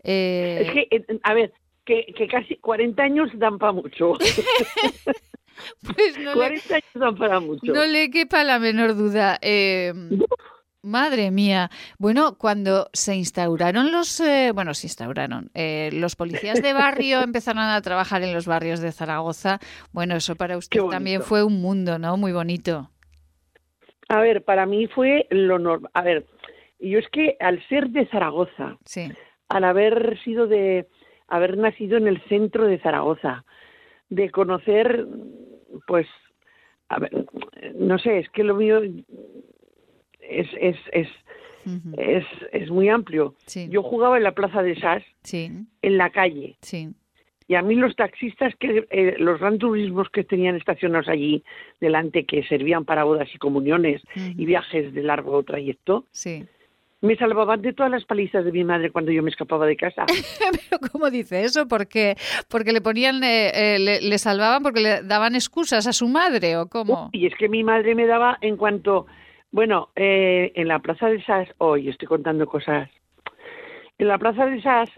Eh, 0.03 0.59
Es 0.65 0.71
que, 0.71 0.87
eh, 0.95 1.19
a 1.23 1.33
ver, 1.33 1.53
que, 1.85 2.05
que 2.17 2.27
casi 2.27 2.55
40 2.57 3.03
años 3.03 3.29
dan 3.35 3.57
para 3.59 3.71
mucho. 3.71 4.13
pues 5.95 6.17
no 6.19 6.31
le, 6.31 6.59
40 6.61 6.75
años 6.75 6.85
dan 6.95 7.15
para 7.15 7.39
mucho. 7.39 7.71
no 7.73 7.85
le 7.85 8.09
quepa 8.09 8.43
la 8.43 8.59
menor 8.59 8.95
duda. 8.95 9.37
Eh, 9.41 9.93
Madre 10.85 11.31
mía. 11.31 11.71
Bueno, 11.97 12.37
cuando 12.37 12.89
se 12.91 13.15
instauraron 13.15 13.93
los, 13.93 14.19
eh, 14.19 14.51
bueno, 14.53 14.73
se 14.73 14.87
instauraron, 14.87 15.49
eh, 15.53 15.89
los 15.93 16.17
policías 16.17 16.61
de 16.61 16.73
barrio 16.73 17.21
empezaron 17.23 17.61
a 17.63 17.81
trabajar 17.81 18.21
en 18.23 18.33
los 18.33 18.45
barrios 18.47 18.81
de 18.81 18.91
Zaragoza. 18.91 19.59
Bueno, 19.93 20.15
eso 20.17 20.35
para 20.35 20.57
usted 20.57 20.81
también 20.91 21.21
fue 21.21 21.41
un 21.43 21.61
mundo, 21.61 21.99
¿no? 21.99 22.17
Muy 22.17 22.33
bonito. 22.33 22.89
A 24.09 24.19
ver, 24.21 24.43
para 24.43 24.65
mí 24.65 24.87
fue 24.87 25.27
lo 25.29 25.59
normal. 25.59 25.91
A 25.93 26.01
ver, 26.01 26.25
yo 26.79 26.99
es 26.99 27.07
que 27.09 27.35
al 27.39 27.65
ser 27.67 27.89
de 27.89 28.05
Zaragoza, 28.07 28.77
Sí. 28.85 29.11
al 29.49 29.63
haber 29.63 30.19
sido 30.23 30.47
de, 30.47 30.87
haber 31.27 31.57
nacido 31.57 31.97
en 31.97 32.07
el 32.07 32.21
centro 32.27 32.65
de 32.65 32.79
Zaragoza, 32.79 33.45
de 34.09 34.29
conocer, 34.29 35.07
pues, 35.87 36.07
a 36.89 36.99
ver, 36.99 37.25
no 37.75 37.97
sé, 37.97 38.19
es 38.19 38.29
que 38.29 38.43
lo 38.43 38.55
mío 38.55 38.81
es, 40.19 40.47
es, 40.59 40.77
es, 40.91 41.07
es, 41.97 42.25
es 42.51 42.69
muy 42.69 42.89
amplio. 42.89 43.35
Sí. 43.45 43.67
Yo 43.69 43.81
jugaba 43.83 44.17
en 44.17 44.23
la 44.23 44.33
Plaza 44.33 44.61
de 44.61 44.75
Sas, 44.79 45.03
Sí, 45.23 45.49
en 45.81 45.97
la 45.97 46.09
calle, 46.11 46.57
sí. 46.61 46.89
Y 47.47 47.55
a 47.55 47.61
mí 47.61 47.75
los 47.75 47.95
taxistas, 47.95 48.53
que 48.59 48.85
eh, 48.89 49.15
los 49.19 49.39
gran 49.39 49.57
turismos 49.57 50.09
que 50.09 50.23
tenían 50.23 50.55
estacionados 50.55 51.07
allí 51.09 51.43
delante, 51.81 52.25
que 52.25 52.43
servían 52.43 52.85
para 52.85 53.03
bodas 53.03 53.29
y 53.33 53.37
comuniones 53.37 54.01
y 54.15 54.45
viajes 54.45 54.93
de 54.93 55.03
largo 55.03 55.43
trayecto, 55.43 56.05
Sí. 56.11 56.45
me 57.01 57.15
salvaban 57.17 57.61
de 57.61 57.73
todas 57.73 57.91
las 57.91 58.05
palizas 58.05 58.45
de 58.45 58.51
mi 58.53 58.63
madre 58.63 58.89
cuando 58.91 59.11
yo 59.11 59.21
me 59.23 59.29
escapaba 59.29 59.65
de 59.65 59.75
casa. 59.75 60.05
Pero 60.69 60.79
¿cómo 60.91 61.09
dice 61.09 61.43
eso? 61.43 61.67
Porque 61.67 62.15
porque 62.49 62.71
le 62.71 62.79
ponían, 62.81 63.21
eh, 63.23 63.51
eh, 63.53 63.79
le, 63.79 64.01
le 64.01 64.17
salvaban 64.17 64.63
porque 64.63 64.79
le 64.79 65.03
daban 65.03 65.35
excusas 65.35 65.85
a 65.85 65.91
su 65.93 66.07
madre 66.07 66.55
o 66.57 66.67
cómo. 66.67 67.09
Y 67.11 67.25
es 67.27 67.35
que 67.35 67.49
mi 67.49 67.63
madre 67.63 67.93
me 67.95 68.05
daba 68.07 68.37
en 68.41 68.55
cuanto, 68.55 69.05
bueno, 69.51 69.89
eh, 69.97 70.53
en 70.55 70.69
la 70.69 70.79
plaza 70.79 71.09
de 71.09 71.21
Sas, 71.23 71.49
hoy 71.57 71.89
estoy 71.89 72.07
contando 72.07 72.45
cosas. 72.47 72.89
En 73.97 74.07
la 74.07 74.17
plaza 74.17 74.45
de 74.45 74.61
Sas 74.61 74.89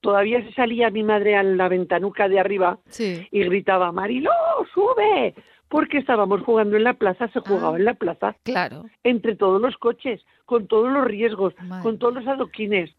todavía 0.00 0.42
se 0.44 0.52
salía 0.52 0.90
mi 0.90 1.02
madre 1.02 1.36
a 1.36 1.42
la 1.42 1.68
ventanuca 1.68 2.28
de 2.28 2.40
arriba 2.40 2.78
Sí. 2.88 3.26
y 3.30 3.40
gritaba, 3.44 3.92
Mariló, 3.92 4.30
sube, 4.72 5.34
porque 5.68 5.98
estábamos 5.98 6.42
jugando 6.42 6.76
en 6.76 6.84
la 6.84 6.94
plaza, 6.94 7.28
se 7.28 7.40
jugaba 7.40 7.74
Ah. 7.74 7.78
en 7.78 7.84
la 7.84 7.94
plaza, 7.94 8.36
Claro. 8.44 8.84
entre 9.04 9.36
todos 9.36 9.60
los 9.60 9.76
coches, 9.76 10.24
con 10.44 10.66
todos 10.66 10.90
los 10.92 11.04
riesgos, 11.04 11.54
Madre 11.62 11.82
con 11.82 11.98
todos 11.98 12.14
los 12.14 12.26
adoquines. 12.26 12.94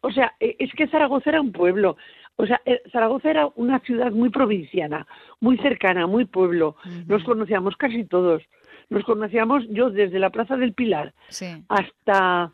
O 0.00 0.10
sea, 0.10 0.34
eh, 0.40 0.56
es 0.58 0.70
que 0.74 0.86
Zaragoza 0.88 1.30
era 1.30 1.40
un 1.40 1.52
pueblo. 1.52 1.96
O 2.36 2.46
sea, 2.46 2.60
eh, 2.66 2.82
Zaragoza 2.92 3.30
era 3.30 3.48
una 3.54 3.78
ciudad 3.78 4.10
muy 4.10 4.28
provinciana, 4.28 5.06
muy 5.40 5.56
cercana, 5.58 6.06
muy 6.06 6.24
pueblo. 6.26 6.76
Nos 7.06 7.22
conocíamos 7.24 7.76
casi 7.76 8.04
todos. 8.04 8.42
Nos 8.90 9.04
conocíamos 9.04 9.64
yo 9.70 9.88
desde 9.88 10.18
la 10.18 10.30
Plaza 10.30 10.56
del 10.56 10.74
Pilar 10.74 11.14
Sí. 11.28 11.46
hasta, 11.68 12.52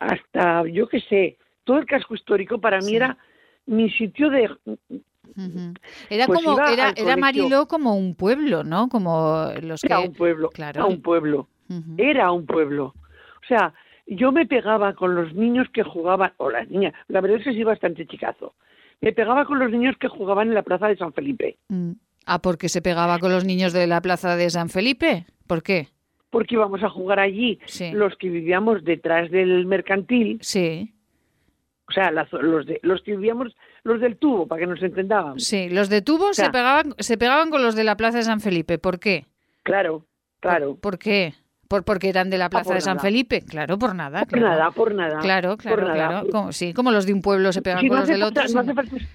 hasta 0.00 0.66
yo 0.66 0.88
qué 0.88 1.00
sé, 1.00 1.38
todo 1.70 1.78
el 1.78 1.86
casco 1.86 2.14
histórico 2.14 2.58
para 2.60 2.78
mí 2.78 2.86
Sí. 2.88 2.96
era 2.96 3.16
mi 3.66 3.90
sitio 3.90 4.28
de... 4.30 4.50
Era 6.08 6.26
Pues 6.26 6.42
como, 6.42 6.58
era. 6.66 7.16
Mariló 7.16 7.66
como 7.68 7.94
un 7.94 8.14
pueblo, 8.14 8.64
¿no? 8.64 8.88
Como 8.88 9.46
los 9.62 9.84
Era 9.84 9.98
que. 10.02 10.08
un 10.08 10.14
pueblo, 10.14 10.48
claro. 10.50 10.80
era 10.80 10.86
un 10.86 11.00
pueblo. 11.02 11.48
Era 11.96 12.32
un 12.32 12.46
pueblo. 12.46 12.86
O 13.42 13.46
sea, 13.46 13.72
yo 14.08 14.32
me 14.32 14.46
pegaba 14.46 14.94
con 14.94 15.14
los 15.14 15.32
niños 15.34 15.68
que 15.72 15.84
jugaban, 15.84 16.32
o 16.38 16.50
las 16.50 16.68
niñas, 16.68 16.92
la 17.08 17.20
verdad 17.20 17.38
es 17.38 17.44
que 17.44 17.52
sí 17.52 17.62
bastante 17.62 18.06
chicazo. 18.06 18.54
Me 19.00 19.12
pegaba 19.12 19.44
con 19.44 19.60
los 19.60 19.70
niños 19.70 19.94
que 20.00 20.08
jugaban 20.08 20.48
en 20.48 20.54
la 20.54 20.62
plaza 20.62 20.88
de 20.88 20.96
San 20.96 21.12
Felipe, 21.12 21.56
Mm. 21.68 21.92
Ah, 22.26 22.38
porque 22.40 22.68
se 22.68 22.82
pegaba 22.82 23.18
con 23.18 23.32
los 23.32 23.44
niños 23.44 23.72
de 23.72 23.86
la 23.86 24.00
plaza 24.02 24.36
de 24.36 24.50
San 24.50 24.68
Felipe. 24.68 25.26
¿Por 25.46 25.62
qué? 25.62 25.88
porque 26.32 26.54
íbamos 26.54 26.80
a 26.84 26.88
jugar 26.88 27.18
allí 27.18 27.58
Sí. 27.66 27.90
los 27.92 28.14
que 28.16 28.28
vivíamos 28.28 28.84
detrás 28.84 29.32
del 29.32 29.66
mercantil, 29.66 30.38
Sí, 30.42 30.94
o 31.90 31.92
sea, 31.92 32.10
la 32.10 32.26
zo- 32.28 32.40
los, 32.40 32.64
de, 32.66 32.78
los 32.82 33.02
que 33.02 33.12
vivíamos, 33.12 33.54
los 33.84 34.00
del 34.00 34.16
tubo, 34.16 34.46
para 34.46 34.60
que 34.60 34.66
nos 34.66 34.82
entendamos. 34.82 35.42
sí. 35.44 35.68
Los 35.68 35.88
de 35.88 36.00
Tubo 36.02 36.32
se 36.32 36.42
sea- 36.42 36.52
pegaban, 36.52 36.94
se 36.98 37.18
pegaban 37.18 37.50
con 37.50 37.62
los 37.62 37.74
de 37.74 37.84
la 37.84 37.96
plaza 37.96 38.18
de 38.18 38.24
San 38.24 38.40
Felipe. 38.40 38.78
¿Por 38.78 38.98
qué? 39.00 39.26
Claro, 39.64 40.06
claro. 40.40 40.76
¿Por 40.76 40.98
qué? 40.98 41.34
¿Por, 41.68 41.84
porque 41.84 42.08
eran 42.08 42.30
de 42.30 42.38
la 42.38 42.48
plaza 42.50 42.64
por 42.64 42.74
de 42.74 42.80
San 42.80 42.96
nada. 42.96 43.06
Felipe. 43.08 43.42
Claro, 43.42 43.78
por 43.78 43.94
nada. 43.94 44.20
Por 44.24 44.38
claro. 44.38 44.48
nada, 44.56 44.70
por 44.72 44.94
nada. 44.94 45.18
Claro, 45.20 45.56
claro, 45.56 45.76
por 45.76 45.86
nada. 45.86 46.08
claro. 46.08 46.28
Como, 46.30 46.52
sí, 46.52 46.72
como 46.74 46.90
los 46.90 47.06
de 47.06 47.12
un 47.12 47.22
pueblo 47.22 47.52
se 47.52 47.62
pegan 47.62 47.80
Sí, 47.80 47.88
con 47.88 47.96
no 47.96 48.00
los 48.00 48.08
del 48.08 48.20
falta- 48.22 48.40
otro. 48.42 48.54
no 48.54 48.60
hace 48.60 48.74
falta- 48.74 49.06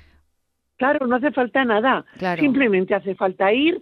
claro, 0.78 1.08
no 1.08 1.16
hace 1.18 1.32
falta 1.32 1.66
nada. 1.66 2.06
Claro. 2.18 2.42
Simplemente 2.42 2.96
hace 2.96 3.16
falta 3.16 3.52
ir, 3.52 3.82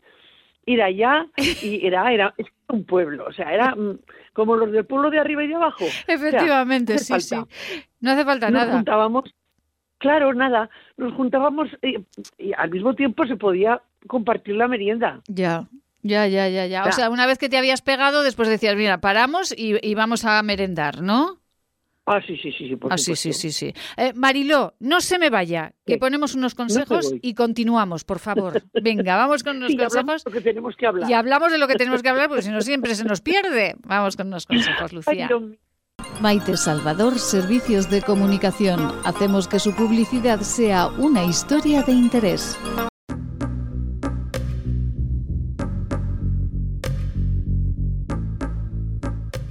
ir 0.66 0.82
allá 0.82 1.28
y 1.62 1.86
era, 1.86 2.12
era 2.14 2.34
es 2.38 2.48
un 2.70 2.86
pueblo, 2.86 3.26
o 3.28 3.34
sea, 3.34 3.54
era 3.54 3.76
mm, 3.76 4.00
como 4.34 4.56
los 4.56 4.72
del 4.72 4.86
pueblo 4.86 5.10
de 5.12 5.20
arriba 5.20 5.44
y 5.44 5.48
de 5.48 5.56
abajo. 5.56 5.86
O 5.86 5.88
sea, 5.88 6.16
Efectivamente, 6.16 6.94
no 6.94 7.00
sí, 7.00 7.06
falta. 7.14 7.48
sí. 7.52 7.84
No 8.00 8.12
hace 8.12 8.26
falta 8.26 8.50
Nos 8.50 8.62
nada. 8.62 8.74
juntábamos, 8.74 9.34
claro, 9.98 10.34
nada, 10.34 10.70
nos 10.98 11.14
juntábamos 11.14 11.70
y 11.82 12.54
al 12.58 12.70
mismo 12.72 12.94
tiempo 12.96 13.26
se 13.26 13.36
podía 13.36 13.82
compartir 14.08 14.56
la 14.56 14.68
merienda. 14.68 15.22
Ya, 15.28 15.68
ya, 16.02 16.28
ya, 16.28 16.48
ya, 16.50 16.66
ya. 16.66 16.86
O 16.86 16.92
sea, 16.92 17.10
una 17.10 17.26
vez 17.26 17.38
que 17.38 17.48
te 17.50 17.58
habías 17.58 17.82
pegado, 17.82 18.24
después 18.24 18.50
decías, 18.50 18.76
mira, 18.76 19.00
paramos 19.00 19.54
y, 19.58 19.76
y 19.88 19.96
vamos 19.96 20.26
a 20.26 20.42
merendar, 20.44 21.02
¿no? 21.02 21.38
Ah, 22.06 22.20
sí, 22.26 22.36
sí, 22.36 22.52
sí, 22.52 22.68
sí, 22.68 22.76
por 22.76 22.92
Ah, 22.92 22.98
sí, 22.98 23.16
sí, 23.16 23.32
sí, 23.32 23.52
sí. 23.52 23.74
Eh, 23.96 24.12
Mariló, 24.14 24.74
no 24.80 25.00
se 25.00 25.18
me 25.18 25.30
vaya, 25.30 25.74
que 25.86 25.98
ponemos 25.98 26.36
unos 26.36 26.54
consejos 26.54 27.14
y 27.22 27.34
continuamos, 27.34 28.04
por 28.04 28.20
favor. 28.20 28.62
Venga, 28.74 29.16
vamos 29.16 29.42
con 29.42 29.56
unos 29.58 29.72
hablamos 29.80 29.94
consejos 29.94 30.24
de 30.26 30.30
lo 30.30 30.34
que 30.34 30.42
tenemos 30.42 30.76
que 30.76 30.86
hablar. 30.88 31.10
y 31.10 31.14
hablamos 31.14 31.52
de 31.52 31.58
lo 31.58 31.68
que 31.68 31.76
tenemos 31.76 32.04
que 32.04 32.10
hablar, 32.10 32.28
porque 32.28 32.42
si 32.44 32.50
no 32.50 32.62
siempre 32.62 32.94
se 32.96 33.06
nos 33.06 33.22
pierde. 33.22 33.76
Vamos 33.88 34.18
con 34.18 34.28
unos 34.28 34.46
consejos, 34.46 34.92
Lucía. 34.92 35.30
Maite 36.22 36.58
Salvador, 36.58 37.18
Servicios 37.20 37.90
de 37.90 38.02
Comunicación. 38.02 38.92
Hacemos 39.06 39.48
que 39.48 39.60
su 39.60 39.74
publicidad 39.74 40.42
sea 40.42 40.88
una 40.88 41.24
historia 41.24 41.84
de 41.84 41.94
interés. 41.94 42.58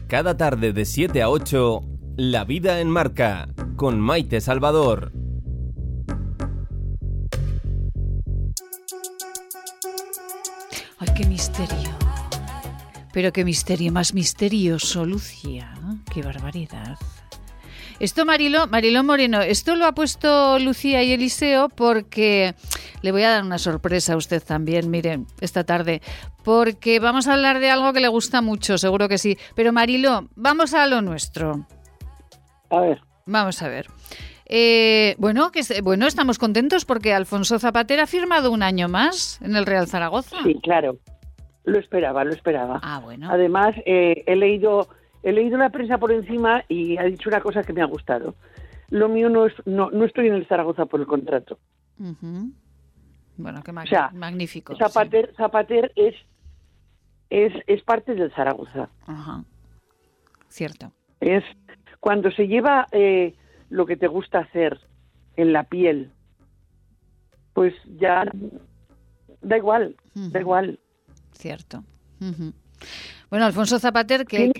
Cada 0.09 0.37
tarde 0.37 0.73
de 0.75 0.85
7 0.85 1.23
a 1.23 1.31
8, 1.31 1.81
La 2.19 2.45
vida 2.45 2.81
en 2.81 2.91
marca, 2.91 3.49
con 3.75 3.99
Maite 3.99 4.43
Salvador. 4.43 5.13
Ay, 10.99 11.09
qué 11.17 11.25
misterio. 11.25 11.91
Pero 13.15 13.33
qué 13.33 13.47
misterio 13.47 13.91
más 13.93 14.13
misterioso, 14.13 15.07
Lucía. 15.07 15.73
Qué 16.13 16.21
barbaridad. 16.21 16.99
Esto, 17.99 18.27
Marilo, 18.27 18.67
Mariló 18.67 19.03
Moreno, 19.03 19.41
esto 19.41 19.75
lo 19.75 19.87
ha 19.87 19.93
puesto 19.93 20.59
Lucía 20.59 21.03
y 21.03 21.13
Eliseo 21.13 21.71
porque 21.71 22.55
le 23.01 23.11
voy 23.11 23.23
a 23.23 23.31
dar 23.31 23.45
una 23.45 23.59
sorpresa 23.59 24.13
a 24.13 24.17
usted 24.19 24.43
también, 24.43 24.91
miren, 24.91 25.27
esta 25.41 25.65
tarde, 25.65 26.03
porque 26.45 27.01
vamos 27.01 27.27
a 27.27 27.33
hablar 27.33 27.59
de 27.59 27.71
algo 27.71 27.91
que 27.95 28.01
le 28.01 28.09
gusta 28.09 28.43
mucho, 28.43 28.77
seguro 28.77 29.09
que 29.09 29.17
sí. 29.17 29.39
Pero 29.55 29.73
Marilo, 29.73 30.29
vamos 30.35 30.75
a 30.75 30.87
lo 30.87 31.01
nuestro. 31.01 31.67
A 32.73 32.81
ver. 32.81 33.01
Vamos 33.27 33.63
a 33.63 33.69
ver. 33.69 33.87
Eh, 34.47 35.15
bueno, 35.19 35.53
que 35.53 35.61
bueno, 35.83 36.07
estamos 36.07 36.39
contentos 36.39 36.85
porque 36.85 37.13
Alfonso 37.13 37.59
Zapatero 37.59 38.03
ha 38.03 38.07
firmado 38.07 38.51
un 38.51 38.63
año 38.63 38.89
más 38.89 39.41
en 39.43 39.57
el 39.57 39.67
Real 39.67 39.87
Zaragoza. 39.87 40.37
Sí, 40.43 40.59
claro. 40.63 40.99
Lo 41.65 41.79
esperaba, 41.79 42.25
lo 42.25 42.33
esperaba. 42.33 42.81
Ah, 42.83 43.01
bueno. 43.03 43.29
Además, 43.31 43.75
eh, 43.87 44.25
he 44.27 44.37
leído 44.37 44.89
he 45.23 45.33
leído 45.33 45.59
la 45.59 45.71
prensa 45.71 45.99
por 45.99 46.13
encima 46.13 46.65
y 46.69 46.97
ha 46.97 47.05
dicho 47.05 47.29
una 47.29 47.41
cosa 47.41 47.63
que 47.63 47.73
me 47.73 47.83
ha 47.83 47.87
gustado. 47.87 48.35
Lo 48.89 49.09
mío 49.09 49.29
no 49.29 49.47
es 49.47 49.53
no, 49.67 49.91
no 49.91 50.05
estoy 50.05 50.29
en 50.29 50.35
el 50.35 50.47
Zaragoza 50.47 50.87
por 50.87 51.01
el 51.01 51.07
contrato. 51.07 51.59
Bueno, 53.37 53.63
qué 53.63 53.73
magnífico. 53.73 54.75
Zapater, 54.77 55.33
Zapater 55.37 55.93
es, 55.95 56.15
es 57.29 57.53
es 57.67 57.83
parte 57.83 58.15
del 58.15 58.33
Zaragoza. 58.33 58.89
Ajá. 59.07 59.45
Cierto. 60.49 60.93
Es 61.21 61.45
cuando 62.03 62.33
se 62.33 62.49
lleva 62.49 62.89
eh, 62.91 63.37
lo 63.71 63.87
que 63.87 63.97
te 63.97 64.09
gusta 64.09 64.41
hacer 64.41 64.81
en 65.37 65.53
la 65.53 65.63
piel, 65.63 66.11
pues 67.55 67.73
ya 68.01 68.25
da 69.41 69.57
igual, 69.57 69.95
da 70.13 70.41
igual. 70.41 70.81
Cierto. 71.31 71.85
Bueno, 73.33 73.47
Alfonso 73.47 73.79
Zapater, 73.79 74.27
que, 74.27 74.53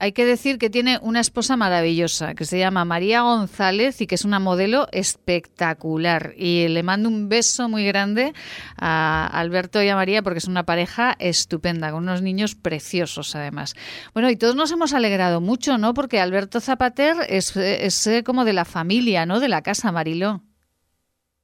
hay, 0.00 0.12
que 0.12 0.24
decir 0.24 0.58
que 0.58 0.70
tiene 0.70 0.98
una 1.02 1.20
esposa 1.20 1.56
maravillosa, 1.56 2.34
que 2.34 2.44
se 2.44 2.58
llama 2.58 2.84
María 2.84 3.20
González 3.20 4.00
y 4.00 4.08
que 4.08 4.16
es 4.16 4.24
una 4.24 4.40
modelo 4.40 4.88
espectacular. 4.90 6.32
Y 6.36 6.66
le 6.66 6.82
mando 6.82 7.08
un 7.08 7.28
beso 7.28 7.68
muy 7.68 7.86
grande 7.86 8.32
a 8.76 9.28
Alberto 9.32 9.80
y 9.80 9.88
a 9.88 9.94
María 9.94 10.20
porque 10.20 10.38
es 10.38 10.48
una 10.48 10.64
pareja 10.64 11.14
estupenda, 11.20 11.92
con 11.92 12.02
unos 12.02 12.22
niños 12.22 12.56
preciosos 12.56 13.36
además. 13.36 13.76
Bueno, 14.14 14.30
y 14.30 14.36
todos 14.36 14.56
nos 14.56 14.72
hemos 14.72 14.94
alegrado 14.94 15.40
mucho, 15.40 15.78
¿no? 15.78 15.94
Porque 15.94 16.18
Alberto 16.18 16.58
Zapater 16.58 17.14
es, 17.28 17.56
es 17.56 18.04
eh, 18.08 18.24
como 18.24 18.44
de 18.44 18.52
la 18.52 18.64
familia, 18.64 19.26
¿no? 19.26 19.38
De 19.38 19.48
la 19.48 19.62
casa 19.62 19.92
Mariló. 19.92 20.40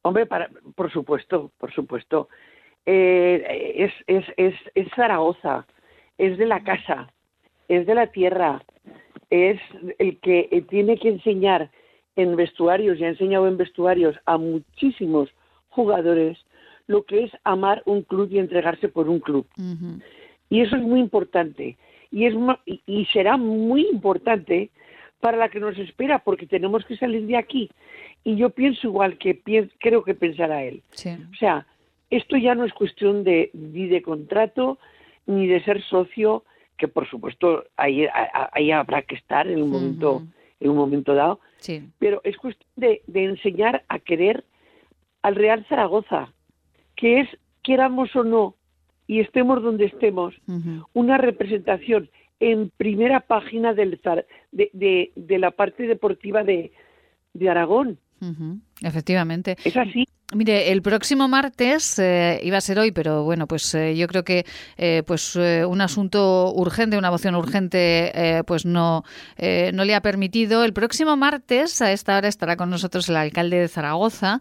Hombre, 0.03 0.27
para, 0.27 0.51
por 0.75 0.91
supuesto, 0.91 1.53
por 1.57 1.73
supuesto. 1.73 2.29
Eh, 2.85 3.75
es, 3.77 3.93
es, 4.09 4.25
es, 4.37 4.55
es 4.75 4.89
Zaragoza 4.97 5.65
es 6.19 6.37
de 6.37 6.47
la 6.47 6.63
casa, 6.63 7.13
es 7.69 7.87
de 7.87 7.95
la 7.95 8.09
tierra, 8.09 8.63
es 9.31 9.61
el 9.99 10.19
que 10.19 10.49
eh, 10.51 10.63
tiene 10.63 10.99
que 10.99 11.09
enseñar 11.09 11.71
en 12.17 12.35
vestuarios 12.37 12.99
y 12.99 13.05
ha 13.05 13.09
enseñado 13.09 13.47
en 13.47 13.57
vestuarios 13.57 14.17
a 14.27 14.37
muchísimos 14.37 15.31
jugadores 15.69 16.39
lo 16.89 17.05
que 17.05 17.25
es 17.25 17.33
amar 17.45 17.83
un 17.87 18.03
club 18.03 18.29
y 18.33 18.39
entregarse 18.39 18.89
por 18.89 19.09
un 19.09 19.21
club. 19.21 19.47
Y 20.51 20.63
eso 20.63 20.77
es 20.77 20.83
muy 20.83 21.01
importante. 21.01 21.77
Y, 22.11 22.25
es, 22.25 22.35
y 22.87 23.05
será 23.13 23.37
muy 23.37 23.87
importante 23.87 24.71
para 25.21 25.37
la 25.37 25.49
que 25.49 25.61
nos 25.61 25.77
espera, 25.79 26.21
porque 26.21 26.47
tenemos 26.47 26.85
que 26.87 26.97
salir 26.97 27.27
de 27.27 27.37
aquí. 27.37 27.71
Y 28.25 28.37
yo 28.37 28.51
pienso 28.51 28.87
igual 28.87 29.19
que 29.19 29.41
creo 29.79 30.03
que 30.03 30.15
pensará 30.15 30.65
él. 30.65 30.83
O 31.31 31.35
sea, 31.39 31.67
esto 32.11 32.37
ya 32.37 32.55
no 32.55 32.65
es 32.65 32.73
cuestión 32.73 33.23
de, 33.23 33.51
ni 33.53 33.87
de 33.87 34.01
contrato, 34.01 34.79
ni 35.29 35.47
de 35.47 35.63
ser 35.63 35.83
socio, 35.85 36.43
que 36.77 36.89
por 36.89 37.09
supuesto 37.09 37.65
ahí, 37.77 38.07
ahí 38.53 38.73
habrá 38.73 39.03
que 39.03 39.15
estar 39.15 39.47
en 39.47 39.63
un 39.63 39.71
momento, 39.71 40.23
en 40.59 40.71
un 40.71 40.77
momento 40.77 41.15
dado, 41.15 41.39
pero 41.99 42.21
es 42.25 42.37
cuestión 42.39 42.69
de, 42.77 43.03
enseñar 43.15 43.85
a 43.89 43.99
querer 43.99 44.45
al 45.23 45.37
Real 45.37 45.65
Zaragoza, 45.69 46.33
que 46.97 47.21
es, 47.21 47.29
queramos 47.63 48.17
o 48.17 48.25
no, 48.25 48.57
y 49.07 49.21
estemos 49.21 49.63
donde 49.63 49.87
estemos, 49.87 50.35
una 50.95 51.19
representación 51.19 52.11
en 52.41 52.71
primera 52.77 53.21
página 53.21 53.75
del, 53.75 54.01
de, 54.53 54.71
de, 54.73 55.13
de 55.15 55.39
la 55.39 55.51
parte 55.51 55.87
deportiva 55.87 56.43
de, 56.43 56.73
de 57.35 57.51
Aragón. 57.51 57.99
Efectivamente. 58.83 59.57
Es 59.65 59.77
así. 59.77 60.07
Mire, 60.35 60.73
el 60.73 60.83
próximo 60.83 61.27
martes 61.27 61.99
eh, 61.99 62.39
iba 62.43 62.59
a 62.59 62.61
ser 62.61 62.79
hoy, 62.79 62.93
pero 62.93 63.25
bueno, 63.25 63.47
pues 63.47 63.75
eh, 63.75 63.97
yo 63.97 64.07
creo 64.09 64.25
que 64.25 64.45
eh, 64.77 65.03
pues 65.07 65.35
un 65.37 65.81
asunto 65.81 66.53
urgente, 66.53 66.99
una 66.99 67.11
moción 67.11 67.35
urgente, 67.35 68.43
pues 68.47 68.67
no 68.67 69.05
no 69.73 69.85
le 69.85 69.95
ha 69.95 70.03
permitido. 70.03 70.65
El 70.65 70.75
próximo 70.75 71.17
martes 71.17 71.81
a 71.81 71.93
esta 71.93 72.19
hora 72.19 72.29
estará 72.29 72.57
con 72.57 72.69
nosotros 72.69 73.09
el 73.09 73.17
alcalde 73.17 73.59
de 73.59 73.69
Zaragoza, 73.69 74.41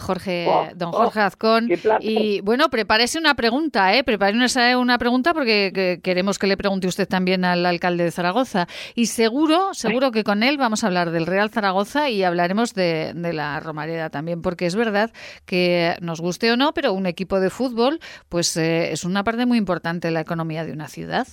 Jorge, 0.00 0.48
don 0.74 0.90
Jorge 0.90 1.20
Azcón. 1.20 1.68
Y 2.00 2.40
bueno, 2.40 2.68
prepárese 2.68 3.18
una 3.18 3.34
pregunta, 3.34 3.94
eh, 3.94 4.02
prepárese 4.02 4.74
una 4.74 4.98
pregunta 4.98 5.34
porque 5.34 6.00
queremos 6.02 6.38
que 6.40 6.48
le 6.48 6.56
pregunte 6.56 6.88
usted 6.88 7.06
también 7.06 7.44
al 7.44 7.64
alcalde 7.64 8.02
de 8.04 8.10
Zaragoza. 8.10 8.66
Y 8.96 9.06
seguro, 9.06 9.72
seguro 9.72 10.10
que 10.10 10.24
con 10.24 10.42
él 10.42 10.58
vamos 10.58 10.82
a 10.82 10.88
hablar 10.88 11.12
del 11.12 11.26
Real 11.26 11.50
Zaragoza 11.50 12.10
y 12.10 12.24
hablaremos 12.24 12.74
de, 12.74 13.12
de 13.14 13.32
la 13.32 13.60
Romareda 13.60 14.10
también, 14.10 14.42
porque 14.42 14.66
es 14.66 14.74
verdad 14.74 15.12
que 15.46 15.94
nos 16.00 16.20
guste 16.20 16.50
o 16.52 16.56
no, 16.56 16.72
pero 16.72 16.92
un 16.92 17.06
equipo 17.06 17.40
de 17.40 17.50
fútbol 17.50 18.00
pues 18.28 18.56
eh, 18.56 18.92
es 18.92 19.04
una 19.04 19.24
parte 19.24 19.46
muy 19.46 19.58
importante 19.58 20.08
de 20.08 20.14
la 20.14 20.20
economía 20.20 20.64
de 20.64 20.72
una 20.72 20.88
ciudad. 20.88 21.26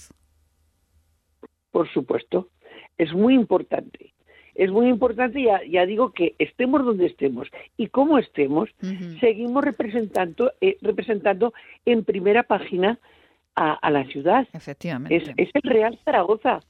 Por 1.71 1.91
supuesto, 1.91 2.49
es 2.97 3.13
muy 3.13 3.33
importante. 3.33 4.13
Es 4.55 4.71
muy 4.71 4.87
importante, 4.87 5.43
ya, 5.43 5.59
ya 5.69 5.85
digo 5.85 6.13
que 6.13 6.33
estemos 6.39 6.85
donde 6.85 7.07
estemos 7.07 7.49
y 7.75 7.87
como 7.87 8.17
estemos, 8.17 8.69
seguimos 9.19 9.61
representando, 9.65 10.53
eh, 10.61 10.77
representando 10.81 11.53
en 11.85 12.05
primera 12.05 12.43
página 12.43 12.97
a, 13.55 13.89
la 13.89 14.05
ciudad. 14.05 14.47
Efectivamente. 14.53 15.33
Es, 15.37 15.49
el 15.53 15.61
Real 15.61 15.99
Zaragoza. 16.05 16.61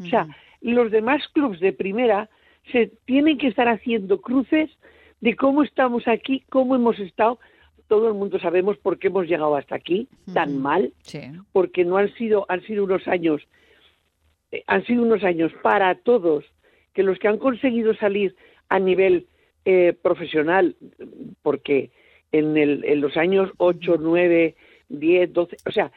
O 0.00 0.04
sea, 0.04 0.26
los 0.60 0.90
demás 0.90 1.22
clubes 1.32 1.60
de 1.60 1.72
primera 1.72 2.28
se 2.72 2.92
tienen 3.04 3.38
que 3.38 3.48
estar 3.48 3.68
haciendo 3.68 4.20
cruces 4.20 4.70
de 5.20 5.36
cómo 5.36 5.62
estamos 5.62 6.06
aquí, 6.08 6.44
cómo 6.48 6.76
hemos 6.76 6.98
estado. 6.98 7.38
Todo 7.88 8.08
el 8.08 8.14
mundo 8.14 8.38
sabemos 8.38 8.76
por 8.78 8.98
qué 8.98 9.08
hemos 9.08 9.26
llegado 9.26 9.56
hasta 9.56 9.74
aquí 9.74 10.08
tan 10.34 10.60
mal, 10.60 10.92
porque 11.52 11.84
no 11.84 11.96
han 11.96 12.12
sido 12.14 12.44
han 12.48 12.62
sido 12.62 12.84
unos 12.84 13.06
años 13.08 13.42
eh, 14.52 14.62
han 14.66 14.84
sido 14.84 15.02
unos 15.02 15.24
años 15.24 15.52
para 15.62 15.94
todos 15.94 16.44
que 16.92 17.02
los 17.02 17.18
que 17.18 17.28
han 17.28 17.38
conseguido 17.38 17.94
salir 17.94 18.34
a 18.68 18.78
nivel 18.78 19.26
eh, 19.64 19.94
profesional, 20.02 20.76
porque 21.42 21.90
en, 22.32 22.56
el, 22.56 22.84
en 22.84 23.00
los 23.00 23.16
años 23.16 23.50
8, 23.58 23.96
9, 24.00 24.54
10, 24.88 25.32
12, 25.32 25.56
o 25.66 25.72
sea, 25.72 25.92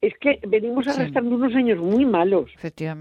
es 0.00 0.16
que 0.18 0.40
venimos 0.46 0.86
arrastrando 0.88 1.34
unos 1.34 1.54
años 1.54 1.78
muy 1.78 2.04
malos, 2.04 2.50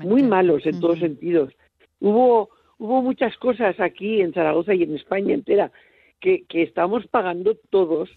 muy 0.03 0.23
malos 0.23 0.65
en 0.65 0.79
todos 0.79 0.99
sentidos. 0.99 1.53
Hubo 1.99 2.49
hubo 2.77 3.01
muchas 3.01 3.35
cosas 3.37 3.79
aquí 3.79 4.21
en 4.21 4.33
Zaragoza 4.33 4.73
y 4.73 4.83
en 4.83 4.95
España 4.95 5.33
entera 5.33 5.71
que, 6.19 6.43
que 6.47 6.63
estamos 6.63 7.05
pagando 7.07 7.55
todos 7.69 8.09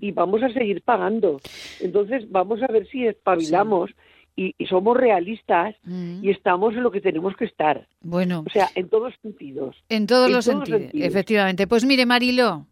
y 0.00 0.12
vamos 0.12 0.42
a 0.42 0.50
seguir 0.50 0.82
pagando. 0.82 1.40
Entonces 1.80 2.30
vamos 2.30 2.62
a 2.62 2.66
ver 2.66 2.86
si 2.88 3.06
espabilamos. 3.06 3.90
Y, 4.36 4.52
somos 4.68 4.96
realistas 4.96 5.76
y 5.86 6.28
estamos 6.28 6.74
en 6.74 6.82
lo 6.82 6.90
que 6.90 7.00
tenemos 7.00 7.36
que 7.36 7.44
estar. 7.44 7.86
Bueno. 8.00 8.42
O 8.44 8.50
sea, 8.50 8.68
en 8.74 8.88
todos 8.88 9.14
sentidos. 9.22 9.76
En 9.88 10.08
todos 10.08 10.28
los 10.28 10.44
sentidos, 10.44 10.82
efectivamente. 10.92 11.68
Pues 11.68 11.84
mire, 11.84 12.04
Marilo, 12.04 12.66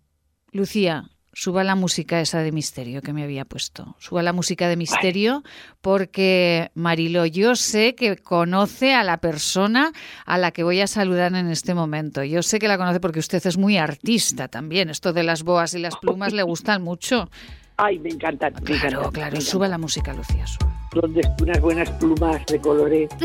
Lucía, 0.51 1.05
suba 1.33 1.65
la 1.65 1.75
música 1.75 2.21
esa 2.21 2.41
de 2.41 2.53
misterio 2.53 3.03
que 3.03 3.13
me 3.13 3.23
había 3.23 3.45
puesto. 3.45 3.97
Suba 3.99 4.23
la 4.23 4.33
música 4.33 4.69
de 4.69 4.77
misterio 4.77 5.43
porque 5.81 6.71
Marilo, 6.75 7.27
yo 7.27 7.57
sé 7.57 7.95
que 7.95 8.17
conoce 8.17 8.95
a 8.95 9.03
la 9.03 9.19
persona 9.19 9.93
a 10.27 10.39
la 10.39 10.51
que 10.51 10.63
voy 10.63 10.81
a 10.81 10.87
saludar 10.87 11.35
en 11.35 11.49
este 11.49 11.75
momento. 11.75 12.23
Yo 12.23 12.43
sé 12.43 12.59
que 12.59 12.69
la 12.69 12.79
conoce 12.79 13.01
porque 13.01 13.19
usted 13.19 13.45
es 13.47 13.57
muy 13.57 13.79
artista 13.79 14.49
también. 14.49 14.91
Esto 14.91 15.13
de 15.13 15.23
las 15.23 15.43
boas 15.43 15.75
y 15.75 15.79
las 15.79 15.97
plumas 15.97 16.33
le 16.33 16.43
gustan 16.43 16.83
mucho. 16.83 17.31
Ay, 17.79 17.99
me 17.99 18.11
encantan. 18.11 18.53
Claro, 18.55 19.11
claro. 19.11 19.41
Suba 19.41 19.67
la 19.69 19.79
música, 19.79 20.13
Lucía. 20.13 20.45
Donde 20.93 21.23
unas 21.41 21.61
buenas 21.61 21.91
plumas 21.93 22.45
de 22.47 22.61
colores. 22.61 23.11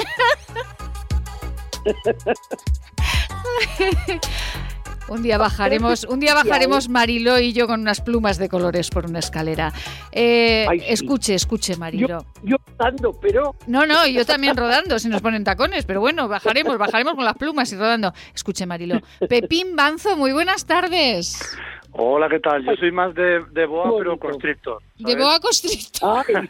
Un 5.09 5.23
día 5.23 5.37
bajaremos, 5.37 6.03
un 6.03 6.19
día 6.19 6.33
bajaremos 6.43 6.89
Marilo 6.89 7.39
y 7.39 7.53
yo 7.53 7.67
con 7.67 7.81
unas 7.81 8.01
plumas 8.01 8.37
de 8.37 8.49
colores 8.49 8.89
por 8.89 9.05
una 9.05 9.19
escalera. 9.19 9.71
Eh, 10.11 10.67
escuche, 10.87 11.33
escuche, 11.33 11.77
Marilo. 11.77 12.25
Yo, 12.43 12.57
rodando, 12.77 13.13
pero. 13.13 13.55
No, 13.67 13.85
no, 13.85 14.05
yo 14.07 14.25
también 14.25 14.57
rodando, 14.57 14.99
si 14.99 15.07
nos 15.07 15.21
ponen 15.21 15.43
tacones, 15.43 15.85
pero 15.85 16.01
bueno, 16.01 16.27
bajaremos, 16.27 16.77
bajaremos 16.77 17.15
con 17.15 17.23
las 17.23 17.35
plumas 17.35 17.71
y 17.71 17.77
rodando. 17.77 18.13
Escuche, 18.33 18.65
Marilo. 18.65 18.99
Pepín 19.29 19.75
Banzo, 19.75 20.17
muy 20.17 20.33
buenas 20.33 20.65
tardes. 20.65 21.57
Hola, 21.93 22.27
¿qué 22.29 22.39
tal? 22.39 22.63
Yo 22.65 22.75
soy 22.75 22.91
más 22.91 23.15
de, 23.15 23.65
boa, 23.65 23.91
pero 23.97 24.19
constrictor. 24.19 24.81
De 24.97 25.15
boa 25.15 25.39
constrictor. 25.39 26.25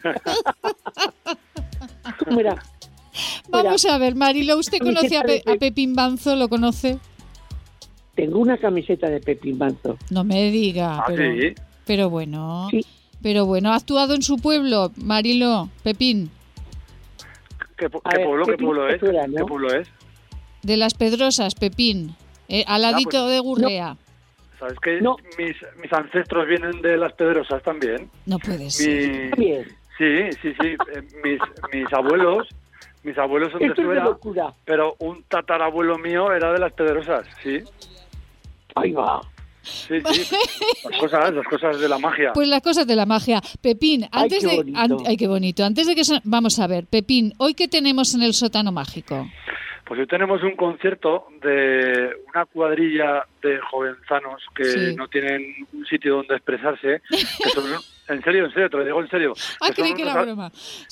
Mira. 2.31 2.55
Vamos 3.49 3.85
a 3.85 3.97
ver, 3.97 4.15
Marilo, 4.15 4.57
¿usted 4.57 4.79
conoce 4.79 5.17
a, 5.17 5.21
a 5.21 5.55
Pepín 5.55 5.93
Banzo? 5.93 6.35
¿Lo 6.35 6.49
conoce? 6.49 6.99
Tengo 8.17 8.39
una 8.39 8.57
camiseta 8.57 9.07
de 9.11 9.19
Pepín 9.19 9.59
Manzo. 9.59 9.95
No 10.09 10.23
me 10.23 10.49
diga. 10.49 10.97
¿Ah, 10.97 11.05
sí? 11.15 11.53
Pero 11.85 12.09
bueno, 12.09 12.67
pero 13.21 13.45
bueno, 13.45 13.71
¿ha 13.71 13.75
actuado 13.75 14.15
en 14.15 14.23
su 14.23 14.37
pueblo, 14.37 14.91
Marilo, 14.97 15.69
Pepín? 15.83 16.31
¿Qué, 17.77 17.91
pueblo, 17.91 18.45
¿qué 18.47 18.57
pueblo 18.57 18.89
es? 18.89 18.99
¿Qué 18.99 19.45
pueblo 19.47 19.71
es? 19.71 19.87
De 20.63 20.77
las 20.77 20.95
Pedrosas, 20.95 21.53
Pepín, 21.53 22.15
eh, 22.49 22.65
al 22.67 22.85
ah, 22.85 22.97
pues, 23.03 23.13
de 23.13 23.39
Gurrea. 23.39 23.95
¿Sabes 24.57 24.79
que 24.79 24.99
mis, 25.37 25.55
mis 25.79 25.93
ancestros 25.93 26.47
vienen 26.47 26.81
de 26.81 26.97
las 26.97 27.13
Pedrosas 27.13 27.61
también? 27.61 28.09
No 28.25 28.39
puede 28.39 28.71
ser. 28.71 29.31
Sí, 29.97 30.31
sí, 30.41 30.53
sí. 30.59 30.67
Eh, 30.69 31.03
mis, 31.23 31.39
mis 31.71 31.93
abuelos 31.93 32.47
mis 33.03 33.17
abuelos 33.17 33.51
son 33.53 33.61
de 33.61 33.73
Suera, 33.73 34.17
pero 34.65 34.95
un 34.99 35.23
tatarabuelo 35.23 35.97
mío 35.97 36.33
era 36.33 36.51
de 36.51 36.59
las 36.59 36.73
Pedrosas, 36.73 37.25
sí. 37.41 37.61
Ahí 38.81 38.91
va. 38.91 39.21
Sí, 39.61 39.99
sí. 39.99 40.35
Las 40.89 40.99
cosas, 40.99 41.33
las 41.33 41.45
cosas 41.45 41.79
de 41.79 41.89
la 41.89 41.99
magia. 41.99 42.31
Pues 42.33 42.47
las 42.47 42.61
cosas 42.61 42.87
de 42.87 42.95
la 42.95 43.05
magia. 43.05 43.41
Pepín, 43.61 44.07
antes 44.11 44.43
de. 44.43 44.73
ay, 45.05 45.17
qué 45.17 45.27
bonito. 45.27 45.65
Antes 45.65 45.87
de 45.87 45.95
que. 45.95 46.03
Vamos 46.23 46.59
a 46.59 46.67
ver, 46.67 46.85
Pepín, 46.87 47.33
¿hoy 47.37 47.53
qué 47.53 47.67
tenemos 47.67 48.15
en 48.15 48.23
el 48.23 48.33
sótano 48.33 48.71
mágico? 48.71 49.27
Pues 49.87 50.01
hoy 50.01 50.07
tenemos 50.07 50.43
un 50.43 50.55
concierto 50.57 51.27
de 51.41 52.09
una 52.33 52.45
cuadrilla 52.45 53.25
de 53.41 53.57
jovenzanos 53.59 54.43
que 54.53 54.93
no 54.97 55.07
tienen 55.07 55.65
un 55.71 55.85
sitio 55.85 56.17
donde 56.17 56.35
expresarse. 56.35 57.01
en 58.09 58.21
serio, 58.21 58.45
en 58.45 58.51
serio, 58.51 58.69
te 58.69 58.77
lo 58.77 58.83
digo 58.83 59.01
en 59.01 59.09
serio. 59.09 59.33
Ah, 59.61 59.69
creí 59.73 59.93
que 59.93 60.01
era 60.01 60.21
broma. 60.21 60.51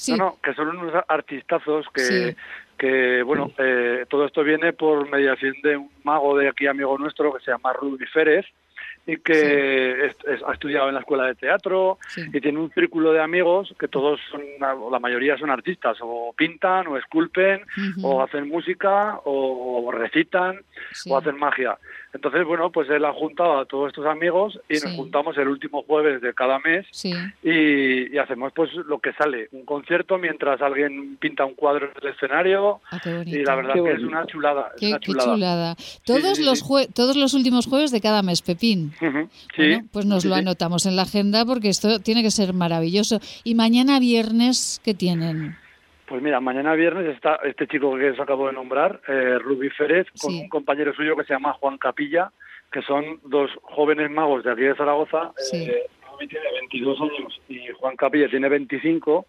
No, 0.09 0.15
no, 0.15 0.38
que 0.41 0.53
son 0.53 0.69
unos 0.69 0.93
artistazos 1.09 1.86
que, 1.93 2.38
que 2.78 3.23
bueno, 3.23 3.51
eh, 3.57 4.05
todo 4.09 4.26
esto 4.26 4.43
viene 4.43 4.73
por 4.73 5.09
mediación 5.09 5.55
de 5.63 5.78
un 5.78 5.89
mago 6.03 6.38
de 6.38 6.49
aquí, 6.49 6.67
amigo 6.67 6.97
nuestro, 6.97 7.34
que 7.34 7.43
se 7.43 7.51
llama 7.51 7.73
Rudy 7.73 8.05
Férez 8.05 8.45
y 9.07 9.17
que 9.17 10.11
ha 10.47 10.51
estudiado 10.51 10.88
en 10.88 10.95
la 10.95 11.01
escuela 11.01 11.28
de 11.28 11.36
teatro 11.36 11.99
y 12.34 12.41
tiene 12.41 12.59
un 12.59 12.71
círculo 12.71 13.13
de 13.13 13.21
amigos 13.21 13.73
que 13.80 13.88
todos 13.88 14.19
son, 14.32 14.41
la 14.59 14.99
mayoría 14.99 15.38
son 15.38 15.51
artistas, 15.51 15.97
o 16.01 16.34
pintan, 16.36 16.88
o 16.88 16.97
esculpen, 16.97 17.61
o 18.01 18.23
hacen 18.23 18.47
música, 18.47 19.19
o, 19.26 19.91
recitan, 19.91 20.59
o 21.07 21.17
hacen 21.17 21.38
magia. 21.38 21.78
Entonces, 22.16 22.45
bueno, 22.45 22.72
pues 22.72 22.89
él 22.89 23.03
ha 23.03 23.11
juntado 23.11 23.59
a 23.59 23.66
todos 23.66 23.89
estos 23.89 24.05
amigos 24.05 24.57
y 24.70 24.76
nos 24.76 24.95
juntamos 24.95 25.38
el 25.38 25.49
último 25.49 25.84
jueves 25.84 26.22
de 26.22 26.34
cada 26.34 26.59
mes 26.59 26.86
y, 27.43 28.18
hacemos 28.18 28.53
pues 28.55 28.74
lo 28.74 28.99
que 28.99 29.11
sale, 29.13 29.49
un 29.51 29.66
concierto 29.66 30.18
mientras 30.18 30.61
alguien 30.61 31.18
pinta 31.18 31.43
un 31.43 31.55
cuadro 31.55 31.88
en 31.88 31.91
el 32.01 32.13
escenario 32.13 32.80
ah, 32.89 33.01
y 33.26 33.43
la 33.43 33.55
verdad 33.55 33.74
que 33.74 33.91
es 33.91 33.99
una 33.99 34.26
chulada. 34.26 34.72
Qué, 34.80 34.97
chulada. 35.01 35.76
Todos, 36.05 36.39
los 36.39 36.63
todos 36.93 37.18
los 37.18 37.34
últimos 37.34 37.68
jueves 37.68 37.91
de 37.91 37.99
cada 37.99 38.24
mes, 38.24 38.41
Pepín. 38.41 38.93
pues 39.91 40.05
nos 40.05 40.24
lo 40.24 40.36
anotamos 40.36 40.86
en 40.86 40.95
la 40.95 41.01
agenda 41.01 41.45
porque 41.45 41.68
esto 41.68 41.99
tiene 41.99 42.24
que 42.24 42.32
ser 42.32 42.53
maravilloso. 42.53 43.20
¿Y 43.43 43.55
mañana 43.55 43.99
viernes 43.99 44.80
qué 44.86 44.93
tienen? 44.93 45.57
Pues 46.07 46.21
mira, 46.21 46.39
mañana 46.39 46.75
viernes 46.75 47.07
está 47.07 47.39
este 47.43 47.67
chico 47.67 47.95
que 47.97 48.11
os 48.11 48.19
acabo 48.19 48.47
de 48.47 48.53
nombrar, 48.53 49.01
eh, 49.07 49.39
Rubí 49.39 49.69
Férez, 49.69 50.07
con 50.21 50.35
un 50.35 50.49
compañero 50.49 50.93
suyo 50.93 51.15
que 51.15 51.23
se 51.23 51.33
llama 51.33 51.53
Juan 51.53 51.77
Capilla, 51.77 52.31
que 52.71 52.81
son 52.83 53.19
dos 53.23 53.49
jóvenes 53.63 54.11
magos 54.11 54.43
de 54.43 54.51
aquí 54.51 54.61
de 54.61 54.75
Zaragoza. 54.75 55.31
Eh, 55.51 55.87
Rubí 56.11 56.27
tiene 56.27 56.45
22 56.59 57.01
años 57.01 57.41
y 57.49 57.67
Juan 57.79 57.95
Capilla 57.95 58.29
tiene 58.29 58.49
25 58.49 59.25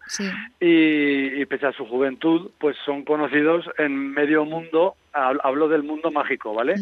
y, 0.59 1.45
pese 1.45 1.65
a 1.65 1.71
su 1.71 1.85
juventud, 1.85 2.51
pues 2.59 2.77
son 2.85 3.03
conocidos 3.03 3.65
en 3.79 4.11
medio 4.11 4.45
mundo, 4.45 4.95
hablo 5.13 5.67
del 5.67 5.81
mundo 5.81 6.11
mágico, 6.11 6.53
¿vale? 6.53 6.75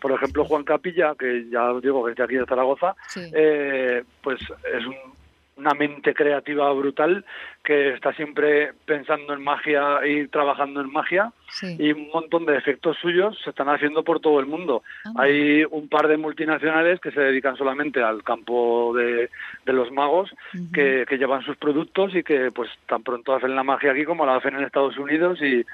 Por 0.00 0.10
ejemplo, 0.10 0.44
Juan 0.44 0.64
Capilla, 0.64 1.14
que 1.16 1.48
ya 1.50 1.72
os 1.72 1.82
digo 1.82 2.04
que 2.04 2.10
es 2.10 2.16
de 2.16 2.24
aquí 2.24 2.34
de 2.34 2.46
Zaragoza, 2.46 2.96
eh, 3.32 4.02
pues 4.22 4.40
es 4.40 4.84
un 4.86 5.15
una 5.56 5.72
mente 5.72 6.14
creativa 6.14 6.70
brutal 6.72 7.24
que 7.64 7.94
está 7.94 8.12
siempre 8.12 8.72
pensando 8.84 9.32
en 9.32 9.42
magia 9.42 10.06
y 10.06 10.28
trabajando 10.28 10.80
en 10.80 10.92
magia. 10.92 11.32
Y 11.78 11.92
un 11.92 12.08
montón 12.12 12.44
de 12.44 12.56
efectos 12.56 12.96
suyos 13.00 13.38
se 13.42 13.50
están 13.50 13.68
haciendo 13.68 14.04
por 14.04 14.20
todo 14.20 14.40
el 14.40 14.46
mundo. 14.46 14.82
Hay 15.16 15.64
un 15.64 15.88
par 15.88 16.08
de 16.08 16.16
multinacionales 16.16 17.00
que 17.00 17.12
se 17.12 17.20
dedican 17.20 17.56
solamente 17.56 18.02
al 18.02 18.22
campo 18.22 18.92
de, 18.94 19.30
los 19.64 19.90
magos 19.92 20.30
que, 20.72 21.06
que, 21.08 21.18
llevan 21.18 21.42
sus 21.42 21.56
productos 21.56 22.14
y 22.14 22.22
que 22.22 22.50
pues 22.50 22.68
tan 22.86 23.02
pronto 23.02 23.34
hacen 23.34 23.54
la 23.54 23.62
magia 23.62 23.92
aquí 23.92 24.04
como 24.04 24.26
la 24.26 24.36
hacen 24.36 24.56
en 24.56 24.64
Estados 24.64 24.98
Unidos 24.98 25.40
y, 25.40 25.64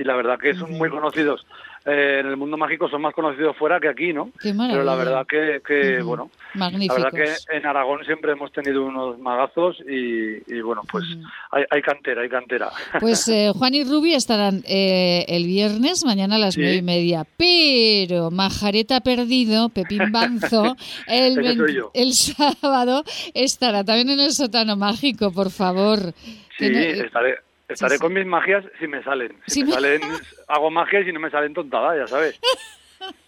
y 0.00 0.04
la 0.04 0.16
verdad 0.16 0.38
que 0.38 0.54
son 0.54 0.72
muy 0.72 0.88
conocidos. 0.88 1.46
Eh, 1.84 2.18
en 2.20 2.26
el 2.26 2.36
mundo 2.36 2.56
mágico 2.56 2.88
son 2.88 3.02
más 3.02 3.14
conocidos 3.14 3.56
fuera 3.56 3.80
que 3.80 3.88
aquí, 3.88 4.12
¿no? 4.12 4.30
Pero 4.42 4.82
la 4.82 4.94
verdad 4.96 5.26
que, 5.26 5.60
que 5.66 6.02
bueno, 6.02 6.30
la 6.54 6.70
verdad 6.70 7.10
que 7.10 7.56
en 7.56 7.66
Aragón 7.66 8.04
siempre 8.04 8.32
hemos 8.32 8.50
tenido 8.52 8.84
unos 8.84 9.18
magazos 9.18 9.78
y, 9.86 10.60
bueno, 10.60 10.82
pues 10.90 11.04
hay, 11.50 11.82
cantera, 11.82 12.22
hay 12.22 12.28
cantera. 12.28 12.70
Pues 12.98 13.28
eh, 13.28 13.52
Juan 13.56 13.74
y 13.74 13.84
Rubi 13.84 14.14
estarán 14.14 14.62
eh, 14.66 15.24
el 15.28 15.44
viernes, 15.46 16.04
mañana 16.04 16.36
a 16.36 16.38
las 16.38 16.56
nueve 16.56 16.76
y 16.76 16.82
media, 16.82 17.24
pero 17.36 18.30
Majareta 18.30 19.00
Perdido, 19.00 19.68
Pepín 19.68 20.12
Banzo, 20.12 20.76
el, 21.06 21.90
el 21.94 22.12
sábado 22.12 23.04
estará 23.34 23.84
también 23.84 24.10
en 24.10 24.20
el 24.20 24.32
sótano 24.32 24.76
mágico, 24.76 25.30
por 25.30 25.50
favor. 25.50 26.14
Sí, 26.58 26.66
estaré 26.66 27.38
Estaré 27.70 27.98
con 27.98 28.12
mis 28.12 28.26
magias 28.26 28.64
si 28.78 28.86
me 28.86 29.02
salen. 29.02 29.36
Si, 29.46 29.64
me 29.64 29.72
salen, 29.72 30.02
hago 30.48 30.70
magias 30.70 31.06
y 31.06 31.12
no 31.12 31.20
me 31.20 31.30
salen 31.30 31.54
tontadas, 31.54 31.98
ya 31.98 32.06
sabes. 32.06 32.40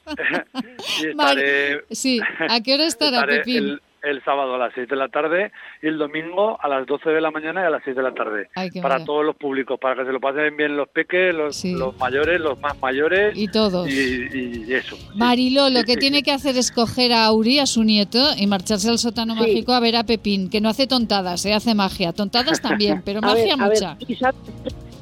y 1.02 1.06
estaré, 1.06 1.84
sí, 1.90 2.20
¿a 2.48 2.60
qué 2.60 2.74
hora 2.74 2.86
estará 2.86 3.24
Pepín? 3.24 3.56
el 3.56 3.82
sábado 4.24 4.54
a 4.54 4.58
las 4.58 4.72
6 4.74 4.88
de 4.88 4.96
la 4.96 5.08
tarde 5.08 5.52
y 5.82 5.86
el 5.86 5.98
domingo 5.98 6.58
a 6.60 6.68
las 6.68 6.86
12 6.86 7.10
de 7.10 7.20
la 7.20 7.30
mañana 7.30 7.62
y 7.62 7.64
a 7.64 7.70
las 7.70 7.82
6 7.84 7.96
de 7.96 8.02
la 8.02 8.12
tarde. 8.12 8.48
para 8.80 9.04
todos 9.04 9.24
los 9.24 9.36
públicos, 9.36 9.78
para 9.80 9.96
que 9.96 10.04
se 10.04 10.12
lo 10.12 10.20
pasen 10.20 10.56
bien 10.56 10.76
los 10.76 10.88
peques, 10.88 11.34
los, 11.34 11.64
los 11.64 11.96
mayores, 11.98 12.40
los 12.40 12.58
más 12.60 12.78
mayores. 12.80 13.36
Y 13.36 13.48
todos. 13.48 13.88
Y, 13.88 14.72
eso. 14.72 14.96
Mariló, 15.14 15.68
lo 15.70 15.84
que 15.84 15.96
tiene 15.96 16.22
que 16.22 16.32
hacer 16.32 16.56
es 16.56 16.70
coger 16.70 17.12
a 17.12 17.30
Uri, 17.32 17.58
a 17.58 17.66
su 17.66 17.84
nieto, 17.84 18.18
y 18.36 18.46
marcharse 18.46 18.88
al 18.88 18.98
sótano 18.98 19.34
mágico 19.34 19.72
a 19.72 19.80
ver 19.80 19.96
a 19.96 20.04
Pepín, 20.04 20.50
que 20.50 20.60
no 20.60 20.68
hace 20.68 20.86
tontadas, 20.86 21.42
se 21.42 21.50
¿eh? 21.50 21.54
hace 21.54 21.74
magia. 21.74 22.12
Tontadas 22.12 22.60
también, 22.60 23.02
pero 23.04 23.20
magia 23.22 23.56
mucha. 23.56 23.96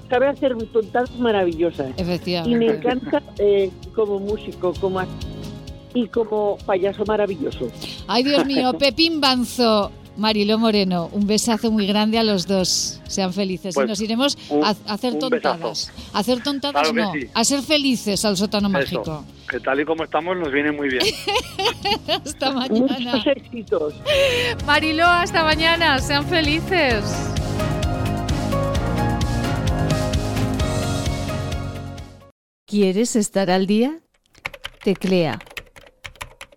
sabe, 0.09 0.27
hacer 0.27 0.57
tontadas 0.73 1.11
maravillosas. 1.19 1.93
Efectivamente. 1.97 2.51
Y 2.51 2.69
me 2.69 2.75
encanta 2.75 3.23
eh, 3.39 3.71
como 3.95 4.19
músico, 4.19 4.73
como 4.81 5.01
y 5.95 6.09
como 6.09 6.59
payaso 6.67 7.05
maravilloso. 7.05 7.69
Ay, 8.07 8.25
Dios 8.25 8.47
mío, 8.47 8.73
Pepín 8.79 9.21
Banzo. 9.21 9.93
Mariló 10.17 10.59
Moreno, 10.59 11.09
un 11.13 11.27
besazo 11.27 11.71
muy 11.71 11.87
grande 11.87 12.19
a 12.19 12.25
los 12.25 12.47
dos. 12.47 13.01
Sean 13.07 13.33
felices. 13.33 13.75
y 13.75 13.77
pues 13.77 13.89
nos 13.89 14.01
iremos 14.03 14.37
a, 14.63 14.75
hacer 14.93 15.19
tontadas. 15.19 15.91
A 16.13 16.19
hacer 16.19 16.43
tontadas 16.43 16.93
no, 16.93 17.13
a 17.33 17.45
ser 17.45 17.63
felices 17.63 18.23
al 18.25 18.37
sótano 18.37 18.69
mágico. 18.69 19.25
Que 19.49 19.61
tal 19.61 19.81
y 19.81 19.85
como 19.85 20.05
estamos 20.05 20.37
nos 20.37 20.53
viene 20.53 20.73
muy 20.73 20.91
bien. 20.91 21.03
hasta 22.25 22.53
mañana. 22.53 23.13
Muchos 23.17 23.27
éxitos. 23.29 23.95
Mariló, 24.67 25.07
hasta 25.07 25.43
mañana. 25.43 25.99
Sean 26.01 26.27
felices. 26.27 27.03
¿Quieres 32.67 33.17
estar 33.17 33.51
al 33.51 33.67
día? 33.67 34.01
Teclea 34.85 35.39